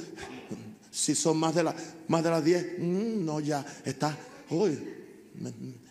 si 0.97 1.15
son 1.15 1.37
más 1.37 1.55
de, 1.55 1.63
la, 1.63 1.77
más 2.09 2.25
de 2.25 2.31
las 2.31 2.43
10, 2.43 2.79
mm, 2.79 3.25
no, 3.25 3.39
ya 3.39 3.63
está, 3.85 4.17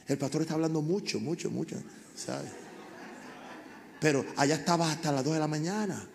el 0.08 0.18
pastor 0.18 0.42
está 0.42 0.56
hablando 0.56 0.82
mucho, 0.82 1.20
mucho, 1.20 1.52
mucho. 1.52 1.76
Pero 4.02 4.26
allá 4.36 4.56
estaba 4.56 4.92
hasta 4.92 5.12
las 5.12 5.24
2 5.24 5.36
de 5.36 5.40
la 5.40 5.48
mañana. 5.48 6.08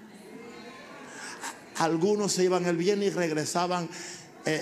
Algunos 1.76 2.32
se 2.32 2.42
iban 2.42 2.66
el 2.66 2.76
viernes 2.76 3.12
y 3.12 3.14
regresaban 3.14 3.88
eh, 4.44 4.60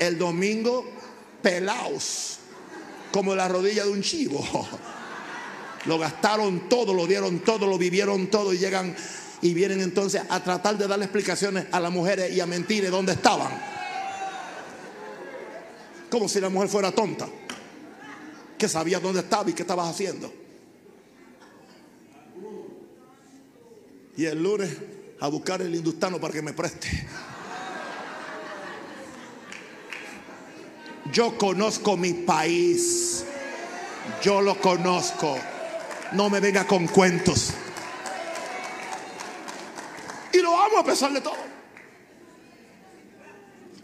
el 0.00 0.18
domingo 0.18 0.84
pelaos, 1.40 2.38
como 3.12 3.36
la 3.36 3.46
rodilla 3.46 3.84
de 3.84 3.92
un 3.92 4.02
chivo. 4.02 4.44
Lo 5.86 5.96
gastaron 5.96 6.68
todo, 6.68 6.92
lo 6.92 7.06
dieron 7.06 7.38
todo, 7.38 7.68
lo 7.68 7.78
vivieron 7.78 8.26
todo 8.26 8.52
y 8.52 8.58
llegan 8.58 8.96
y 9.42 9.54
vienen 9.54 9.80
entonces 9.80 10.22
a 10.28 10.42
tratar 10.42 10.76
de 10.76 10.86
darle 10.86 11.04
explicaciones 11.04 11.66
a 11.70 11.80
las 11.80 11.92
mujeres 11.92 12.32
y 12.32 12.40
a 12.40 12.46
mentir 12.46 12.90
dónde 12.90 13.12
estaban. 13.12 13.52
Como 16.10 16.28
si 16.28 16.40
la 16.40 16.48
mujer 16.48 16.68
fuera 16.68 16.92
tonta, 16.92 17.28
que 18.56 18.68
sabía 18.68 18.98
dónde 18.98 19.20
estaba 19.20 19.48
y 19.50 19.52
qué 19.52 19.62
estabas 19.62 19.88
haciendo. 19.88 20.32
y 24.18 24.26
el 24.26 24.42
lunes 24.42 24.68
a 25.20 25.28
buscar 25.28 25.62
el 25.62 25.72
industano 25.72 26.20
para 26.20 26.32
que 26.32 26.42
me 26.42 26.52
preste. 26.52 26.88
Yo 31.12 31.38
conozco 31.38 31.96
mi 31.96 32.12
país. 32.12 33.24
Yo 34.20 34.42
lo 34.42 34.60
conozco. 34.60 35.38
No 36.12 36.28
me 36.28 36.40
venga 36.40 36.66
con 36.66 36.88
cuentos. 36.88 37.52
Y 40.32 40.38
lo 40.38 40.56
amo 40.56 40.78
a 40.78 40.84
pesar 40.84 41.12
de 41.12 41.20
todo. 41.20 41.58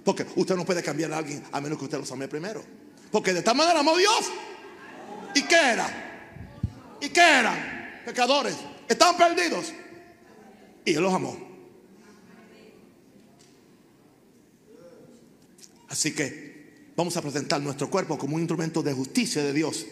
Porque 0.05 0.27
usted 0.37 0.55
no 0.55 0.65
puede 0.65 0.83
cambiar 0.83 1.13
a 1.13 1.19
alguien 1.19 1.43
a 1.51 1.61
menos 1.61 1.79
que 1.79 1.85
usted 1.85 1.99
lo 1.99 2.13
ame 2.13 2.29
primero. 2.29 2.63
Porque 3.11 3.33
de 3.33 3.39
esta 3.39 3.55
manera 3.55 3.81
amó 3.81 3.97
Dios. 3.97 4.31
¿Y 5.35 5.43
qué 5.43 5.57
era? 5.57 6.97
¿Y 7.01 7.09
qué 7.09 7.21
eran? 7.21 8.03
Pecadores. 8.05 8.57
Estaban 8.89 9.17
perdidos. 9.17 9.73
Y 10.85 10.95
Él 10.95 11.03
los 11.03 11.15
amó. 11.15 11.37
Así 15.89 16.13
que 16.13 16.93
vamos 16.97 17.17
a 17.17 17.23
presentar 17.23 17.61
nuestro 17.61 17.89
cuerpo 17.89 18.19
como 18.19 18.37
un 18.37 18.43
instrumento 18.43 18.83
de 18.83 18.93
justicia 18.93 19.43
de 19.43 19.53
Dios. 19.53 19.87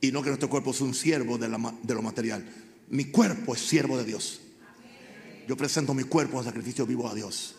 Y 0.00 0.12
no 0.12 0.22
que 0.22 0.28
nuestro 0.28 0.48
cuerpo 0.48 0.72
sea 0.72 0.86
un 0.86 0.94
siervo 0.94 1.38
de, 1.38 1.48
lo 1.48 2.02
material. 2.02 2.44
Mi 2.88 3.06
cuerpo 3.06 3.54
es 3.54 3.60
siervo 3.60 3.96
de 3.96 4.04
Dios. 4.04 4.40
Yo 5.50 5.56
presento 5.56 5.92
mi 5.94 6.04
cuerpo 6.04 6.38
en 6.38 6.44
sacrificio 6.44 6.86
vivo 6.86 7.08
a 7.08 7.12
Dios. 7.12 7.56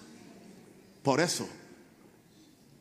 Por 1.03 1.19
eso, 1.19 1.45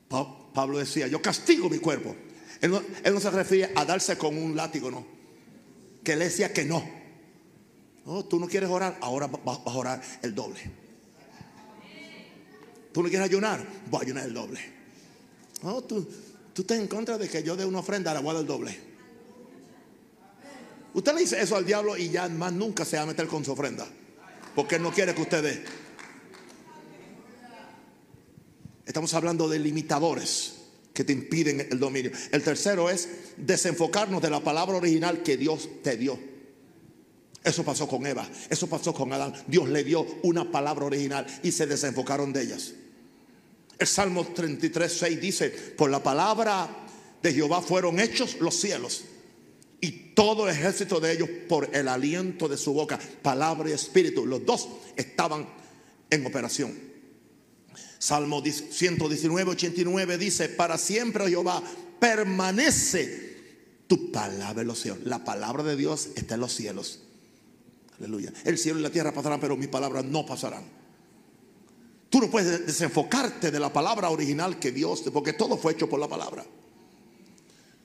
Pablo 0.08 0.78
decía, 0.78 1.08
yo 1.08 1.20
castigo 1.20 1.68
mi 1.68 1.78
cuerpo. 1.78 2.14
Él 2.60 2.70
no, 2.70 2.80
no 3.12 3.18
se 3.18 3.30
refiere 3.32 3.72
a 3.74 3.84
darse 3.84 4.16
con 4.16 4.38
un 4.38 4.54
látigo, 4.54 4.88
no. 4.88 5.04
Que 6.04 6.12
él 6.12 6.20
decía 6.20 6.52
que 6.52 6.64
no. 6.64 6.88
Oh, 8.04 8.24
tú 8.24 8.38
no 8.38 8.46
quieres 8.46 8.70
orar, 8.70 8.98
ahora 9.00 9.26
vas 9.26 9.58
a 9.66 9.70
orar 9.70 10.00
el 10.22 10.32
doble. 10.32 10.60
Tú 12.92 13.02
no 13.02 13.08
quieres 13.08 13.28
ayunar, 13.28 13.66
voy 13.90 13.98
a 13.98 14.02
ayunar 14.04 14.26
el 14.26 14.34
doble. 14.34 14.60
Oh, 15.64 15.82
tú, 15.82 16.08
tú 16.54 16.62
estás 16.62 16.78
en 16.78 16.86
contra 16.86 17.18
de 17.18 17.28
que 17.28 17.42
yo 17.42 17.56
dé 17.56 17.64
una 17.64 17.80
ofrenda, 17.80 18.14
la 18.14 18.20
voy 18.20 18.30
a 18.30 18.34
dar 18.34 18.46
doble. 18.46 18.78
Usted 20.94 21.14
le 21.14 21.20
dice 21.22 21.42
eso 21.42 21.56
al 21.56 21.66
diablo 21.66 21.96
y 21.96 22.10
ya 22.10 22.28
más 22.28 22.52
nunca 22.52 22.84
se 22.84 22.96
va 22.96 23.02
a 23.02 23.06
meter 23.06 23.26
con 23.26 23.44
su 23.44 23.50
ofrenda 23.50 23.88
porque 24.54 24.78
no 24.78 24.92
quiere 24.92 25.14
que 25.14 25.22
usted 25.22 25.42
dé. 25.42 25.64
Estamos 28.86 29.14
hablando 29.14 29.48
de 29.48 29.58
limitadores 29.58 30.54
que 30.92 31.04
te 31.04 31.12
impiden 31.12 31.60
el 31.70 31.78
dominio. 31.78 32.10
El 32.32 32.42
tercero 32.42 32.90
es 32.90 33.08
desenfocarnos 33.36 34.20
de 34.20 34.30
la 34.30 34.40
palabra 34.40 34.76
original 34.76 35.22
que 35.22 35.36
Dios 35.36 35.68
te 35.82 35.96
dio. 35.96 36.18
Eso 37.42 37.64
pasó 37.64 37.88
con 37.88 38.06
Eva, 38.06 38.28
eso 38.50 38.66
pasó 38.66 38.92
con 38.92 39.12
Adán. 39.12 39.32
Dios 39.46 39.68
le 39.68 39.84
dio 39.84 40.06
una 40.22 40.50
palabra 40.50 40.84
original 40.86 41.26
y 41.42 41.52
se 41.52 41.66
desenfocaron 41.66 42.32
de 42.32 42.42
ellas. 42.42 42.74
El 43.78 43.86
Salmo 43.86 44.26
33, 44.26 44.92
6 44.92 45.20
dice, 45.20 45.50
por 45.50 45.90
la 45.90 46.02
palabra 46.02 46.68
de 47.22 47.32
Jehová 47.32 47.62
fueron 47.62 47.98
hechos 47.98 48.36
los 48.40 48.56
cielos 48.56 49.04
y 49.80 50.12
todo 50.14 50.48
el 50.48 50.54
ejército 50.54 51.00
de 51.00 51.12
ellos 51.12 51.28
por 51.48 51.74
el 51.74 51.88
aliento 51.88 52.48
de 52.48 52.56
su 52.56 52.72
boca, 52.72 52.98
palabra 53.22 53.70
y 53.70 53.72
espíritu. 53.72 54.26
Los 54.26 54.44
dos 54.44 54.68
estaban 54.96 55.48
en 56.10 56.26
operación. 56.26 56.90
Salmo 57.98 58.42
119, 58.42 59.50
89 59.50 60.18
dice, 60.18 60.48
para 60.48 60.78
siempre 60.78 61.28
Jehová 61.28 61.62
permanece 61.98 63.30
tu 63.86 64.10
palabra 64.10 64.62
en 64.62 64.68
los 64.68 64.80
cielos. 64.80 65.00
La 65.04 65.24
palabra 65.24 65.62
de 65.62 65.76
Dios 65.76 66.10
está 66.14 66.34
en 66.34 66.40
los 66.40 66.54
cielos. 66.54 67.00
Aleluya. 67.98 68.32
El 68.44 68.56
cielo 68.56 68.78
y 68.78 68.82
la 68.82 68.90
tierra 68.90 69.12
pasarán, 69.12 69.40
pero 69.40 69.56
mis 69.56 69.68
palabras 69.68 70.04
no 70.04 70.24
pasarán. 70.24 70.64
Tú 72.08 72.20
no 72.20 72.30
puedes 72.30 72.66
desenfocarte 72.66 73.50
de 73.50 73.60
la 73.60 73.72
palabra 73.72 74.10
original 74.10 74.58
que 74.58 74.72
Dios, 74.72 75.02
porque 75.12 75.32
todo 75.32 75.56
fue 75.56 75.72
hecho 75.72 75.88
por 75.88 76.00
la 76.00 76.08
palabra. 76.08 76.44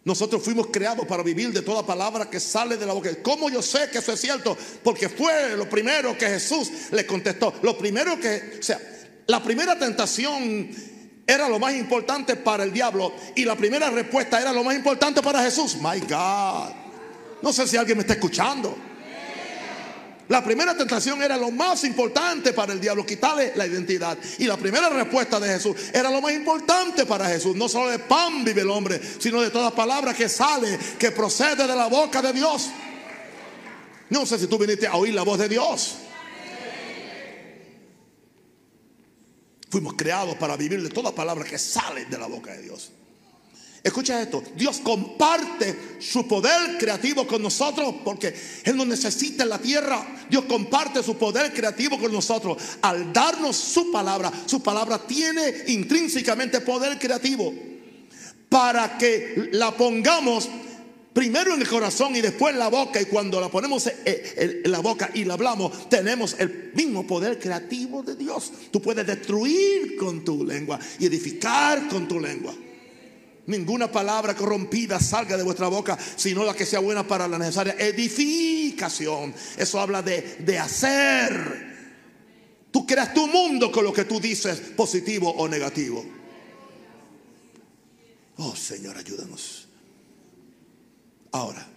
Nosotros 0.05 0.43
fuimos 0.43 0.67
creados 0.67 1.07
para 1.07 1.23
vivir 1.23 1.51
de 1.51 1.63
toda 1.63 1.83
palabra 1.83 2.29
que 2.29 2.39
sale 2.39 2.77
de 2.77 2.85
la 2.85 2.93
boca. 2.93 3.09
¿Cómo 3.23 3.49
yo 3.49 3.63
sé 3.63 3.89
que 3.91 3.97
eso 3.97 4.13
es 4.13 4.21
cierto? 4.21 4.55
Porque 4.83 5.09
fue 5.09 5.57
lo 5.57 5.67
primero 5.67 6.15
que 6.15 6.27
Jesús 6.27 6.69
le 6.91 7.07
contestó. 7.07 7.55
Lo 7.63 7.75
primero 7.75 8.19
que, 8.19 8.57
o 8.59 8.63
sea, 8.63 8.79
la 9.25 9.41
primera 9.41 9.77
tentación 9.79 10.69
era 11.25 11.49
lo 11.49 11.57
más 11.57 11.73
importante 11.73 12.35
para 12.35 12.63
el 12.63 12.71
diablo 12.71 13.13
y 13.35 13.45
la 13.45 13.55
primera 13.55 13.89
respuesta 13.89 14.39
era 14.39 14.53
lo 14.53 14.63
más 14.63 14.75
importante 14.75 15.23
para 15.23 15.41
Jesús. 15.41 15.75
My 15.77 15.99
God. 16.01 16.69
No 17.41 17.51
sé 17.51 17.67
si 17.67 17.75
alguien 17.75 17.97
me 17.97 18.01
está 18.01 18.13
escuchando. 18.13 18.77
La 20.27 20.43
primera 20.43 20.75
tentación 20.75 21.21
era 21.21 21.37
lo 21.37 21.51
más 21.51 21.83
importante 21.83 22.51
para 22.53 22.73
el 22.73 22.79
diablo, 22.81 23.05
quitarle 23.05 23.53
la 23.55 23.67
identidad. 23.67 24.17
Y 24.39 24.45
la 24.45 24.57
primera 24.57 24.89
respuesta 24.89 25.39
de 25.39 25.49
Jesús 25.49 25.75
era 25.93 26.09
lo 26.09 26.19
más 26.19 26.33
importante 26.33 27.05
para 27.05 27.27
Jesús. 27.27 27.55
No 27.55 27.69
solo 27.69 27.91
de 27.91 27.99
pan 27.99 28.43
vive 28.43 28.61
el 28.61 28.69
hombre, 28.69 28.99
sino 29.19 29.41
de 29.41 29.51
toda 29.51 29.69
palabra 29.73 30.13
que 30.13 30.27
sale, 30.27 30.79
que 30.97 31.11
procede 31.11 31.67
de 31.67 31.75
la 31.75 31.87
boca 31.87 32.21
de 32.21 32.33
Dios. 32.33 32.69
No 34.09 34.25
sé 34.25 34.39
si 34.39 34.47
tú 34.47 34.57
viniste 34.57 34.87
a 34.87 34.95
oír 34.95 35.13
la 35.13 35.23
voz 35.23 35.37
de 35.37 35.49
Dios. 35.49 35.97
Fuimos 39.69 39.93
creados 39.93 40.35
para 40.37 40.55
vivir 40.55 40.81
de 40.81 40.89
toda 40.89 41.13
palabra 41.13 41.43
que 41.43 41.59
sale 41.59 42.05
de 42.05 42.17
la 42.17 42.27
boca 42.27 42.51
de 42.53 42.61
Dios. 42.63 42.91
Escucha 43.85 44.19
esto, 44.19 44.41
Dios 44.55 44.79
comparte 44.79 45.99
su 45.99 46.27
poder 46.27 46.75
creativo 46.79 47.27
con 47.27 47.39
nosotros 47.39 47.93
porque 48.03 48.33
Él 48.63 48.75
nos 48.75 48.87
necesita 48.87 49.43
en 49.43 49.49
la 49.49 49.59
tierra. 49.59 50.25
Dios 50.27 50.45
comparte 50.45 51.03
su 51.03 51.15
poder 51.17 51.53
creativo 51.53 51.99
con 51.99 52.11
nosotros 52.11 52.57
al 52.81 53.13
darnos 53.13 53.55
su 53.55 53.91
palabra. 53.91 54.31
Su 54.47 54.63
palabra 54.63 54.97
tiene 54.97 55.65
intrínsecamente 55.67 56.61
poder 56.61 56.97
creativo 56.97 57.53
para 58.49 58.97
que 58.97 59.49
la 59.51 59.69
pongamos 59.77 60.49
primero 61.13 61.53
en 61.53 61.61
el 61.61 61.67
corazón 61.67 62.15
y 62.15 62.21
después 62.21 62.53
en 62.53 62.59
la 62.59 62.69
boca. 62.69 62.99
Y 62.99 63.05
cuando 63.05 63.39
la 63.39 63.49
ponemos 63.49 63.87
en 64.03 64.71
la 64.71 64.79
boca 64.79 65.11
y 65.13 65.25
la 65.25 65.35
hablamos, 65.35 65.89
tenemos 65.89 66.35
el 66.39 66.71
mismo 66.73 67.05
poder 67.05 67.37
creativo 67.37 68.01
de 68.01 68.15
Dios. 68.15 68.51
Tú 68.71 68.81
puedes 68.81 69.05
destruir 69.05 69.95
con 69.95 70.25
tu 70.25 70.43
lengua 70.43 70.79
y 70.97 71.05
edificar 71.05 71.87
con 71.87 72.07
tu 72.07 72.19
lengua. 72.19 72.55
Ninguna 73.47 73.91
palabra 73.91 74.35
corrompida 74.35 74.99
salga 74.99 75.37
de 75.37 75.43
vuestra 75.43 75.67
boca, 75.67 75.97
sino 76.15 76.43
la 76.43 76.55
que 76.55 76.65
sea 76.65 76.79
buena 76.79 77.07
para 77.07 77.27
la 77.27 77.37
necesaria 77.37 77.75
edificación. 77.77 79.33
Eso 79.57 79.79
habla 79.79 80.01
de, 80.01 80.37
de 80.39 80.57
hacer. 80.57 81.75
Tú 82.71 82.87
creas 82.87 83.13
tu 83.13 83.27
mundo 83.27 83.71
con 83.71 83.83
lo 83.83 83.93
que 83.93 84.05
tú 84.05 84.19
dices, 84.19 84.59
positivo 84.75 85.29
o 85.29 85.47
negativo. 85.47 86.03
Oh 88.37 88.55
Señor, 88.55 88.97
ayúdanos. 88.97 89.67
Ahora, 91.31 91.67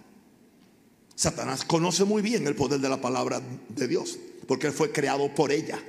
Satanás 1.14 1.64
conoce 1.64 2.04
muy 2.04 2.22
bien 2.22 2.46
el 2.46 2.54
poder 2.54 2.80
de 2.80 2.88
la 2.88 3.00
palabra 3.00 3.42
de 3.68 3.88
Dios, 3.88 4.18
porque 4.46 4.68
él 4.68 4.72
fue 4.72 4.92
creado 4.92 5.34
por 5.34 5.52
ella. 5.52 5.82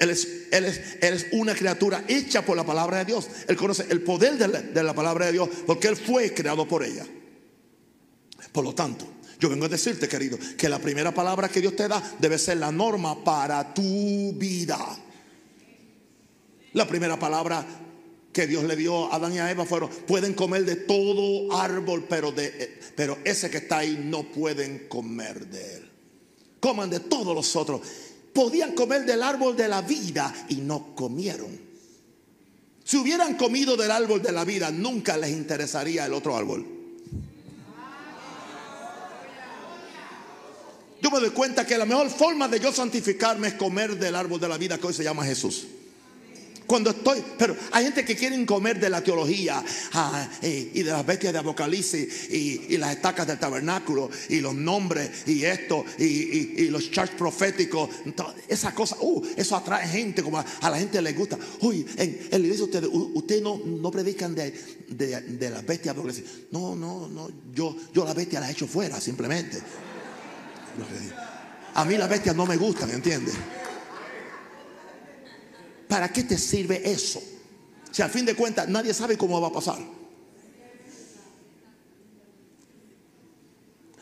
Él 0.00 0.10
es, 0.10 1.26
una 1.32 1.54
criatura 1.54 2.04
hecha 2.08 2.42
por 2.42 2.56
la 2.56 2.64
palabra 2.64 2.98
de 2.98 3.04
Dios. 3.04 3.28
Él 3.46 3.56
conoce 3.56 3.86
el 3.90 4.00
poder 4.00 4.38
de 4.38 4.48
la, 4.48 4.62
de 4.62 4.82
la 4.82 4.94
palabra 4.94 5.26
de 5.26 5.32
Dios 5.32 5.48
porque 5.66 5.88
Él 5.88 5.96
fue 5.96 6.32
creado 6.32 6.66
por 6.66 6.82
ella. 6.82 7.06
Por 8.50 8.64
lo 8.64 8.74
tanto, 8.74 9.06
yo 9.38 9.50
vengo 9.50 9.66
a 9.66 9.68
decirte, 9.68 10.08
querido, 10.08 10.38
que 10.56 10.70
la 10.70 10.78
primera 10.78 11.12
palabra 11.12 11.50
que 11.50 11.60
Dios 11.60 11.76
te 11.76 11.86
da 11.86 12.02
debe 12.18 12.38
ser 12.38 12.56
la 12.56 12.72
norma 12.72 13.22
para 13.22 13.74
tu 13.74 14.32
vida. 14.32 14.78
La 16.72 16.88
primera 16.88 17.18
palabra 17.18 17.66
que 18.32 18.46
Dios 18.46 18.64
le 18.64 18.76
dio 18.76 19.12
a 19.12 19.16
Adán 19.16 19.34
y 19.34 19.38
a 19.38 19.50
Eva 19.50 19.66
fueron, 19.66 19.90
pueden 19.90 20.32
comer 20.32 20.64
de 20.64 20.76
todo 20.76 21.52
árbol, 21.60 22.06
pero, 22.08 22.32
de, 22.32 22.80
pero 22.96 23.18
ese 23.24 23.50
que 23.50 23.58
está 23.58 23.78
ahí 23.78 24.00
no 24.02 24.22
pueden 24.22 24.88
comer 24.88 25.46
de 25.46 25.76
él. 25.76 25.90
Coman 26.58 26.88
de 26.88 27.00
todos 27.00 27.34
los 27.34 27.54
otros 27.56 27.82
podían 28.32 28.74
comer 28.74 29.04
del 29.04 29.22
árbol 29.22 29.56
de 29.56 29.68
la 29.68 29.82
vida 29.82 30.32
y 30.48 30.56
no 30.56 30.94
comieron. 30.94 31.70
Si 32.84 32.96
hubieran 32.96 33.36
comido 33.36 33.76
del 33.76 33.90
árbol 33.90 34.22
de 34.22 34.32
la 34.32 34.44
vida, 34.44 34.70
nunca 34.70 35.16
les 35.16 35.30
interesaría 35.30 36.06
el 36.06 36.12
otro 36.12 36.36
árbol. 36.36 36.66
Yo 41.02 41.10
me 41.10 41.20
doy 41.20 41.30
cuenta 41.30 41.66
que 41.66 41.78
la 41.78 41.86
mejor 41.86 42.10
forma 42.10 42.46
de 42.48 42.60
yo 42.60 42.72
santificarme 42.72 43.48
es 43.48 43.54
comer 43.54 43.98
del 43.98 44.14
árbol 44.14 44.38
de 44.38 44.48
la 44.48 44.58
vida 44.58 44.76
que 44.76 44.86
hoy 44.86 44.94
se 44.94 45.04
llama 45.04 45.24
Jesús. 45.24 45.66
Cuando 46.70 46.90
estoy, 46.90 47.20
pero 47.36 47.56
hay 47.72 47.82
gente 47.82 48.04
que 48.04 48.14
quieren 48.14 48.46
comer 48.46 48.78
de 48.78 48.88
la 48.88 49.02
teología 49.02 49.60
ah, 49.94 50.28
y, 50.40 50.84
de 50.84 50.92
las 50.92 51.04
bestias 51.04 51.32
de 51.32 51.40
Apocalipsis 51.40 52.30
y, 52.30 52.76
las 52.76 52.92
estacas 52.92 53.26
del 53.26 53.40
tabernáculo 53.40 54.08
y 54.28 54.38
los 54.38 54.54
nombres 54.54 55.26
y 55.26 55.44
esto 55.44 55.84
y, 55.98 56.68
los 56.68 56.88
charts 56.92 57.16
proféticos. 57.16 57.90
Esa 58.46 58.72
cosa, 58.72 58.96
uh, 59.00 59.20
eso 59.36 59.56
atrae 59.56 59.88
gente 59.88 60.22
como 60.22 60.38
a, 60.38 60.70
la 60.70 60.78
gente 60.78 61.02
le 61.02 61.12
gusta. 61.12 61.36
Uy, 61.62 61.84
en, 61.96 62.28
la 62.30 62.38
iglesia 62.38 62.62
ustedes, 62.62 62.88
ustedes 62.92 63.42
no, 63.42 63.60
no 63.64 63.90
predican 63.90 64.32
de, 64.36 64.52
de, 64.86 65.50
las 65.50 65.66
bestias 65.66 65.96
de 65.96 66.00
Apocalipsis. 66.00 66.24
No, 66.52 66.76
no, 66.76 67.08
no, 67.08 67.30
yo, 67.52 67.76
yo 67.92 68.04
la 68.04 68.14
bestia 68.14 68.38
la 68.38 68.48
he 68.48 68.52
hecho 68.52 68.68
fuera 68.68 69.00
simplemente. 69.00 69.58
A 71.74 71.84
mí 71.84 71.96
las 71.96 72.08
bestias 72.08 72.36
no 72.36 72.46
me 72.46 72.56
gustan, 72.56 72.90
¿entiendes? 72.90 73.34
¿Para 75.90 76.08
qué 76.08 76.22
te 76.22 76.38
sirve 76.38 76.88
eso? 76.88 77.20
Si 77.90 78.00
al 78.00 78.10
fin 78.10 78.24
de 78.24 78.36
cuentas 78.36 78.68
nadie 78.68 78.94
sabe 78.94 79.18
cómo 79.18 79.40
va 79.40 79.48
a 79.48 79.52
pasar. 79.52 79.78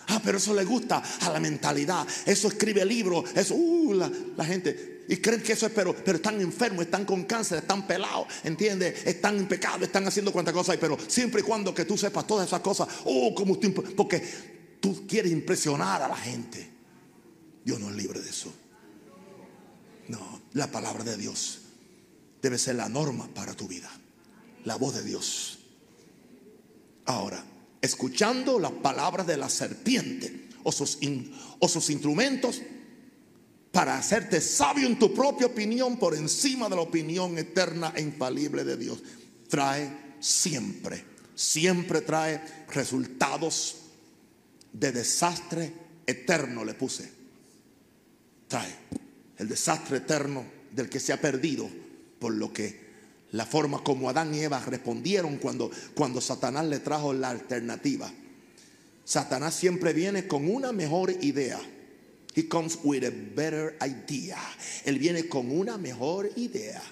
Ah, 0.08 0.20
pero 0.22 0.36
eso 0.36 0.54
le 0.54 0.64
gusta 0.64 1.02
a 1.22 1.30
la 1.30 1.40
mentalidad. 1.40 2.06
Eso 2.26 2.48
escribe 2.48 2.84
libros. 2.84 3.24
Eso, 3.34 3.54
uh, 3.54 3.94
la, 3.94 4.44
gente. 4.44 5.04
Y 5.08 5.16
creen 5.16 5.42
que 5.42 5.54
eso 5.54 5.64
es, 5.64 5.72
pero, 5.72 5.94
pero 5.94 6.16
están 6.16 6.38
enfermos, 6.42 6.84
están 6.84 7.06
con 7.06 7.24
cáncer, 7.24 7.58
están 7.58 7.86
pelados, 7.86 8.26
¿entiendes? 8.44 9.06
Están 9.06 9.38
en 9.38 9.48
pecado, 9.48 9.84
están 9.84 10.06
haciendo 10.06 10.30
cuantas 10.30 10.52
cosas 10.52 10.74
hay. 10.74 10.78
Pero 10.78 10.98
siempre 11.08 11.40
y 11.40 11.44
cuando 11.44 11.74
que 11.74 11.86
tú 11.86 11.96
sepas 11.96 12.26
todas 12.26 12.46
esas 12.46 12.60
cosas, 12.60 12.86
oh, 13.06 13.34
como 13.34 13.58
tú, 13.58 13.72
porque 13.72 14.22
tú 14.78 15.06
quieres 15.06 15.32
impresionar 15.32 16.02
a 16.02 16.08
la 16.08 16.16
gente. 16.16 16.68
Dios 17.64 17.80
no 17.80 17.88
es 17.88 17.96
libre 17.96 18.20
de 18.20 18.28
eso. 18.28 18.52
No, 20.08 20.42
la 20.52 20.70
palabra 20.70 21.04
de 21.04 21.16
Dios 21.16 21.62
debe 22.40 22.58
ser 22.58 22.76
la 22.76 22.88
norma 22.88 23.28
para 23.34 23.54
tu 23.54 23.66
vida. 23.68 23.90
La 24.64 24.76
voz 24.76 24.94
de 24.94 25.04
Dios. 25.04 25.58
Ahora, 27.06 27.44
escuchando 27.80 28.58
las 28.58 28.72
palabras 28.72 29.26
de 29.26 29.36
la 29.36 29.48
serpiente 29.48 30.48
o 30.62 30.72
sus, 30.72 30.98
o 31.58 31.68
sus 31.68 31.90
instrumentos 31.90 32.60
para 33.72 33.96
hacerte 33.96 34.40
sabio 34.40 34.86
en 34.86 34.98
tu 34.98 35.14
propia 35.14 35.46
opinión 35.46 35.98
por 35.98 36.14
encima 36.14 36.68
de 36.68 36.76
la 36.76 36.82
opinión 36.82 37.38
eterna 37.38 37.92
e 37.94 38.02
infalible 38.02 38.64
de 38.64 38.76
Dios, 38.76 38.98
trae 39.48 40.16
siempre, 40.20 41.04
siempre 41.34 42.00
trae 42.00 42.64
resultados 42.68 43.76
de 44.72 44.92
desastre 44.92 45.72
eterno, 46.06 46.64
le 46.64 46.74
puse. 46.74 47.10
Trae 48.48 48.74
el 49.36 49.48
desastre 49.48 49.98
eterno 49.98 50.44
del 50.72 50.88
que 50.88 51.00
se 51.00 51.12
ha 51.12 51.20
perdido 51.20 51.68
por 52.18 52.34
lo 52.34 52.52
que 52.52 52.88
la 53.32 53.44
forma 53.44 53.82
como 53.84 54.08
Adán 54.08 54.34
y 54.34 54.40
Eva 54.40 54.62
respondieron 54.64 55.36
cuando, 55.36 55.70
cuando 55.94 56.20
Satanás 56.20 56.66
le 56.66 56.78
trajo 56.78 57.12
la 57.12 57.30
alternativa. 57.30 58.10
Satanás 59.04 59.54
siempre 59.54 59.92
viene 59.92 60.26
con 60.26 60.48
una 60.48 60.72
mejor 60.72 61.10
idea. 61.22 61.60
He 62.34 62.48
comes 62.48 62.78
with 62.84 63.04
a 63.04 63.10
better 63.10 63.76
idea. 63.80 64.38
Él 64.84 64.98
viene 64.98 65.28
con 65.28 65.50
una 65.50 65.76
mejor 65.76 66.30
idea. 66.36 66.82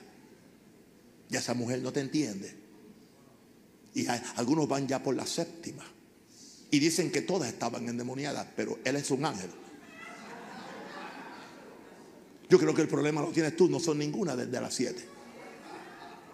Ya 1.28 1.38
esa 1.38 1.54
mujer 1.54 1.80
no 1.82 1.92
te 1.92 2.00
entiende. 2.00 2.54
Y 3.94 4.06
algunos 4.36 4.68
van 4.68 4.86
ya 4.86 5.02
por 5.02 5.14
la 5.14 5.26
séptima. 5.26 5.84
Y 6.70 6.78
dicen 6.78 7.10
que 7.10 7.22
todas 7.22 7.48
estaban 7.48 7.88
endemoniadas, 7.88 8.46
pero 8.56 8.78
él 8.84 8.96
es 8.96 9.10
un 9.10 9.24
ángel. 9.24 9.50
Yo 12.48 12.58
creo 12.58 12.74
que 12.74 12.82
el 12.82 12.88
problema 12.88 13.22
lo 13.22 13.28
tienes 13.28 13.56
tú, 13.56 13.68
no 13.68 13.80
son 13.80 13.98
ninguna 13.98 14.36
desde 14.36 14.60
las 14.60 14.74
siete. 14.74 15.15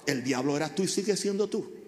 El 0.06 0.24
diablo 0.24 0.56
eras 0.56 0.74
tú 0.74 0.82
y 0.82 0.88
sigue 0.88 1.16
siendo 1.16 1.48
tú. 1.48 1.82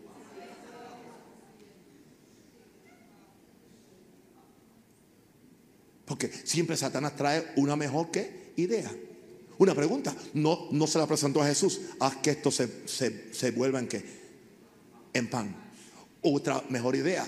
Porque 6.05 6.31
siempre 6.45 6.77
Satanás 6.77 7.17
trae 7.17 7.53
una 7.57 7.77
mejor 7.77 8.11
que 8.11 8.53
idea. 8.57 8.95
Una 9.59 9.75
pregunta, 9.75 10.15
no, 10.35 10.69
no 10.73 10.87
se 10.87 10.99
la 10.99 11.07
presentó 11.07 11.41
a 11.41 11.47
Jesús, 11.47 11.81
haz 12.01 12.17
que 12.17 12.31
esto 12.31 12.51
se, 12.51 12.89
se, 12.89 13.51
vuelva 13.53 13.79
en 13.79 13.89
qué? 13.89 14.05
En 15.13 15.31
pan. 15.31 15.57
Otra 16.23 16.63
mejor 16.71 16.97
idea, 16.97 17.27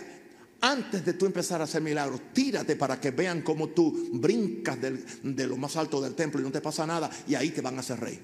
antes 0.61 1.05
de 1.05 1.13
tú 1.13 1.27
empezar 1.27 1.61
a 1.61 1.65
hacer 1.65 1.83
milagros, 1.83 2.21
tírate 2.33 2.77
para 2.77 3.01
que 3.01 3.13
vean 3.13 3.43
cómo 3.43 3.69
tú 3.69 4.11
brincas 4.13 4.79
de 4.81 5.47
lo 5.47 5.57
más 5.57 5.77
alto 5.77 6.01
del 6.01 6.15
templo 6.15 6.41
y 6.41 6.45
no 6.45 6.51
te 6.51 6.61
pasa 6.61 6.87
nada 6.87 7.11
y 7.29 7.35
ahí 7.35 7.51
te 7.51 7.61
van 7.61 7.77
a 7.77 7.81
hacer 7.81 8.01
rey. 8.01 8.21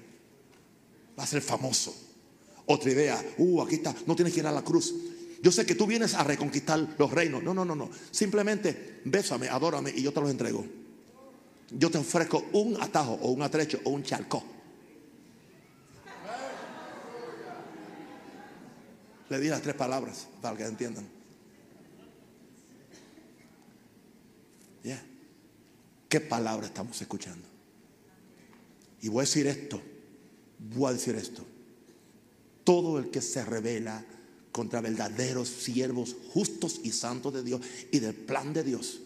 Va 1.17 1.23
a 1.23 1.27
ser 1.27 1.41
famoso. 1.41 2.12
Otra 2.65 2.91
idea, 2.91 3.23
uh, 3.37 3.61
aquí 3.61 3.75
está, 3.75 3.93
no 4.05 4.15
tienes 4.15 4.33
que 4.33 4.39
ir 4.39 4.47
a 4.47 4.51
la 4.51 4.63
cruz. 4.63 4.93
Yo 5.41 5.51
sé 5.51 5.65
que 5.65 5.75
tú 5.75 5.85
vienes 5.85 6.13
a 6.13 6.23
reconquistar 6.23 6.95
los 6.97 7.11
reinos. 7.11 7.43
No, 7.43 7.53
no, 7.53 7.65
no, 7.65 7.75
no. 7.75 7.89
Simplemente 8.11 9.01
bésame, 9.03 9.49
adórame 9.49 9.91
y 9.95 10.01
yo 10.01 10.13
te 10.13 10.21
los 10.21 10.29
entrego 10.29 10.65
yo 11.77 11.89
te 11.89 11.97
ofrezco 11.97 12.45
un 12.53 12.81
atajo 12.81 13.13
o 13.13 13.31
un 13.31 13.41
atrecho 13.41 13.79
o 13.83 13.89
un 13.89 14.03
charco. 14.03 14.43
Le 19.29 19.39
di 19.39 19.47
las 19.47 19.61
tres 19.61 19.75
palabras 19.75 20.27
para 20.41 20.55
que 20.55 20.65
entiendan. 20.65 21.07
Ya. 24.83 25.03
¿Qué 26.07 26.19
palabra 26.19 26.67
estamos 26.67 27.01
escuchando? 27.01 27.47
Y 29.01 29.07
voy 29.07 29.21
a 29.21 29.23
decir 29.23 29.47
esto, 29.47 29.81
voy 30.59 30.89
a 30.89 30.93
decir 30.93 31.15
esto. 31.15 31.43
Todo 32.63 32.99
el 32.99 33.09
que 33.09 33.21
se 33.21 33.43
revela 33.43 34.05
contra 34.51 34.81
verdaderos 34.81 35.49
siervos 35.49 36.15
justos 36.29 36.79
y 36.83 36.91
santos 36.91 37.33
de 37.33 37.43
Dios 37.43 37.61
y 37.91 37.99
del 37.99 38.13
plan 38.13 38.53
de 38.53 38.63
Dios, 38.63 39.01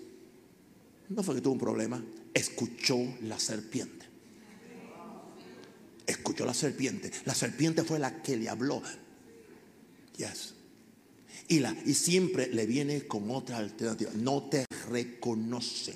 no 1.09 1.23
fue 1.23 1.35
que 1.35 1.41
tuvo 1.41 1.53
un 1.53 1.59
problema, 1.59 2.03
escuchó 2.33 2.97
la 3.21 3.39
serpiente. 3.39 4.05
Escuchó 6.05 6.45
la 6.45 6.53
serpiente. 6.53 7.11
La 7.25 7.33
serpiente 7.33 7.83
fue 7.83 7.99
la 7.99 8.21
que 8.21 8.37
le 8.37 8.49
habló. 8.49 8.81
Yes. 10.17 10.53
Y, 11.49 11.59
la, 11.59 11.75
y 11.85 11.93
siempre 11.93 12.47
le 12.47 12.65
viene 12.65 13.07
con 13.07 13.29
otra 13.31 13.57
alternativa. 13.57 14.11
No 14.15 14.43
te 14.43 14.65
reconocen. 14.89 15.95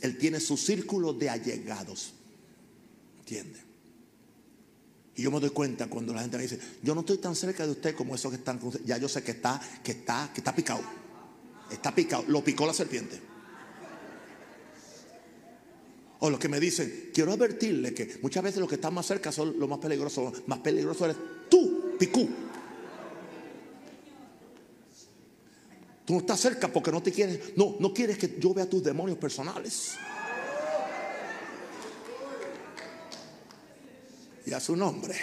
Él 0.00 0.16
tiene 0.18 0.40
su 0.40 0.56
círculo 0.56 1.12
de 1.12 1.30
allegados. 1.30 2.12
¿Entiende? 3.18 3.69
Y 5.20 5.22
yo 5.22 5.30
me 5.30 5.38
doy 5.38 5.50
cuenta 5.50 5.86
cuando 5.86 6.14
la 6.14 6.22
gente 6.22 6.38
me 6.38 6.44
dice, 6.44 6.58
yo 6.82 6.94
no 6.94 7.00
estoy 7.00 7.18
tan 7.18 7.36
cerca 7.36 7.66
de 7.66 7.72
usted 7.72 7.94
como 7.94 8.14
esos 8.14 8.30
que 8.30 8.38
están 8.38 8.58
Ya 8.86 8.96
yo 8.96 9.06
sé 9.06 9.22
que 9.22 9.32
está, 9.32 9.60
que 9.84 9.92
está, 9.92 10.30
que 10.32 10.40
está 10.40 10.54
picado. 10.54 10.80
Está 11.70 11.94
picado. 11.94 12.24
Lo 12.28 12.42
picó 12.42 12.66
la 12.66 12.72
serpiente. 12.72 13.20
O 16.20 16.30
los 16.30 16.40
que 16.40 16.48
me 16.48 16.58
dicen, 16.58 17.10
quiero 17.12 17.34
advertirle 17.34 17.92
que 17.92 18.18
muchas 18.22 18.42
veces 18.42 18.60
los 18.60 18.68
que 18.70 18.76
están 18.76 18.94
más 18.94 19.04
cerca 19.04 19.30
son 19.30 19.58
los 19.58 19.68
más 19.68 19.78
peligrosos. 19.78 20.42
Más 20.46 20.60
peligroso 20.60 21.04
eres 21.04 21.18
tú, 21.50 21.96
picú. 21.98 22.26
Tú 26.06 26.14
no 26.14 26.20
estás 26.20 26.40
cerca 26.40 26.68
porque 26.68 26.90
no 26.90 27.02
te 27.02 27.12
quieres, 27.12 27.58
no, 27.58 27.76
no 27.78 27.92
quieres 27.92 28.16
que 28.16 28.38
yo 28.40 28.54
vea 28.54 28.66
tus 28.66 28.82
demonios 28.82 29.18
personales. 29.18 29.98
Y 34.46 34.52
a 34.52 34.60
su 34.60 34.76
nombre. 34.76 35.14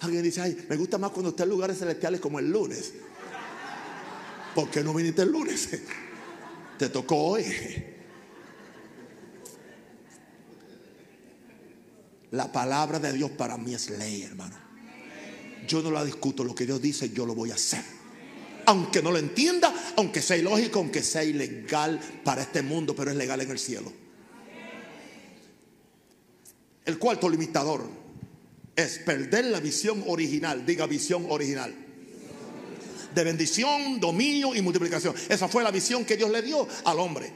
Alguien 0.00 0.22
dice, 0.22 0.40
ay, 0.40 0.66
me 0.68 0.76
gusta 0.76 0.98
más 0.98 1.10
cuando 1.10 1.30
está 1.30 1.44
en 1.44 1.50
lugares 1.50 1.78
celestiales 1.78 2.20
como 2.20 2.38
el 2.38 2.50
lunes. 2.50 2.92
¿Por 4.54 4.70
qué 4.70 4.82
no 4.82 4.94
viniste 4.94 5.22
el 5.22 5.30
lunes? 5.30 5.68
Te 6.78 6.88
tocó 6.88 7.16
hoy. 7.16 7.44
La 12.32 12.52
palabra 12.52 12.98
de 12.98 13.12
Dios 13.12 13.30
para 13.30 13.56
mí 13.56 13.74
es 13.74 13.90
ley, 13.90 14.22
hermano. 14.22 14.56
Yo 15.66 15.82
no 15.82 15.90
la 15.90 16.04
discuto, 16.04 16.44
lo 16.44 16.54
que 16.54 16.66
Dios 16.66 16.80
dice 16.80 17.10
yo 17.10 17.26
lo 17.26 17.34
voy 17.34 17.50
a 17.50 17.54
hacer. 17.54 17.82
Aunque 18.66 19.00
no 19.00 19.10
lo 19.10 19.18
entienda, 19.18 19.72
aunque 19.96 20.20
sea 20.20 20.36
ilógico, 20.36 20.80
aunque 20.80 21.02
sea 21.02 21.24
ilegal 21.24 22.00
para 22.24 22.42
este 22.42 22.62
mundo, 22.62 22.94
pero 22.94 23.10
es 23.10 23.16
legal 23.16 23.40
en 23.40 23.50
el 23.50 23.58
cielo. 23.58 23.92
El 26.86 26.98
cuarto 26.98 27.28
limitador 27.28 27.84
es 28.76 28.98
perder 29.00 29.46
la 29.46 29.58
visión 29.58 30.04
original. 30.06 30.64
Diga 30.64 30.86
visión 30.86 31.26
original. 31.28 31.74
De 33.12 33.24
bendición, 33.24 33.98
dominio 33.98 34.54
y 34.54 34.62
multiplicación. 34.62 35.14
Esa 35.28 35.48
fue 35.48 35.64
la 35.64 35.72
visión 35.72 36.04
que 36.04 36.16
Dios 36.16 36.30
le 36.30 36.42
dio 36.42 36.66
al 36.84 36.98
hombre. 37.00 37.32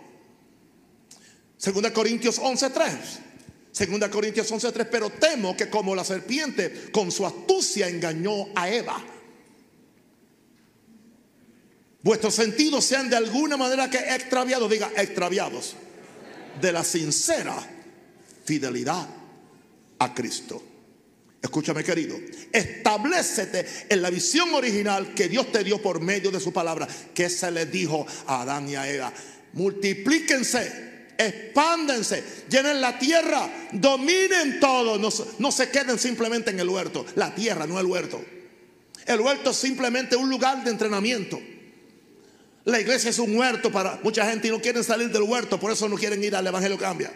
Segunda 1.57 1.93
Corintios 1.93 2.39
11:3. 2.39 3.19
Segunda 3.73 4.09
Corintios 4.09 4.51
11:3, 4.53 4.87
pero 4.89 5.11
temo 5.11 5.57
que 5.57 5.69
como 5.69 5.97
la 5.97 6.05
serpiente 6.05 6.91
con 6.93 7.11
su 7.11 7.27
astucia 7.27 7.89
engañó 7.89 8.49
a 8.55 8.69
Eva, 8.71 9.03
vuestros 12.03 12.35
sentidos 12.35 12.85
sean 12.85 13.11
de 13.11 13.17
alguna 13.17 13.57
manera 13.57 13.91
que 13.91 13.99
extraviados, 13.99 14.71
diga 14.71 14.91
extraviados, 14.97 15.75
de 16.61 16.73
la 16.73 16.85
sincera 16.85 17.57
fidelidad 18.45 19.20
a 20.01 20.13
Cristo. 20.13 20.63
Escúchame 21.41 21.83
querido, 21.83 22.19
establecete 22.53 23.65
en 23.89 24.03
la 24.03 24.11
visión 24.11 24.53
original 24.55 25.15
que 25.15 25.29
Dios 25.29 25.51
te 25.51 25.65
dio 25.65 25.81
por 25.81 26.01
medio 26.01 26.31
de 26.31 26.39
su 26.39 26.53
palabra, 26.53 26.87
que 27.15 27.31
se 27.31 27.51
le 27.51 27.65
dijo 27.65 28.07
a 28.27 28.43
Adán 28.43 28.69
y 28.69 28.75
a 28.75 28.91
Eva, 28.91 29.13
multiplíquense 29.55 30.91
expándense, 31.21 32.25
llenen 32.49 32.81
la 32.81 32.99
tierra, 32.99 33.69
dominen 33.73 34.59
todo, 34.59 34.99
no, 34.99 35.53
se 35.53 35.71
queden 35.71 35.99
simplemente 35.99 36.51
en 36.51 36.61
el 36.61 36.69
huerto, 36.69 37.05
la 37.15 37.35
tierra, 37.35 37.67
no 37.67 37.79
el 37.79 37.87
huerto. 37.87 38.25
El 39.05 39.21
huerto 39.21 39.51
es 39.51 39.57
simplemente 39.57 40.17
un 40.17 40.31
lugar 40.31 40.65
de 40.65 40.71
entrenamiento. 40.71 41.39
La 42.65 42.81
iglesia 42.81 43.11
es 43.11 43.19
un 43.19 43.37
huerto 43.37 43.71
para 43.71 43.99
mucha 44.03 44.31
gente 44.31 44.49
y 44.49 44.51
no 44.51 44.61
quieren 44.61 44.85
salir 44.85 45.11
del 45.11 45.23
huerto, 45.23 45.61
por 45.61 45.73
eso 45.73 45.89
no 45.89 45.97
quieren 45.97 46.23
ir 46.25 46.35
al 46.35 46.47
Evangelio 46.47 46.79
Cambia. 46.79 47.13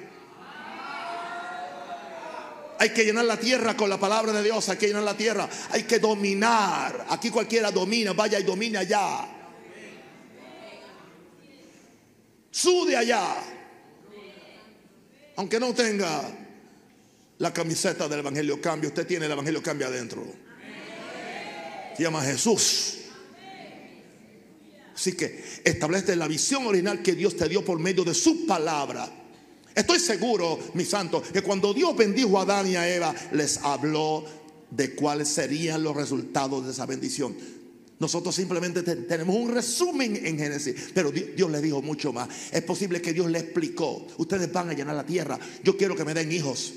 Hay 2.85 2.91
que 2.91 3.03
llenar 3.03 3.25
la 3.25 3.41
tierra 3.41 3.75
con 3.75 3.89
la 3.89 3.99
palabra 3.99 4.31
de 4.31 4.43
Dios, 4.43 4.69
hay 4.69 4.77
que 4.77 4.89
llenar 4.89 5.05
la 5.05 5.17
tierra, 5.17 5.49
hay 5.71 5.85
que 5.85 5.99
dominar. 5.99 7.07
Aquí 7.09 7.31
cualquiera 7.31 7.71
domina, 7.71 8.13
vaya 8.13 8.39
y 8.39 8.43
domine 8.43 8.77
allá. 8.77 9.27
Sude 12.51 12.95
allá. 12.95 13.37
Aunque 15.37 15.59
no 15.59 15.73
tenga 15.73 16.31
la 17.39 17.55
camiseta 17.55 18.07
del 18.07 18.19
Evangelio 18.19 18.61
Cambio, 18.61 18.91
usted 18.91 19.07
tiene 19.07 19.25
el 19.25 19.33
Evangelio 19.33 19.63
Cambio 19.63 19.87
adentro. 19.87 20.23
Se 21.97 22.03
llama 22.03 22.21
Jesús. 22.21 22.99
Así 24.95 25.15
que 25.15 25.43
establece 25.65 26.17
la 26.17 26.29
visión 26.29 26.67
original 26.67 27.01
que 27.03 27.15
Dios 27.15 27.35
te 27.35 27.49
dio 27.49 27.65
por 27.65 27.79
medio 27.79 28.05
de 28.05 28.13
su 28.13 28.45
palabra. 28.45 29.11
Estoy 29.75 29.99
seguro, 29.99 30.59
mi 30.75 30.85
santo, 30.85 31.21
que 31.21 31.43
cuando 31.43 31.75
Dios 31.75 31.97
bendijo 31.97 32.39
a 32.39 32.43
Adán 32.43 32.69
y 32.69 32.77
a 32.77 32.89
Eva, 32.89 33.15
les 33.33 33.59
habló 33.59 34.25
de 34.71 34.95
cuáles 34.95 35.29
serían 35.29 35.83
los 35.83 35.97
resultados 35.97 36.65
de 36.65 36.73
esa 36.73 36.87
bendición. 36.87 37.35
Nosotros 37.99 38.35
simplemente 38.35 38.83
tenemos 38.83 39.37
un 39.37 39.51
resumen 39.51 40.21
en 40.25 40.39
Génesis, 40.39 40.91
pero 40.93 41.11
Dios, 41.11 41.51
le 41.51 41.61
dijo 41.61 41.81
mucho 41.81 42.13
más. 42.13 42.29
Es 42.53 42.63
posible 42.63 43.01
que 43.01 43.13
Dios 43.13 43.31
le 43.31 43.39
explicó, 43.39 44.07
ustedes 44.19 44.53
van 44.53 44.71
a 44.71 44.75
llenar 44.75 44.95
la 44.95 45.07
tierra, 45.07 45.39
yo 45.63 45.77
quiero 45.77 45.97
que 45.97 46.05
me 46.05 46.15
den 46.15 46.31
hijos. 46.31 46.75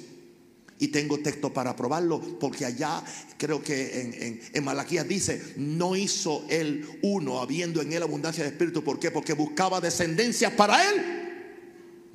Y 0.80 0.90
tengo 0.90 1.18
texto 1.18 1.52
para 1.52 1.76
probarlo, 1.76 2.22
porque 2.40 2.64
allá 2.64 3.04
creo 3.36 3.64
que 3.64 4.00
en, 4.00 4.40
en, 4.54 4.64
Malaquías 4.64 5.08
dice, 5.08 5.42
no 5.58 5.96
hizo 5.96 6.46
él 6.50 6.88
uno, 7.02 7.42
habiendo 7.42 7.82
en 7.82 7.94
él 7.94 8.04
abundancia 8.04 8.44
de 8.44 8.52
espíritu. 8.52 8.84
¿Por 8.84 9.00
qué? 9.00 9.10
Porque 9.10 9.34
buscaba 9.34 9.82
descendencia 9.82 10.56
para 10.56 10.88
él. 10.88 11.27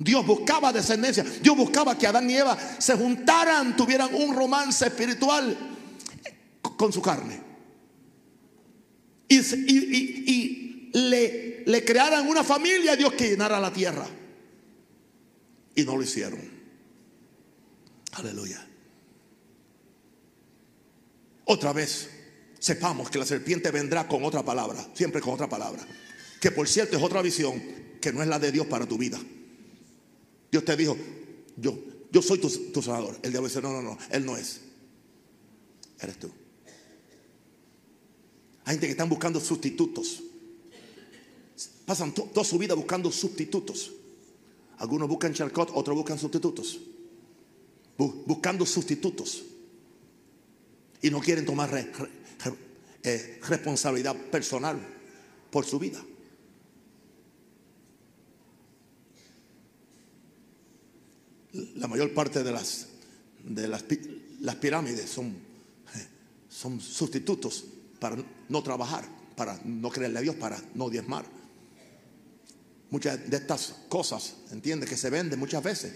Dios 0.03 0.25
buscaba 0.25 0.73
descendencia. 0.73 1.23
Dios 1.23 1.55
buscaba 1.55 1.97
que 1.97 2.07
Adán 2.07 2.29
y 2.29 2.35
Eva 2.35 2.57
se 2.77 2.95
juntaran, 2.95 3.75
tuvieran 3.75 4.13
un 4.13 4.35
romance 4.35 4.85
espiritual 4.85 5.57
con 6.77 6.91
su 6.91 7.01
carne 7.01 7.43
y, 9.33 10.89
le, 10.93 11.63
le 11.65 11.85
crearan 11.85 12.27
una 12.27 12.43
familia, 12.43 12.95
Dios 12.95 13.13
que 13.13 13.29
llenara 13.29 13.59
la 13.59 13.73
tierra. 13.73 14.07
Y 15.75 15.83
no 15.83 15.97
lo 15.97 16.03
hicieron. 16.03 16.39
Aleluya. 18.11 18.67
Otra 21.45 21.73
vez, 21.73 22.09
sepamos 22.59 23.09
que 23.09 23.17
la 23.17 23.25
serpiente 23.25 23.71
vendrá 23.71 24.07
con 24.07 24.23
otra 24.23 24.43
palabra, 24.43 24.87
siempre 24.93 25.19
con 25.19 25.33
otra 25.33 25.49
palabra. 25.49 25.85
Que 26.39 26.51
por 26.51 26.67
cierto 26.67 26.95
es 26.95 27.03
otra 27.03 27.21
visión 27.21 27.61
que 27.99 28.13
no 28.13 28.21
es 28.21 28.27
la 28.27 28.37
de 28.37 28.51
Dios 28.51 28.67
para 28.67 28.85
tu 28.85 28.97
vida. 28.97 29.19
Dios 30.53 30.63
te 30.63 30.77
dijo, 30.77 30.95
yo, 31.57 31.75
yo 32.11 32.21
soy 32.21 32.37
tu, 32.37 32.47
tu 32.47 32.79
sanador. 32.79 33.17
El 33.23 33.31
diablo 33.31 33.49
dice, 33.49 33.59
no, 33.59 33.71
no, 33.71 33.81
no, 33.81 33.97
él 34.11 34.23
no 34.23 34.37
es. 34.37 34.61
Eres 35.99 36.19
tú. 36.19 36.29
Hay 38.63 38.73
gente 38.73 38.85
que 38.85 38.91
están 38.91 39.09
buscando 39.09 39.39
sustitutos. 39.39 40.21
Pasan 41.87 42.13
toda 42.13 42.43
su 42.43 42.59
vida 42.59 42.75
buscando 42.75 43.11
sustitutos. 43.11 43.93
Algunos 44.77 45.09
buscan 45.09 45.33
charcot, 45.33 45.71
otros 45.73 45.97
buscan 45.97 46.19
sustitutos. 46.19 46.79
buscando 47.97 48.63
sustitutos. 48.67 49.45
Y 51.01 51.09
no 51.09 51.19
quieren 51.19 51.47
tomar 51.47 51.75
eh, 53.01 53.39
responsabilidad 53.49 54.15
personal 54.29 54.77
por 55.49 55.65
su 55.65 55.79
vida. 55.79 55.99
La 61.53 61.87
mayor 61.87 62.13
parte 62.13 62.43
de 62.43 62.51
las, 62.51 62.87
de 63.43 63.67
las, 63.67 63.83
las 64.39 64.55
pirámides 64.55 65.09
son, 65.09 65.35
son 66.49 66.81
sustitutos 66.81 67.65
para 67.99 68.17
no 68.49 68.63
trabajar, 68.63 69.05
para 69.35 69.59
no 69.63 69.89
creerle 69.89 70.19
a 70.19 70.21
Dios, 70.21 70.35
para 70.35 70.59
no 70.73 70.89
diezmar. 70.89 71.25
Muchas 72.89 73.29
de 73.29 73.37
estas 73.37 73.75
cosas, 73.89 74.35
entiende, 74.51 74.85
que 74.85 74.97
se 74.97 75.09
venden 75.09 75.39
muchas 75.39 75.63
veces, 75.63 75.93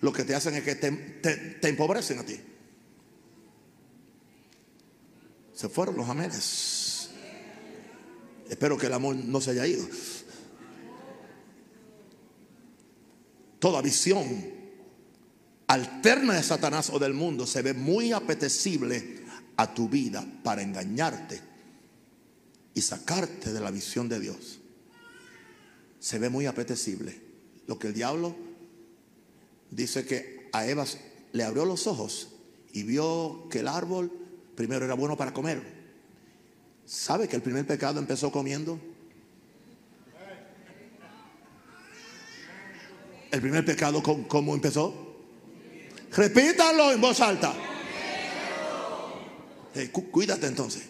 lo 0.00 0.12
que 0.12 0.24
te 0.24 0.34
hacen 0.34 0.54
es 0.54 0.62
que 0.62 0.76
te, 0.76 1.68
empobrecen 1.68 2.18
a 2.18 2.24
ti. 2.24 2.40
Se 5.54 5.68
fueron 5.68 5.96
los 5.96 6.08
amenes. 6.08 7.10
Espero 8.48 8.78
que 8.78 8.86
el 8.86 8.92
amor 8.92 9.16
no 9.16 9.40
se 9.40 9.50
haya 9.50 9.66
ido. 9.66 9.86
Toda 13.58 13.82
visión 13.82 14.24
alterna 15.68 16.34
de 16.34 16.42
Satanás 16.42 16.90
o 16.90 16.98
del 16.98 17.14
mundo 17.14 17.46
se 17.46 17.62
ve 17.62 17.74
muy 17.74 18.12
apetecible 18.12 19.20
a 19.56 19.72
tu 19.72 19.88
vida 19.88 20.26
para 20.42 20.62
engañarte 20.62 21.40
y 22.74 22.80
sacarte 22.80 23.52
de 23.52 23.60
la 23.60 23.70
visión 23.70 24.08
de 24.08 24.20
Dios 24.20 24.58
se 25.98 26.18
ve 26.18 26.28
muy 26.28 26.46
apetecible. 26.46 27.20
Lo 27.66 27.78
que 27.78 27.88
el 27.88 27.94
diablo 27.94 28.34
dice 29.70 30.06
que 30.06 30.48
a 30.52 30.66
Eva 30.66 30.84
le 31.32 31.44
abrió 31.44 31.64
los 31.64 31.86
ojos 31.86 32.30
y 32.72 32.82
vio 32.82 33.46
que 33.50 33.60
el 33.60 33.68
árbol 33.68 34.10
primero 34.54 34.84
era 34.84 34.94
bueno 34.94 35.16
para 35.16 35.32
comer. 35.32 35.62
¿Sabe 36.86 37.28
que 37.28 37.36
el 37.36 37.42
primer 37.42 37.66
pecado 37.66 37.98
empezó 37.98 38.32
comiendo? 38.32 38.80
El 43.30 43.42
primer 43.42 43.64
pecado, 43.64 44.02
¿cómo 44.02 44.54
empezó? 44.54 45.07
Repítalo 46.16 46.92
en 46.92 47.00
voz 47.00 47.20
alta. 47.20 47.54
cuídate 50.10 50.46
entonces. 50.46 50.84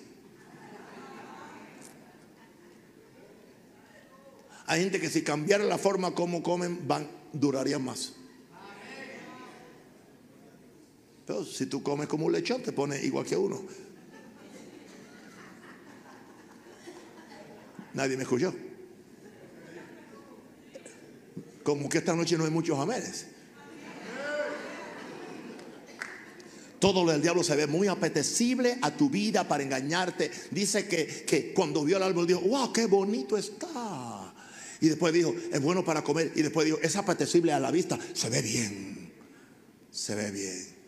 Hay 4.66 4.82
gente 4.82 5.00
que 5.00 5.08
si 5.08 5.22
cambiara 5.22 5.64
la 5.64 5.78
forma 5.78 6.14
como 6.14 6.42
comen, 6.42 6.86
van, 6.86 7.08
durarían 7.32 7.82
más. 7.82 8.12
Pero 11.26 11.44
si 11.44 11.66
tú 11.66 11.82
comes 11.82 12.06
como 12.06 12.26
un 12.26 12.32
lechón, 12.32 12.62
te 12.62 12.72
pone 12.72 13.02
igual 13.02 13.24
que 13.24 13.36
uno. 13.36 13.62
Nadie 17.94 18.16
me 18.16 18.22
escuchó. 18.22 18.54
Como 21.62 21.88
que 21.88 21.98
esta 21.98 22.14
noche 22.14 22.36
no 22.38 22.44
hay 22.44 22.50
muchos 22.50 22.78
amenes. 22.78 23.26
Todo 26.78 27.04
lo 27.04 27.12
del 27.12 27.22
diablo 27.22 27.42
se 27.42 27.56
ve 27.56 27.66
muy 27.66 27.88
apetecible 27.88 28.78
a 28.82 28.96
tu 28.96 29.10
vida 29.10 29.46
para 29.48 29.62
engañarte. 29.62 30.30
Dice 30.50 30.86
que, 30.86 31.24
que 31.26 31.52
cuando 31.52 31.84
vio 31.84 31.96
el 31.96 32.02
árbol 32.02 32.26
dijo, 32.26 32.40
wow, 32.40 32.72
qué 32.72 32.86
bonito 32.86 33.36
está. 33.36 34.32
Y 34.80 34.88
después 34.88 35.12
dijo, 35.12 35.34
es 35.52 35.60
bueno 35.60 35.84
para 35.84 36.02
comer. 36.04 36.32
Y 36.36 36.42
después 36.42 36.66
dijo, 36.66 36.78
es 36.80 36.94
apetecible 36.96 37.52
a 37.52 37.58
la 37.58 37.70
vista. 37.70 37.98
Se 38.12 38.30
ve 38.30 38.42
bien. 38.42 39.12
Se 39.90 40.14
ve 40.14 40.30
bien. 40.30 40.78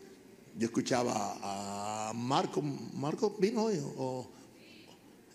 Yo 0.57 0.66
escuchaba 0.66 1.38
a 1.43 2.12
Marco. 2.14 2.62
¿Marco 2.62 3.36
vino 3.38 3.64
hoy? 3.64 3.80
¿O 3.97 4.30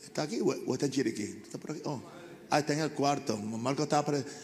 ¿Está 0.03 0.23
aquí 0.23 0.39
o 0.41 0.73
está 0.73 0.85
en 0.85 0.91
Chiriquí? 0.91 1.41
¿Está 1.43 1.57
por 1.57 1.71
aquí? 1.71 1.81
Oh. 1.83 2.01
Ah, 2.49 2.59
está 2.59 2.73
en 2.73 2.79
el 2.79 2.91
cuarto. 2.91 3.35
Marco 3.37 3.87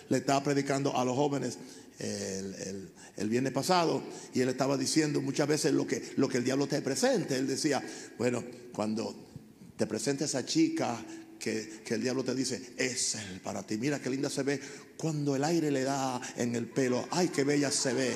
le 0.09 0.17
estaba 0.17 0.43
predicando 0.43 0.97
a 0.97 1.05
los 1.05 1.15
jóvenes 1.15 1.57
el, 2.01 2.91
el, 3.17 3.29
viernes 3.29 3.53
pasado 3.53 4.03
y 4.33 4.41
él 4.41 4.49
estaba 4.49 4.77
diciendo 4.77 5.21
muchas 5.21 5.47
veces 5.47 5.73
lo 5.73 5.85
que, 5.85 6.13
lo 6.17 6.27
que 6.27 6.37
el 6.37 6.43
diablo 6.43 6.67
te 6.67 6.81
presente. 6.81 7.37
Él 7.37 7.47
decía, 7.47 7.81
bueno, 8.17 8.43
cuando 8.73 9.29
te 9.77 9.85
presenta 9.85 10.25
esa 10.25 10.45
chica 10.45 11.03
que, 11.41 11.81
el 11.87 12.01
diablo 12.01 12.23
te 12.23 12.35
dice, 12.35 12.73
es 12.77 13.15
el 13.15 13.41
para 13.41 13.63
ti. 13.63 13.77
Mira 13.77 13.99
qué 13.99 14.09
linda 14.09 14.29
se 14.29 14.43
ve 14.43 14.59
cuando 14.95 15.35
el 15.35 15.43
aire 15.43 15.71
le 15.71 15.83
da 15.83 16.21
en 16.37 16.55
el 16.55 16.67
pelo. 16.67 17.07
Ay, 17.11 17.29
qué 17.29 17.43
bella 17.43 17.71
se 17.71 17.93
ve. 17.93 18.13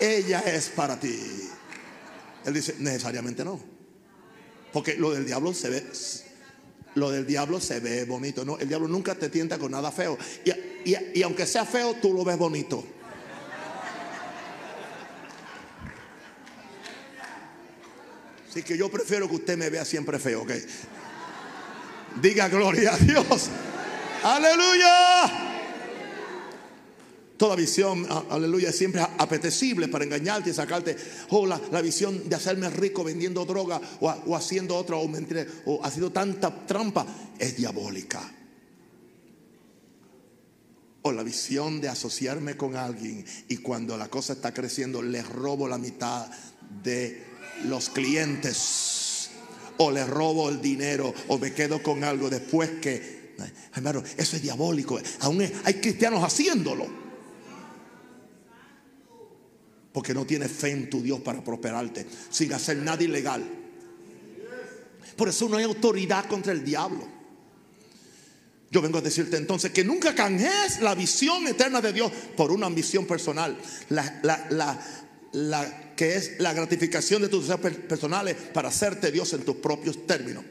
Ella 0.00 0.40
es 0.40 0.70
para 0.70 0.98
ti. 0.98 1.18
Él 2.44 2.54
dice, 2.54 2.76
necesariamente 2.78 3.44
no. 3.44 3.60
Porque 4.72 4.96
lo 4.96 5.12
del 5.12 5.26
diablo 5.26 5.52
se 5.52 5.68
ve, 5.68 5.84
lo 6.94 7.10
del 7.10 7.26
diablo 7.26 7.60
se 7.60 7.80
ve 7.80 8.04
bonito. 8.04 8.44
No, 8.44 8.58
el 8.58 8.68
diablo 8.68 8.88
nunca 8.88 9.14
te 9.14 9.28
tienta 9.28 9.58
con 9.58 9.72
nada 9.72 9.92
feo. 9.92 10.16
Y 10.84 11.22
aunque 11.22 11.46
sea 11.46 11.64
feo, 11.64 11.94
tú 11.94 12.12
lo 12.12 12.24
ves 12.24 12.38
bonito. 12.38 12.84
Así 18.50 18.64
que 18.64 18.76
yo 18.76 18.90
prefiero 18.90 19.28
que 19.28 19.36
usted 19.36 19.56
me 19.56 19.70
vea 19.70 19.84
siempre 19.84 20.18
feo, 20.18 20.42
¿ok? 20.42 20.50
Diga 22.20 22.48
gloria 22.48 22.94
a 22.94 22.98
Dios. 22.98 23.48
Aleluya. 24.24 25.46
Toda 27.36 27.54
visión, 27.54 28.06
aleluya, 28.28 28.70
es 28.70 28.76
siempre 28.76 29.00
apetecible 29.00 29.86
para 29.86 30.04
engañarte 30.04 30.50
y 30.50 30.52
sacarte. 30.52 30.96
Oh, 31.30 31.46
la, 31.46 31.80
visión 31.80 32.28
de 32.28 32.34
hacerme 32.34 32.68
rico 32.70 33.04
vendiendo 33.04 33.44
droga 33.44 33.80
o, 34.00 34.36
haciendo 34.36 34.76
otra 34.76 34.96
o, 34.96 35.08
o 35.66 35.84
haciendo 35.84 36.10
tanta 36.10 36.66
trampa 36.66 37.06
es 37.38 37.56
diabólica. 37.56 38.20
O 41.02 41.12
la 41.12 41.22
visión 41.22 41.80
de 41.80 41.88
asociarme 41.88 42.56
con 42.56 42.76
alguien 42.76 43.24
y 43.48 43.58
cuando 43.58 43.96
la 43.96 44.08
cosa 44.08 44.34
está 44.34 44.52
creciendo 44.52 45.02
le 45.02 45.22
robo 45.22 45.66
la 45.66 45.78
mitad 45.78 46.30
de 46.82 47.24
los 47.64 47.88
clientes 47.88 49.30
o 49.78 49.90
le 49.90 50.04
robo 50.04 50.50
el 50.50 50.60
dinero 50.60 51.12
o 51.28 51.38
me 51.38 51.54
quedo 51.54 51.82
con 51.82 52.04
algo 52.04 52.28
después 52.28 52.70
que, 52.82 53.34
hermano, 53.74 54.02
eso 54.16 54.36
es 54.36 54.42
diabólico. 54.42 54.98
Aún 55.20 55.42
hay 55.64 55.74
cristianos 55.74 56.22
haciéndolo. 56.22 56.86
Porque 59.92 60.14
no 60.14 60.24
tienes 60.26 60.52
fe 60.52 60.70
en 60.70 60.90
tu 60.90 61.02
Dios 61.02 61.20
para 61.20 61.42
prosperarte 61.42 62.06
sin 62.30 62.52
hacer 62.52 62.76
nada 62.76 63.02
ilegal. 63.02 63.42
Por 65.16 65.28
eso 65.28 65.48
no 65.48 65.56
hay 65.56 65.64
autoridad 65.64 66.26
contra 66.26 66.52
el 66.52 66.64
diablo. 66.64 67.19
Yo 68.70 68.80
vengo 68.80 68.98
a 68.98 69.02
decirte 69.02 69.36
entonces 69.36 69.72
que 69.72 69.82
nunca 69.82 70.14
canjes 70.14 70.80
la 70.80 70.94
visión 70.94 71.46
eterna 71.48 71.80
de 71.80 71.92
Dios 71.92 72.12
por 72.36 72.52
una 72.52 72.66
ambición 72.66 73.04
personal. 73.04 73.58
La, 73.88 74.20
la, 74.22 74.46
la, 74.50 74.80
la 75.32 75.94
que 75.96 76.14
es 76.14 76.38
la 76.38 76.54
gratificación 76.54 77.20
de 77.20 77.28
tus 77.28 77.48
deseos 77.48 77.60
personales 77.60 78.36
para 78.54 78.68
hacerte 78.68 79.10
Dios 79.10 79.32
en 79.32 79.44
tus 79.44 79.56
propios 79.56 80.06
términos. 80.06 80.44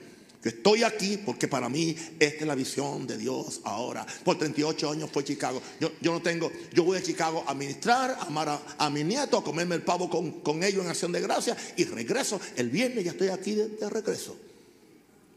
Yo 0.43 0.49
estoy 0.49 0.83
aquí 0.83 1.17
porque 1.17 1.49
para 1.49 1.67
mí 1.67 1.95
esta 2.17 2.41
es 2.41 2.47
la 2.47 2.55
visión 2.55 3.05
de 3.05 3.17
Dios 3.17 3.59
ahora. 3.65 4.05
Por 4.23 4.37
38 4.37 4.91
años 4.91 5.09
fue 5.11 5.23
Chicago. 5.23 5.61
Yo, 5.81 5.91
yo 5.99 6.13
no 6.13 6.21
tengo, 6.21 6.51
yo 6.73 6.83
voy 6.83 6.97
a 6.97 7.03
Chicago 7.03 7.43
a 7.45 7.53
ministrar, 7.53 8.11
a 8.11 8.23
amar 8.23 8.61
a, 8.77 8.89
mi 8.89 9.03
nieto, 9.03 9.37
a 9.37 9.43
comerme 9.43 9.75
el 9.75 9.81
pavo 9.81 10.09
con, 10.09 10.39
con, 10.39 10.63
ellos 10.63 10.83
en 10.85 10.89
acción 10.91 11.11
de 11.11 11.19
gracia 11.19 11.57
y 11.75 11.83
regreso 11.83 12.39
el 12.55 12.69
viernes, 12.69 13.03
ya 13.03 13.11
estoy 13.11 13.27
aquí 13.29 13.55
de, 13.55 13.89
regreso. 13.89 14.37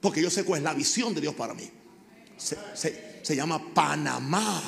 Porque 0.00 0.22
yo 0.22 0.30
sé 0.30 0.44
cuál 0.44 0.58
es 0.58 0.64
la 0.64 0.74
visión 0.74 1.14
de 1.14 1.20
Dios 1.20 1.34
para 1.34 1.54
mí. 1.54 1.68
Se, 2.42 3.36
llama 3.36 3.62
Panamá. 3.72 4.62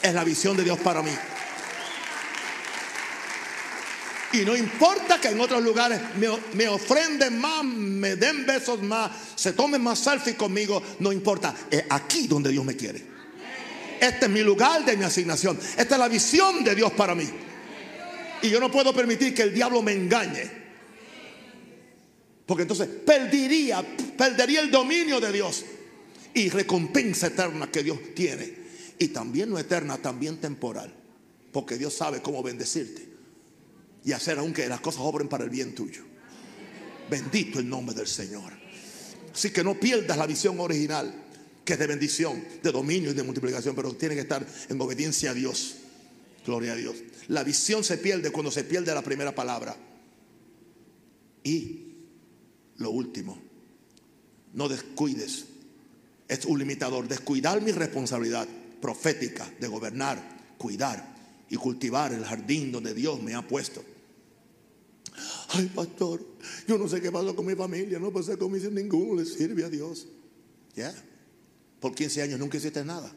Es 0.00 0.14
la 0.14 0.24
visión 0.24 0.56
de 0.56 0.64
Dios 0.64 0.78
para 0.78 1.02
mí. 1.02 1.10
Y 4.32 4.38
no 4.44 4.54
importa 4.54 5.20
que 5.20 5.28
en 5.28 5.40
otros 5.40 5.62
lugares 5.62 6.00
me, 6.54 6.68
ofrenden 6.68 7.40
más, 7.40 7.64
me 7.64 8.16
den 8.16 8.44
besos 8.44 8.82
más, 8.82 9.10
se 9.34 9.54
tomen 9.54 9.82
más 9.82 9.98
selfie 9.98 10.36
conmigo, 10.36 10.82
no 11.00 11.12
importa. 11.12 11.54
Es 11.70 11.84
aquí 11.88 12.28
donde 12.28 12.50
Dios 12.50 12.64
me 12.64 12.76
quiere. 12.76 13.02
Este 14.00 14.26
es 14.26 14.30
mi 14.30 14.42
lugar 14.42 14.84
de 14.84 14.96
mi 14.96 15.04
asignación. 15.04 15.58
Esta 15.76 15.94
es 15.94 15.98
la 15.98 16.08
visión 16.08 16.62
de 16.62 16.74
Dios 16.74 16.92
para 16.92 17.14
mí. 17.14 17.28
Y 18.42 18.50
yo 18.50 18.60
no 18.60 18.70
puedo 18.70 18.94
permitir 18.94 19.34
que 19.34 19.42
el 19.42 19.54
diablo 19.54 19.82
me 19.82 19.92
engañe. 19.92 20.67
Porque 22.48 22.62
entonces 22.62 22.88
perdería, 22.88 23.84
perdería 24.16 24.62
el 24.62 24.70
dominio 24.70 25.20
de 25.20 25.30
Dios 25.30 25.66
y 26.32 26.48
recompensa 26.48 27.26
eterna 27.26 27.70
que 27.70 27.82
Dios 27.82 27.98
tiene. 28.14 28.54
Y 28.98 29.08
también 29.08 29.50
no 29.50 29.58
eterna, 29.58 29.98
también 29.98 30.38
temporal. 30.38 30.94
Porque 31.52 31.76
Dios 31.76 31.92
sabe 31.92 32.22
cómo 32.22 32.42
bendecirte 32.42 33.06
y 34.02 34.12
hacer 34.12 34.38
aunque 34.38 34.66
las 34.66 34.80
cosas 34.80 35.02
obren 35.04 35.28
para 35.28 35.44
el 35.44 35.50
bien 35.50 35.74
tuyo. 35.74 36.02
Bendito 37.10 37.58
el 37.58 37.68
nombre 37.68 37.94
del 37.94 38.06
Señor. 38.06 38.54
Así 39.30 39.50
que 39.50 39.62
no 39.62 39.78
pierdas 39.78 40.16
la 40.16 40.26
visión 40.26 40.58
original, 40.58 41.12
que 41.66 41.74
es 41.74 41.78
de 41.78 41.86
bendición, 41.86 42.42
de 42.62 42.72
dominio 42.72 43.10
y 43.10 43.14
de 43.14 43.24
multiplicación, 43.24 43.76
pero 43.76 43.92
tiene 43.92 44.14
que 44.14 44.22
estar 44.22 44.46
en 44.70 44.80
obediencia 44.80 45.32
a 45.32 45.34
Dios. 45.34 45.74
Gloria 46.46 46.72
a 46.72 46.76
Dios. 46.76 46.96
La 47.26 47.44
visión 47.44 47.84
se 47.84 47.98
pierde 47.98 48.30
cuando 48.30 48.50
se 48.50 48.64
pierde 48.64 48.94
la 48.94 49.02
primera 49.02 49.34
palabra. 49.34 49.76
Y 51.44 51.87
lo 52.78 52.90
último, 52.90 53.38
no 54.54 54.68
descuides. 54.68 55.44
Es 56.26 56.44
un 56.44 56.58
limitador. 56.58 57.08
Descuidar 57.08 57.60
mi 57.62 57.72
responsabilidad 57.72 58.46
profética 58.80 59.50
de 59.60 59.66
gobernar, 59.66 60.54
cuidar 60.58 61.16
y 61.48 61.56
cultivar 61.56 62.12
el 62.12 62.24
jardín 62.24 62.72
donde 62.72 62.94
Dios 62.94 63.22
me 63.22 63.34
ha 63.34 63.46
puesto. 63.46 63.82
Ay, 65.50 65.66
pastor, 65.74 66.24
yo 66.66 66.78
no 66.78 66.86
sé 66.88 67.00
qué 67.00 67.10
pasó 67.10 67.34
con 67.34 67.46
mi 67.46 67.54
familia, 67.54 67.98
no 67.98 68.12
pasé 68.12 68.36
con 68.36 68.52
mis 68.52 68.70
ninguno 68.70 69.20
le 69.20 69.24
sirve 69.24 69.64
a 69.64 69.68
Dios. 69.68 70.06
Ya, 70.76 70.94
por 71.80 71.94
15 71.94 72.22
años 72.22 72.38
nunca 72.38 72.58
hiciste 72.58 72.84
nada, 72.84 73.10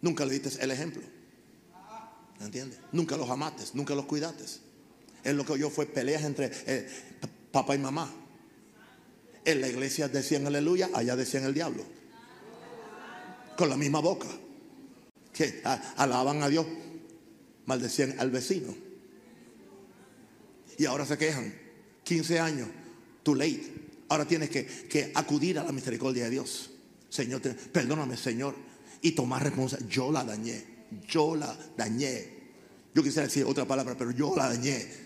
nunca 0.00 0.24
le 0.24 0.38
diste 0.38 0.62
el 0.62 0.70
ejemplo. 0.70 1.02
¿Entiendes? 2.40 2.78
Nunca 2.92 3.16
los 3.16 3.30
amaste, 3.30 3.62
nunca 3.74 3.94
los 3.94 4.06
cuidaste. 4.06 4.44
Es 5.22 5.34
lo 5.34 5.44
que 5.44 5.58
yo 5.58 5.70
fue 5.70 5.86
peleas 5.86 6.24
entre 6.24 6.50
eh, 6.66 6.88
papá 7.52 7.76
y 7.76 7.78
mamá. 7.78 8.12
En 9.44 9.60
la 9.60 9.68
iglesia 9.68 10.08
decían 10.08 10.46
aleluya, 10.46 10.90
allá 10.94 11.16
decían 11.16 11.44
el 11.44 11.54
diablo. 11.54 11.84
Con 13.56 13.68
la 13.68 13.76
misma 13.76 14.00
boca. 14.00 14.26
Que 15.32 15.62
alaban 15.96 16.42
a 16.42 16.48
Dios, 16.48 16.66
maldecían 17.66 18.14
al 18.18 18.30
vecino. 18.30 18.74
Y 20.78 20.86
ahora 20.86 21.04
se 21.04 21.18
quejan. 21.18 21.54
15 22.04 22.38
años, 22.38 22.68
too 23.22 23.34
late. 23.34 23.72
Ahora 24.08 24.26
tienes 24.26 24.50
que, 24.50 25.12
acudir 25.14 25.58
a 25.58 25.64
la 25.64 25.72
misericordia 25.72 26.24
de 26.24 26.30
Dios. 26.30 26.70
Señor, 27.08 27.40
perdóname, 27.42 28.16
Señor. 28.16 28.54
Y 29.00 29.12
tomar 29.12 29.42
responsabilidad. 29.42 29.90
Yo 29.90 30.12
la 30.12 30.24
dañé. 30.24 30.64
Yo 31.08 31.34
la 31.34 31.56
dañé. 31.76 32.28
Yo 32.94 33.02
quisiera 33.02 33.26
decir 33.26 33.44
otra 33.44 33.66
palabra, 33.66 33.96
pero 33.96 34.10
yo 34.12 34.34
la 34.36 34.48
dañé. 34.48 35.03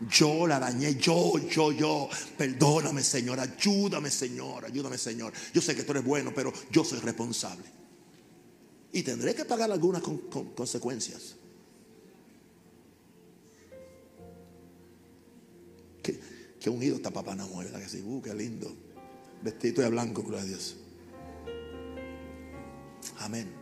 Yo 0.00 0.46
la 0.46 0.58
dañé, 0.58 0.94
yo, 0.96 1.38
yo, 1.38 1.72
yo. 1.72 2.08
Perdóname, 2.36 3.02
Señor. 3.02 3.40
Ayúdame, 3.40 4.10
Señor. 4.10 4.64
Ayúdame, 4.64 4.98
Señor. 4.98 5.32
Yo 5.54 5.62
sé 5.62 5.74
que 5.74 5.84
tú 5.84 5.92
eres 5.92 6.04
bueno, 6.04 6.32
pero 6.34 6.52
yo 6.70 6.84
soy 6.84 6.98
responsable. 7.00 7.64
Y 8.92 9.02
tendré 9.02 9.34
que 9.34 9.44
pagar 9.44 9.70
algunas 9.70 10.02
consecuencias. 10.54 11.36
Qué, 16.02 16.70
unido 16.70 16.96
está 16.96 17.10
papá 17.10 17.34
Namuel, 17.34 17.66
¿verdad 17.66 17.80
que 17.80 17.88
sí? 17.88 18.02
Uh, 18.04 18.20
qué 18.20 18.34
lindo. 18.34 18.74
Vestido 19.42 19.82
de 19.82 19.90
blanco, 19.90 20.22
gloria 20.22 20.42
a 20.42 20.46
Dios. 20.46 20.76
Amén. 23.18 23.52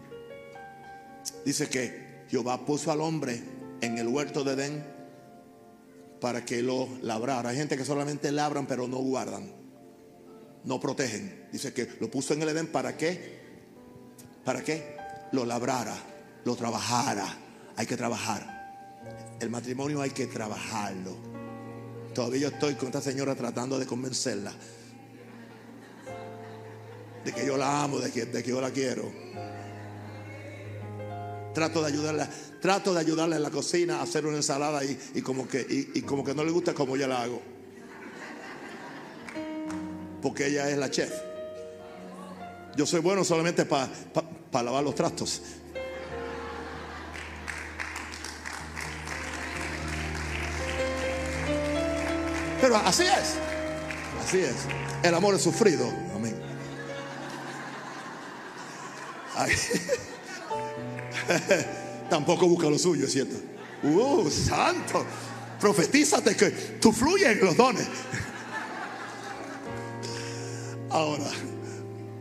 Dice 1.45 1.69
que 1.69 2.25
Jehová 2.31 2.65
puso 2.65 2.91
al 2.91 3.01
hombre 3.01 3.43
en 3.81 3.99
el 3.99 4.09
huerto 4.09 4.43
de 4.43 4.53
Edén 4.53 4.94
para 6.21 6.45
que 6.45 6.63
lo 6.63 6.89
labrara. 7.03 7.51
Hay 7.51 7.57
gente 7.57 7.77
que 7.77 7.85
solamente 7.85 8.31
labran 8.33 8.67
pero 8.67 8.89
no 8.89 8.99
guardan, 8.99 9.53
no 10.65 10.81
protegen. 10.81 11.49
Dice 11.53 11.73
que 11.73 11.89
lo 12.01 12.11
puso 12.11 12.35
en 12.35 12.43
el 12.43 12.49
Edén 12.51 12.69
para 12.69 12.97
qué? 12.97 13.43
¿Para 14.45 14.63
qué? 14.63 14.97
Lo 15.33 15.45
labrara, 15.45 15.97
lo 16.45 16.57
trabajara. 16.57 17.27
Hay 17.77 17.87
que 17.87 17.97
trabajar. 17.97 19.37
El 19.41 19.51
matrimonio 19.51 20.01
hay 20.01 20.11
que 20.11 20.27
trabajarlo. 20.27 21.17
Todavía 22.15 22.43
yo 22.43 22.49
estoy 22.49 22.75
con 22.75 22.87
esta 22.87 23.01
señora 23.01 23.35
tratando 23.35 23.79
de 23.79 23.87
convencerla 23.87 24.53
de 27.25 27.33
que 27.33 27.47
yo 27.47 27.57
la 27.57 27.85
amo, 27.85 27.99
de 27.99 28.11
que, 28.11 28.27
de 28.27 28.43
que 28.43 28.51
yo 28.51 28.61
la 28.61 28.71
quiero. 28.71 29.11
Trato 31.55 31.81
de 31.83 31.89
ayudarla, 31.89 32.29
trato 32.61 32.93
de 32.93 33.01
ayudarla 33.01 33.37
en 33.37 33.43
la 33.43 33.51
cocina 33.51 34.01
a 34.01 34.03
hacer 34.03 34.27
una 34.27 34.37
ensalada 34.37 34.83
y, 34.85 35.23
como, 35.23 35.47
que, 35.47 35.65
y, 35.95 36.03
como 36.03 36.25
que 36.25 36.35
no 36.35 36.43
le 36.43 36.51
gusta 36.51 36.75
como 36.75 36.97
yo 36.97 37.07
la 37.07 37.23
hago. 37.23 37.41
Porque 40.21 40.49
ella 40.49 40.69
es 40.69 40.77
la 40.77 40.91
chef. 40.91 41.13
Yo 42.77 42.85
soy 42.87 43.01
bueno 43.01 43.23
solamente 43.23 43.65
para 43.65 43.89
lavar 44.53 44.83
los 44.83 44.97
trastos. 44.97 45.41
Pero 52.61 52.77
así 52.77 53.03
es. 53.03 53.37
Así 54.25 54.39
es. 54.41 54.55
El 55.03 55.15
amor 55.15 55.35
es 55.35 55.43
sufrido. 55.43 55.87
Amén. 56.15 56.35
Tampoco 62.11 62.49
busca 62.49 62.69
lo 62.69 62.79
suyo, 62.79 63.07
¿cierto? 63.09 63.37
Uh, 63.83 64.31
santo. 64.31 65.05
Profetízate 65.61 66.37
que 66.37 66.51
tú 66.81 66.93
fluyes 66.93 67.39
en 67.39 67.45
los 67.45 67.57
dones. 67.57 67.87
Ahora, 70.91 71.31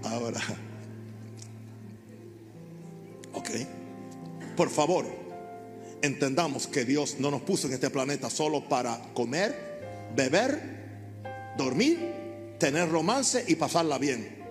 ahora. 0.03 0.41
Ok. 3.33 3.49
Por 4.55 4.71
favor, 4.71 5.05
entendamos 6.01 6.65
que 6.65 6.83
Dios 6.83 7.17
no 7.19 7.29
nos 7.29 7.41
puso 7.41 7.67
en 7.67 7.73
este 7.73 7.91
planeta 7.91 8.31
solo 8.31 8.67
para 8.67 8.99
comer, 9.13 10.11
beber, 10.15 11.53
dormir, 11.55 12.55
tener 12.59 12.89
romance 12.89 13.45
y 13.47 13.55
pasarla 13.55 13.97
bien. 13.97 14.43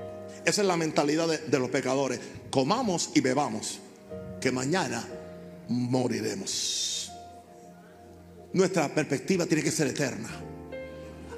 Esa 0.44 0.62
es 0.62 0.66
la 0.66 0.76
mentalidad 0.76 1.28
de, 1.28 1.58
los 1.58 1.70
pecadores. 1.70 2.20
Comamos 2.50 3.10
y 3.14 3.20
bebamos, 3.20 3.80
que 4.42 4.52
mañana 4.52 5.02
moriremos. 5.68 7.10
Nuestra 8.52 8.94
perspectiva 8.94 9.46
tiene 9.46 9.62
que 9.62 9.70
ser 9.70 9.86
eterna. 9.86 10.28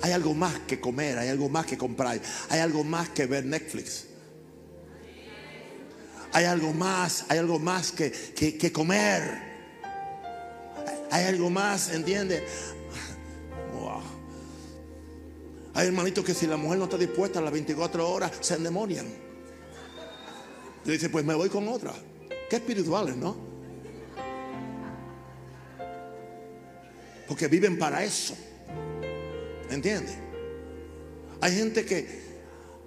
Hay 0.03 0.11
algo 0.13 0.35
más 0.35 0.59
que 0.67 0.81
comer, 0.81 1.19
hay 1.19 1.29
algo 1.29 1.49
más 1.49 1.67
que 1.67 1.79
comprar, 1.79 2.21
hay 2.49 2.61
algo 2.61 2.83
más 2.83 3.11
que 3.11 3.27
ver 3.27 3.45
Netflix. 3.45 4.07
Hay 6.33 6.47
algo 6.47 6.73
más, 6.73 7.27
hay 7.29 7.39
algo 7.39 7.61
más 7.61 7.93
que, 7.93 8.11
que 8.11 8.73
comer. 8.73 9.23
Hay 11.13 11.25
algo 11.27 11.49
más, 11.49 11.91
¿entiende? 11.91 12.43
Hay 15.75 15.89
hermanitos 15.89 16.25
que 16.25 16.35
si 16.35 16.47
la 16.47 16.57
mujer 16.57 16.79
no 16.79 16.85
está 16.85 16.97
dispuesta 16.97 17.41
a 17.41 17.43
las 17.43 17.53
24 17.53 18.09
horas, 18.09 18.33
se 18.41 18.55
endemonian. 18.55 19.07
Y 20.85 20.91
dice, 20.91 21.09
pues 21.09 21.25
me 21.25 21.35
voy 21.35 21.49
con 21.49 21.67
otra. 21.69 21.93
Qué 22.49 22.57
espirituales, 22.57 23.17
¿no? 23.17 23.37
Porque 27.27 27.49
viven 27.49 27.79
para 27.79 28.05
eso. 28.05 28.37
¿Entiendes? 29.71 30.17
Hay 31.41 31.55
gente 31.55 31.85
que 31.85 32.25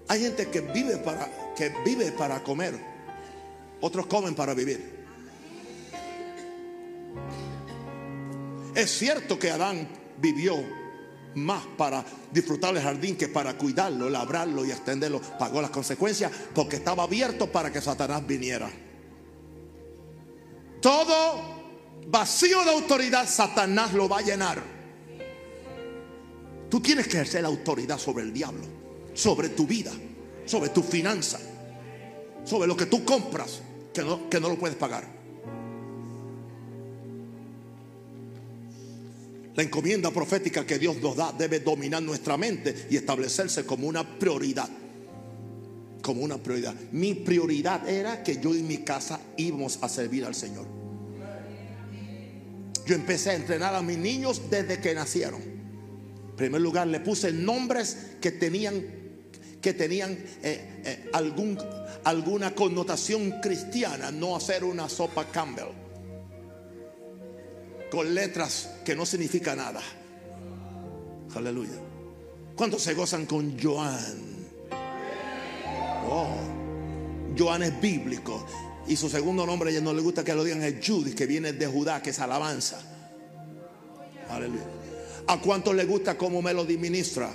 hay 0.07 0.21
gente 0.21 0.47
que 0.47 0.61
vive 0.61 0.97
para 0.97 1.29
que 1.55 1.71
vive 1.83 2.11
para 2.11 2.41
comer. 2.43 2.75
Otros 3.81 4.05
comen 4.05 4.35
para 4.35 4.53
vivir. 4.53 4.97
Es 8.73 8.91
cierto 8.91 9.37
que 9.39 9.49
Adán 9.49 9.87
vivió 10.19 10.55
más 11.35 11.63
para 11.77 12.03
disfrutar 12.31 12.75
el 12.75 12.81
jardín 12.81 13.15
que 13.15 13.27
para 13.27 13.57
cuidarlo, 13.57 14.09
labrarlo 14.09 14.65
y 14.65 14.71
extenderlo. 14.71 15.19
Pagó 15.39 15.61
las 15.61 15.71
consecuencias 15.71 16.31
porque 16.53 16.77
estaba 16.77 17.03
abierto 17.03 17.51
para 17.51 17.71
que 17.71 17.81
Satanás 17.81 18.25
viniera. 18.25 18.69
Todo 20.81 21.57
vacío 22.07 22.63
de 22.63 22.71
autoridad, 22.71 23.27
Satanás 23.27 23.93
lo 23.93 24.07
va 24.07 24.19
a 24.19 24.21
llenar. 24.21 24.61
Tú 26.69 26.79
tienes 26.81 27.07
que 27.07 27.13
ejercer 27.13 27.41
la 27.41 27.47
autoridad 27.47 27.97
sobre 27.97 28.23
el 28.23 28.33
diablo, 28.33 28.63
sobre 29.13 29.49
tu 29.49 29.65
vida, 29.65 29.91
sobre 30.45 30.69
tu 30.69 30.83
finanza, 30.83 31.39
sobre 32.43 32.67
lo 32.67 32.75
que 32.75 32.85
tú 32.85 33.05
compras 33.05 33.61
que 33.93 34.03
no, 34.03 34.29
que 34.29 34.39
no 34.39 34.49
lo 34.49 34.57
puedes 34.57 34.77
pagar. 34.77 35.17
La 39.55 39.63
encomienda 39.63 40.11
profética 40.11 40.67
que 40.67 40.77
Dios 40.77 40.97
nos 40.97 41.15
da 41.15 41.31
debe 41.31 41.61
dominar 41.61 42.03
nuestra 42.03 42.37
mente 42.37 42.87
y 42.91 42.97
establecerse 42.97 43.65
como 43.65 43.87
una 43.87 44.19
prioridad. 44.19 44.69
Como 46.07 46.21
una 46.21 46.37
prioridad. 46.37 46.73
Mi 46.93 47.15
prioridad 47.15 47.85
era 47.89 48.23
que 48.23 48.39
yo 48.39 48.55
y 48.55 48.63
mi 48.63 48.77
casa 48.77 49.19
íbamos 49.35 49.79
a 49.81 49.89
servir 49.89 50.23
al 50.23 50.33
Señor. 50.33 50.65
Yo 52.85 52.95
empecé 52.95 53.31
a 53.31 53.35
entrenar 53.35 53.75
a 53.75 53.81
mis 53.81 53.97
niños 53.97 54.43
desde 54.49 54.79
que 54.79 54.95
nacieron. 54.95 55.41
En 55.41 56.35
primer 56.37 56.61
lugar, 56.61 56.87
le 56.87 57.01
puse 57.01 57.33
nombres 57.33 58.11
que 58.21 58.31
tenían, 58.31 58.85
que 59.59 59.73
tenían 59.73 60.13
eh, 60.43 60.81
eh, 60.85 61.09
algún, 61.11 61.57
alguna 62.05 62.55
connotación 62.55 63.41
cristiana, 63.41 64.09
no 64.09 64.37
hacer 64.37 64.63
una 64.63 64.87
sopa 64.87 65.25
Campbell 65.25 65.73
con 67.91 68.15
letras 68.15 68.75
que 68.85 68.95
no 68.95 69.05
significa 69.05 69.57
nada. 69.57 69.81
Aleluya. 71.35 71.81
¿Cuántos 72.55 72.81
se 72.81 72.93
gozan 72.93 73.25
con 73.25 73.59
Joan? 73.61 74.26
Joan 77.37 77.63
es 77.63 77.79
bíblico. 77.79 78.45
Y 78.87 78.95
su 78.95 79.09
segundo 79.09 79.45
nombre, 79.45 79.71
ella 79.71 79.81
no 79.81 79.93
le 79.93 80.01
gusta 80.01 80.23
que 80.23 80.33
lo 80.33 80.43
digan, 80.43 80.63
es 80.63 80.75
Judy, 80.85 81.13
que 81.13 81.25
viene 81.25 81.53
de 81.53 81.67
Judá, 81.67 82.01
que 82.01 82.11
es 82.11 82.19
alabanza. 82.19 82.79
Aleluya. 84.29 84.63
¿A 85.27 85.41
cuántos 85.41 85.75
le 85.75 85.85
gusta 85.85 86.17
cómo 86.17 86.41
Melody 86.41 86.77
ministra? 86.77 87.29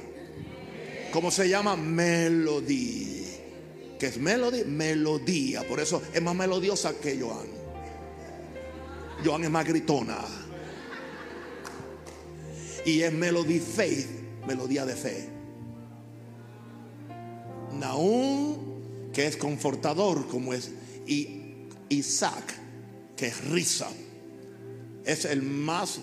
¿Cómo 1.12 1.30
se 1.30 1.48
llama? 1.48 1.76
Melody. 1.76 3.26
¿Qué 3.98 4.06
es 4.06 4.18
Melody? 4.18 4.64
Melodía. 4.64 5.66
Por 5.68 5.78
eso 5.78 6.02
es 6.12 6.22
más 6.22 6.34
melodiosa 6.34 6.94
que 6.94 7.20
Joan. 7.20 7.46
Joan 9.22 9.44
es 9.44 9.50
más 9.50 9.66
gritona. 9.66 10.18
Y 12.86 13.02
es 13.02 13.12
Melody 13.12 13.60
Faith, 13.60 14.08
melodía 14.46 14.86
de 14.86 14.96
fe. 14.96 15.31
Naúm, 17.78 18.56
que 19.12 19.26
es 19.26 19.36
confortador, 19.36 20.26
como 20.28 20.52
es. 20.52 20.70
Y 21.06 21.68
Isaac, 21.88 22.54
que 23.16 23.26
es 23.26 23.44
risa. 23.48 23.88
Es 25.04 25.24
el 25.24 25.42
más, 25.42 26.00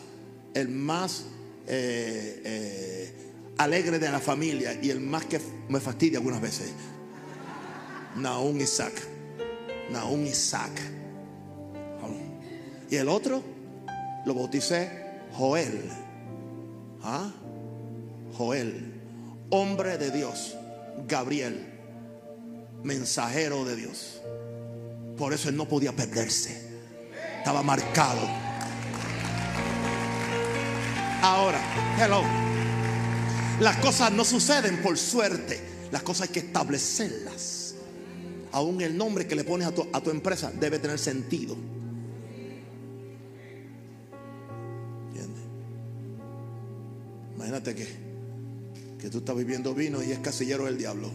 el 0.53 0.69
más 0.69 1.25
eh, 1.67 2.41
eh, 2.43 3.13
alegre 3.57 3.99
de 3.99 4.09
la 4.11 4.19
familia 4.19 4.77
y 4.81 4.89
el 4.89 4.99
más 4.99 5.25
que 5.25 5.39
me 5.69 5.79
fastidia 5.79 6.19
algunas 6.19 6.41
veces. 6.41 6.71
Naúm 8.15 8.59
Isaac. 8.59 8.93
Naúm 9.91 10.25
Isaac. 10.25 10.71
Y 12.89 12.95
el 12.95 13.07
otro 13.07 13.43
lo 14.25 14.33
bauticé 14.33 14.89
Joel. 15.33 15.89
¿Ah? 17.03 17.31
Joel, 18.37 18.93
hombre 19.49 19.97
de 19.97 20.11
Dios. 20.11 20.55
Gabriel, 21.07 21.67
mensajero 22.83 23.65
de 23.65 23.75
Dios. 23.75 24.21
Por 25.17 25.33
eso 25.33 25.49
él 25.49 25.57
no 25.57 25.67
podía 25.67 25.91
perderse. 25.91 26.69
Estaba 27.37 27.61
marcado. 27.63 28.21
Ahora, 31.21 31.59
hello. 31.99 32.23
Las 33.59 33.77
cosas 33.77 34.11
no 34.11 34.23
suceden 34.23 34.81
por 34.81 34.97
suerte. 34.97 35.59
Las 35.91 36.03
cosas 36.03 36.27
hay 36.27 36.33
que 36.33 36.39
establecerlas. 36.39 37.75
Aún 38.51 38.81
el 38.81 38.97
nombre 38.97 39.27
que 39.27 39.35
le 39.35 39.43
pones 39.43 39.67
a 39.67 39.71
tu, 39.71 39.87
a 39.91 40.01
tu 40.01 40.09
empresa 40.09 40.51
debe 40.51 40.79
tener 40.79 40.97
sentido. 40.97 41.57
¿Entiendes? 45.07 45.43
Imagínate 47.35 47.75
que, 47.75 48.08
que 48.99 49.09
tú 49.09 49.19
estás 49.19 49.35
viviendo 49.35 49.73
vino 49.73 50.03
y 50.03 50.11
es 50.11 50.19
casillero 50.19 50.65
del 50.65 50.77
diablo. 50.77 51.09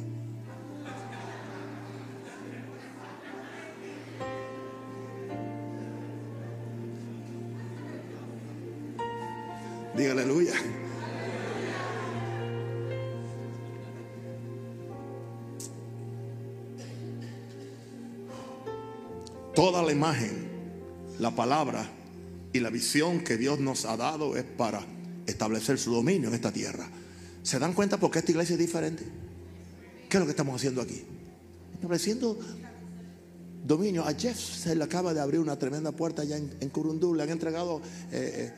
Diga 9.96 10.12
aleluya. 10.12 10.54
Toda 19.54 19.82
la 19.84 19.92
imagen, 19.92 20.48
la 21.20 21.30
palabra 21.30 21.88
y 22.52 22.58
la 22.58 22.70
visión 22.70 23.20
que 23.20 23.36
Dios 23.36 23.60
nos 23.60 23.84
ha 23.84 23.96
dado 23.96 24.36
es 24.36 24.42
para 24.42 24.84
establecer 25.26 25.78
su 25.78 25.92
dominio 25.92 26.28
en 26.28 26.34
esta 26.34 26.50
tierra. 26.50 26.88
¿Se 27.44 27.58
dan 27.58 27.74
cuenta 27.74 27.98
por 27.98 28.10
qué 28.10 28.20
esta 28.20 28.30
iglesia 28.30 28.54
es 28.54 28.58
diferente? 28.58 29.04
¿Qué 30.08 30.16
es 30.16 30.18
lo 30.18 30.24
que 30.24 30.30
estamos 30.30 30.56
haciendo 30.56 30.80
aquí? 30.80 31.04
Estableciendo 31.74 32.38
dominio. 33.62 34.02
A 34.02 34.14
Jeff 34.14 34.38
se 34.38 34.74
le 34.74 34.82
acaba 34.82 35.12
de 35.12 35.20
abrir 35.20 35.40
una 35.40 35.58
tremenda 35.58 35.92
puerta 35.92 36.22
allá 36.22 36.38
en, 36.38 36.68
Curundú. 36.70 37.14
Le 37.14 37.22
han 37.22 37.28
entregado 37.28 37.82
eh, 38.12 38.50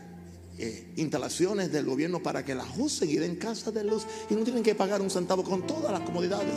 eh, 0.58 0.92
instalaciones 0.94 1.72
del 1.72 1.84
gobierno 1.84 2.22
para 2.22 2.44
que 2.44 2.54
las 2.54 2.68
usen 2.78 3.10
y 3.10 3.16
den 3.16 3.34
casa 3.34 3.72
de 3.72 3.82
luz 3.82 4.06
y 4.30 4.34
no 4.34 4.44
tienen 4.44 4.62
que 4.62 4.76
pagar 4.76 5.02
un 5.02 5.10
centavo 5.10 5.42
con 5.42 5.66
todas 5.66 5.90
las 5.90 6.02
comodidades. 6.02 6.54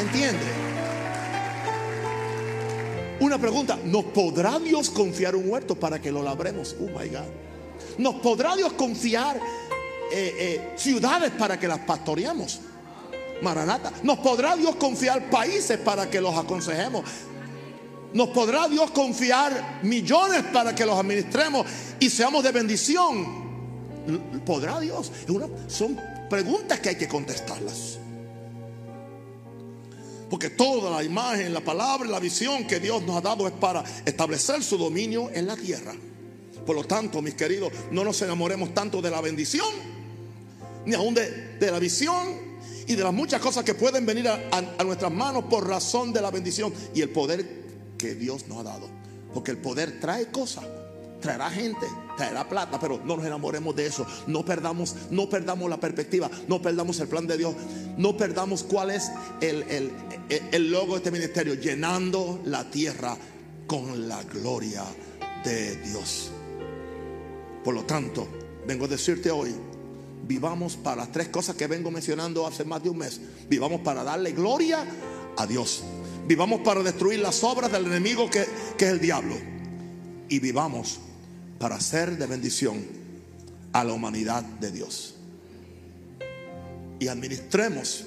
¿Entiende? 0.00 0.61
Una 3.22 3.38
pregunta, 3.38 3.78
¿nos 3.84 4.06
podrá 4.06 4.58
Dios 4.58 4.90
confiar 4.90 5.36
un 5.36 5.48
huerto 5.48 5.76
para 5.76 6.02
que 6.02 6.10
lo 6.10 6.24
labremos? 6.24 6.74
Oh 6.80 6.86
my 6.86 7.08
God. 7.08 7.28
¿Nos 7.98 8.16
podrá 8.16 8.56
Dios 8.56 8.72
confiar 8.72 9.36
eh, 9.36 10.34
eh, 10.38 10.72
ciudades 10.76 11.30
para 11.30 11.56
que 11.56 11.68
las 11.68 11.78
pastoreemos? 11.78 12.58
Maranata. 13.40 13.92
¿Nos 14.02 14.18
podrá 14.18 14.56
Dios 14.56 14.74
confiar 14.74 15.30
países 15.30 15.78
para 15.78 16.10
que 16.10 16.20
los 16.20 16.36
aconsejemos? 16.36 17.04
¿Nos 18.12 18.30
podrá 18.30 18.66
Dios 18.66 18.90
confiar 18.90 19.78
millones 19.84 20.42
para 20.52 20.74
que 20.74 20.84
los 20.84 20.98
administremos 20.98 21.64
y 22.00 22.10
seamos 22.10 22.42
de 22.42 22.50
bendición? 22.50 24.42
¿Podrá 24.44 24.80
Dios? 24.80 25.12
son 25.68 25.96
preguntas 26.28 26.80
que 26.80 26.88
hay 26.88 26.96
que 26.96 27.06
contestarlas. 27.06 28.01
Porque 30.32 30.48
toda 30.48 30.90
la 30.90 31.04
imagen, 31.04 31.52
la 31.52 31.60
palabra, 31.60 32.08
la 32.08 32.18
visión 32.18 32.66
que 32.66 32.80
Dios 32.80 33.02
nos 33.02 33.18
ha 33.18 33.20
dado 33.20 33.46
es 33.46 33.52
para 33.52 33.84
establecer 34.06 34.62
su 34.62 34.78
dominio 34.78 35.28
en 35.34 35.46
la 35.46 35.56
tierra. 35.58 35.92
Por 36.64 36.74
lo 36.74 36.84
tanto, 36.84 37.20
mis 37.20 37.34
queridos, 37.34 37.70
no 37.90 38.02
nos 38.02 38.22
enamoremos 38.22 38.72
tanto 38.72 39.02
de 39.02 39.10
la 39.10 39.20
bendición, 39.20 39.68
ni 40.86 40.94
aún 40.94 41.12
de, 41.12 41.58
de 41.58 41.70
la 41.70 41.78
visión 41.78 42.28
y 42.86 42.94
de 42.94 43.04
las 43.04 43.12
muchas 43.12 43.42
cosas 43.42 43.62
que 43.62 43.74
pueden 43.74 44.06
venir 44.06 44.26
a, 44.26 44.40
a, 44.50 44.64
a 44.78 44.84
nuestras 44.84 45.12
manos 45.12 45.44
por 45.50 45.68
razón 45.68 46.14
de 46.14 46.22
la 46.22 46.30
bendición 46.30 46.72
y 46.94 47.02
el 47.02 47.10
poder 47.10 47.46
que 47.98 48.14
Dios 48.14 48.48
nos 48.48 48.60
ha 48.60 48.62
dado. 48.62 48.88
Porque 49.34 49.50
el 49.50 49.58
poder 49.58 50.00
trae 50.00 50.28
cosas, 50.28 50.64
traerá 51.22 51.48
gente, 51.50 51.86
traerá 52.16 52.46
plata, 52.46 52.78
pero 52.78 53.00
no 53.02 53.16
nos 53.16 53.24
enamoremos 53.24 53.74
de 53.74 53.86
eso. 53.86 54.06
No 54.26 54.44
perdamos, 54.44 54.94
no 55.10 55.30
perdamos 55.30 55.70
la 55.70 55.80
perspectiva, 55.80 56.30
no 56.48 56.60
perdamos 56.60 57.00
el 57.00 57.08
plan 57.08 57.26
de 57.26 57.38
Dios, 57.38 57.54
no 57.96 58.16
perdamos 58.16 58.62
cuál 58.64 58.90
es 58.90 59.10
el, 59.40 59.62
el, 59.62 59.90
el 60.28 60.70
logo 60.70 60.92
de 60.92 60.98
este 60.98 61.10
ministerio, 61.10 61.54
llenando 61.54 62.40
la 62.44 62.70
tierra 62.70 63.16
con 63.66 64.08
la 64.08 64.22
gloria 64.24 64.84
de 65.44 65.76
Dios. 65.76 66.30
Por 67.64 67.74
lo 67.74 67.84
tanto, 67.84 68.28
vengo 68.66 68.84
a 68.84 68.88
decirte 68.88 69.30
hoy, 69.30 69.54
vivamos 70.26 70.76
para 70.76 70.96
las 70.96 71.12
tres 71.12 71.28
cosas 71.28 71.56
que 71.56 71.66
vengo 71.66 71.90
mencionando 71.90 72.46
hace 72.46 72.64
más 72.64 72.82
de 72.82 72.90
un 72.90 72.98
mes. 72.98 73.20
Vivamos 73.48 73.80
para 73.80 74.04
darle 74.04 74.32
gloria 74.32 74.84
a 75.36 75.46
Dios. 75.46 75.82
Vivamos 76.26 76.60
para 76.60 76.82
destruir 76.82 77.20
las 77.20 77.42
obras 77.44 77.72
del 77.72 77.86
enemigo 77.86 78.28
que, 78.28 78.44
que 78.76 78.86
es 78.86 78.90
el 78.90 79.00
diablo. 79.00 79.34
Y 80.28 80.38
vivamos 80.38 81.00
para 81.62 81.78
ser 81.78 82.18
de 82.18 82.26
bendición 82.26 82.84
a 83.72 83.84
la 83.84 83.92
humanidad 83.92 84.42
de 84.42 84.72
Dios. 84.72 85.14
Y 86.98 87.06
administremos 87.06 88.04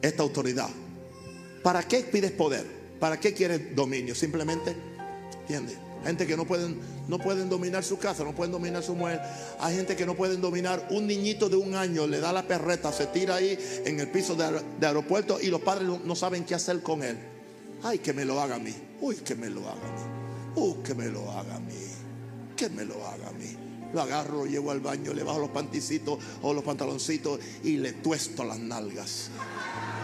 esta 0.00 0.22
autoridad. 0.22 0.70
¿Para 1.62 1.82
qué 1.82 2.00
pides 2.04 2.30
poder? 2.30 2.64
¿Para 2.98 3.20
qué 3.20 3.34
quieres 3.34 3.76
dominio? 3.76 4.14
Simplemente, 4.14 4.74
¿entiendes? 5.42 5.76
Gente 6.04 6.26
que 6.26 6.38
no 6.38 6.46
pueden, 6.46 6.78
no 7.06 7.18
pueden 7.18 7.50
dominar 7.50 7.84
su 7.84 7.98
casa, 7.98 8.24
no 8.24 8.34
pueden 8.34 8.52
dominar 8.52 8.82
su 8.82 8.94
mujer. 8.94 9.20
Hay 9.58 9.76
gente 9.76 9.94
que 9.94 10.06
no 10.06 10.14
pueden 10.14 10.40
dominar 10.40 10.88
un 10.88 11.06
niñito 11.06 11.50
de 11.50 11.56
un 11.56 11.74
año, 11.74 12.06
le 12.06 12.18
da 12.18 12.32
la 12.32 12.48
perreta, 12.48 12.90
se 12.92 13.08
tira 13.08 13.34
ahí 13.34 13.58
en 13.84 14.00
el 14.00 14.08
piso 14.08 14.34
de, 14.34 14.86
aeropuerto 14.86 15.38
y 15.38 15.48
los 15.48 15.60
padres 15.60 15.86
no, 15.86 16.00
no, 16.02 16.16
saben 16.16 16.46
qué 16.46 16.54
hacer 16.54 16.80
con 16.80 17.02
él. 17.02 17.18
Ay, 17.82 17.98
que 17.98 18.14
me 18.14 18.24
lo 18.24 18.40
haga 18.40 18.54
a 18.54 18.58
mí. 18.58 18.74
Uy, 19.02 19.16
que 19.16 19.34
me 19.34 19.50
lo 19.50 19.68
haga 19.68 19.86
a 19.86 19.92
mí. 19.92 20.62
Uy, 20.62 20.82
que 20.82 20.94
me 20.94 21.08
lo 21.08 21.30
haga 21.30 21.56
a 21.56 21.60
mí. 21.60 21.99
Que 22.60 22.68
me 22.68 22.84
lo 22.84 23.06
haga 23.06 23.28
a 23.28 23.32
mí. 23.32 23.56
Lo 23.94 24.02
agarro, 24.02 24.44
lo 24.44 24.44
llevo 24.44 24.70
al 24.70 24.80
baño, 24.80 25.14
le 25.14 25.22
bajo 25.22 25.38
los 25.38 25.48
panticitos 25.48 26.18
o 26.42 26.52
los 26.52 26.62
pantaloncitos 26.62 27.40
y 27.64 27.78
le 27.78 27.94
tuesto 27.94 28.44
las 28.44 28.58
nalgas. 28.58 29.30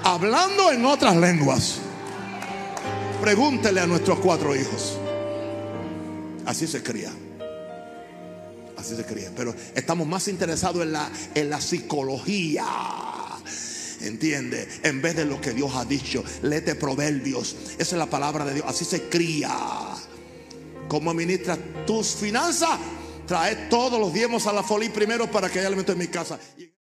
Hablando 0.03 0.73
en 0.73 0.87
otras 0.87 1.15
lenguas. 1.19 1.81
Pregúntele 3.21 3.83
a 3.83 3.87
nuestros 3.87 4.21
cuatro 4.21 4.57
hijos. 4.57 4.97
Así 6.47 6.67
se 6.67 6.83
cría. 6.83 7.13
Así 8.79 8.97
se 8.97 9.05
cría. 9.05 9.31
Pero 9.37 9.55
estamos 9.75 10.07
más 10.07 10.27
interesados 10.29 10.83
en 10.83 10.93
la, 10.93 11.11
en 11.35 11.51
la 11.51 11.61
psicología. 11.61 12.65
¿Entiende? 14.01 14.67
En 14.83 15.03
vez 15.03 15.15
de 15.15 15.27
lo 15.27 15.43
que 15.43 15.53
Dios 15.53 15.73
ha 15.75 15.85
dicho. 15.85 16.25
Léete 16.41 16.75
proverbios. 16.75 17.55
Esa 17.77 17.97
es 17.97 17.99
la 17.99 18.07
palabra 18.07 18.47
de 18.47 18.55
Dios. 18.55 18.67
Así 18.67 18.87
se 18.87 19.11
cría. 19.11 19.55
Cómo 20.89 21.11
administras 21.11 21.59
tus 21.87 22.15
finanzas. 22.15 22.79
Trae 23.27 23.57
todos 23.69 23.99
los 23.99 24.13
diezmos 24.13 24.47
a 24.47 24.53
la 24.53 24.63
folía 24.63 24.93
primero 24.93 25.31
para 25.31 25.49
que 25.49 25.59
haya 25.59 25.69
alimento 25.69 25.93
en 25.93 25.99
mi 25.99 26.09
casa. 26.09 26.39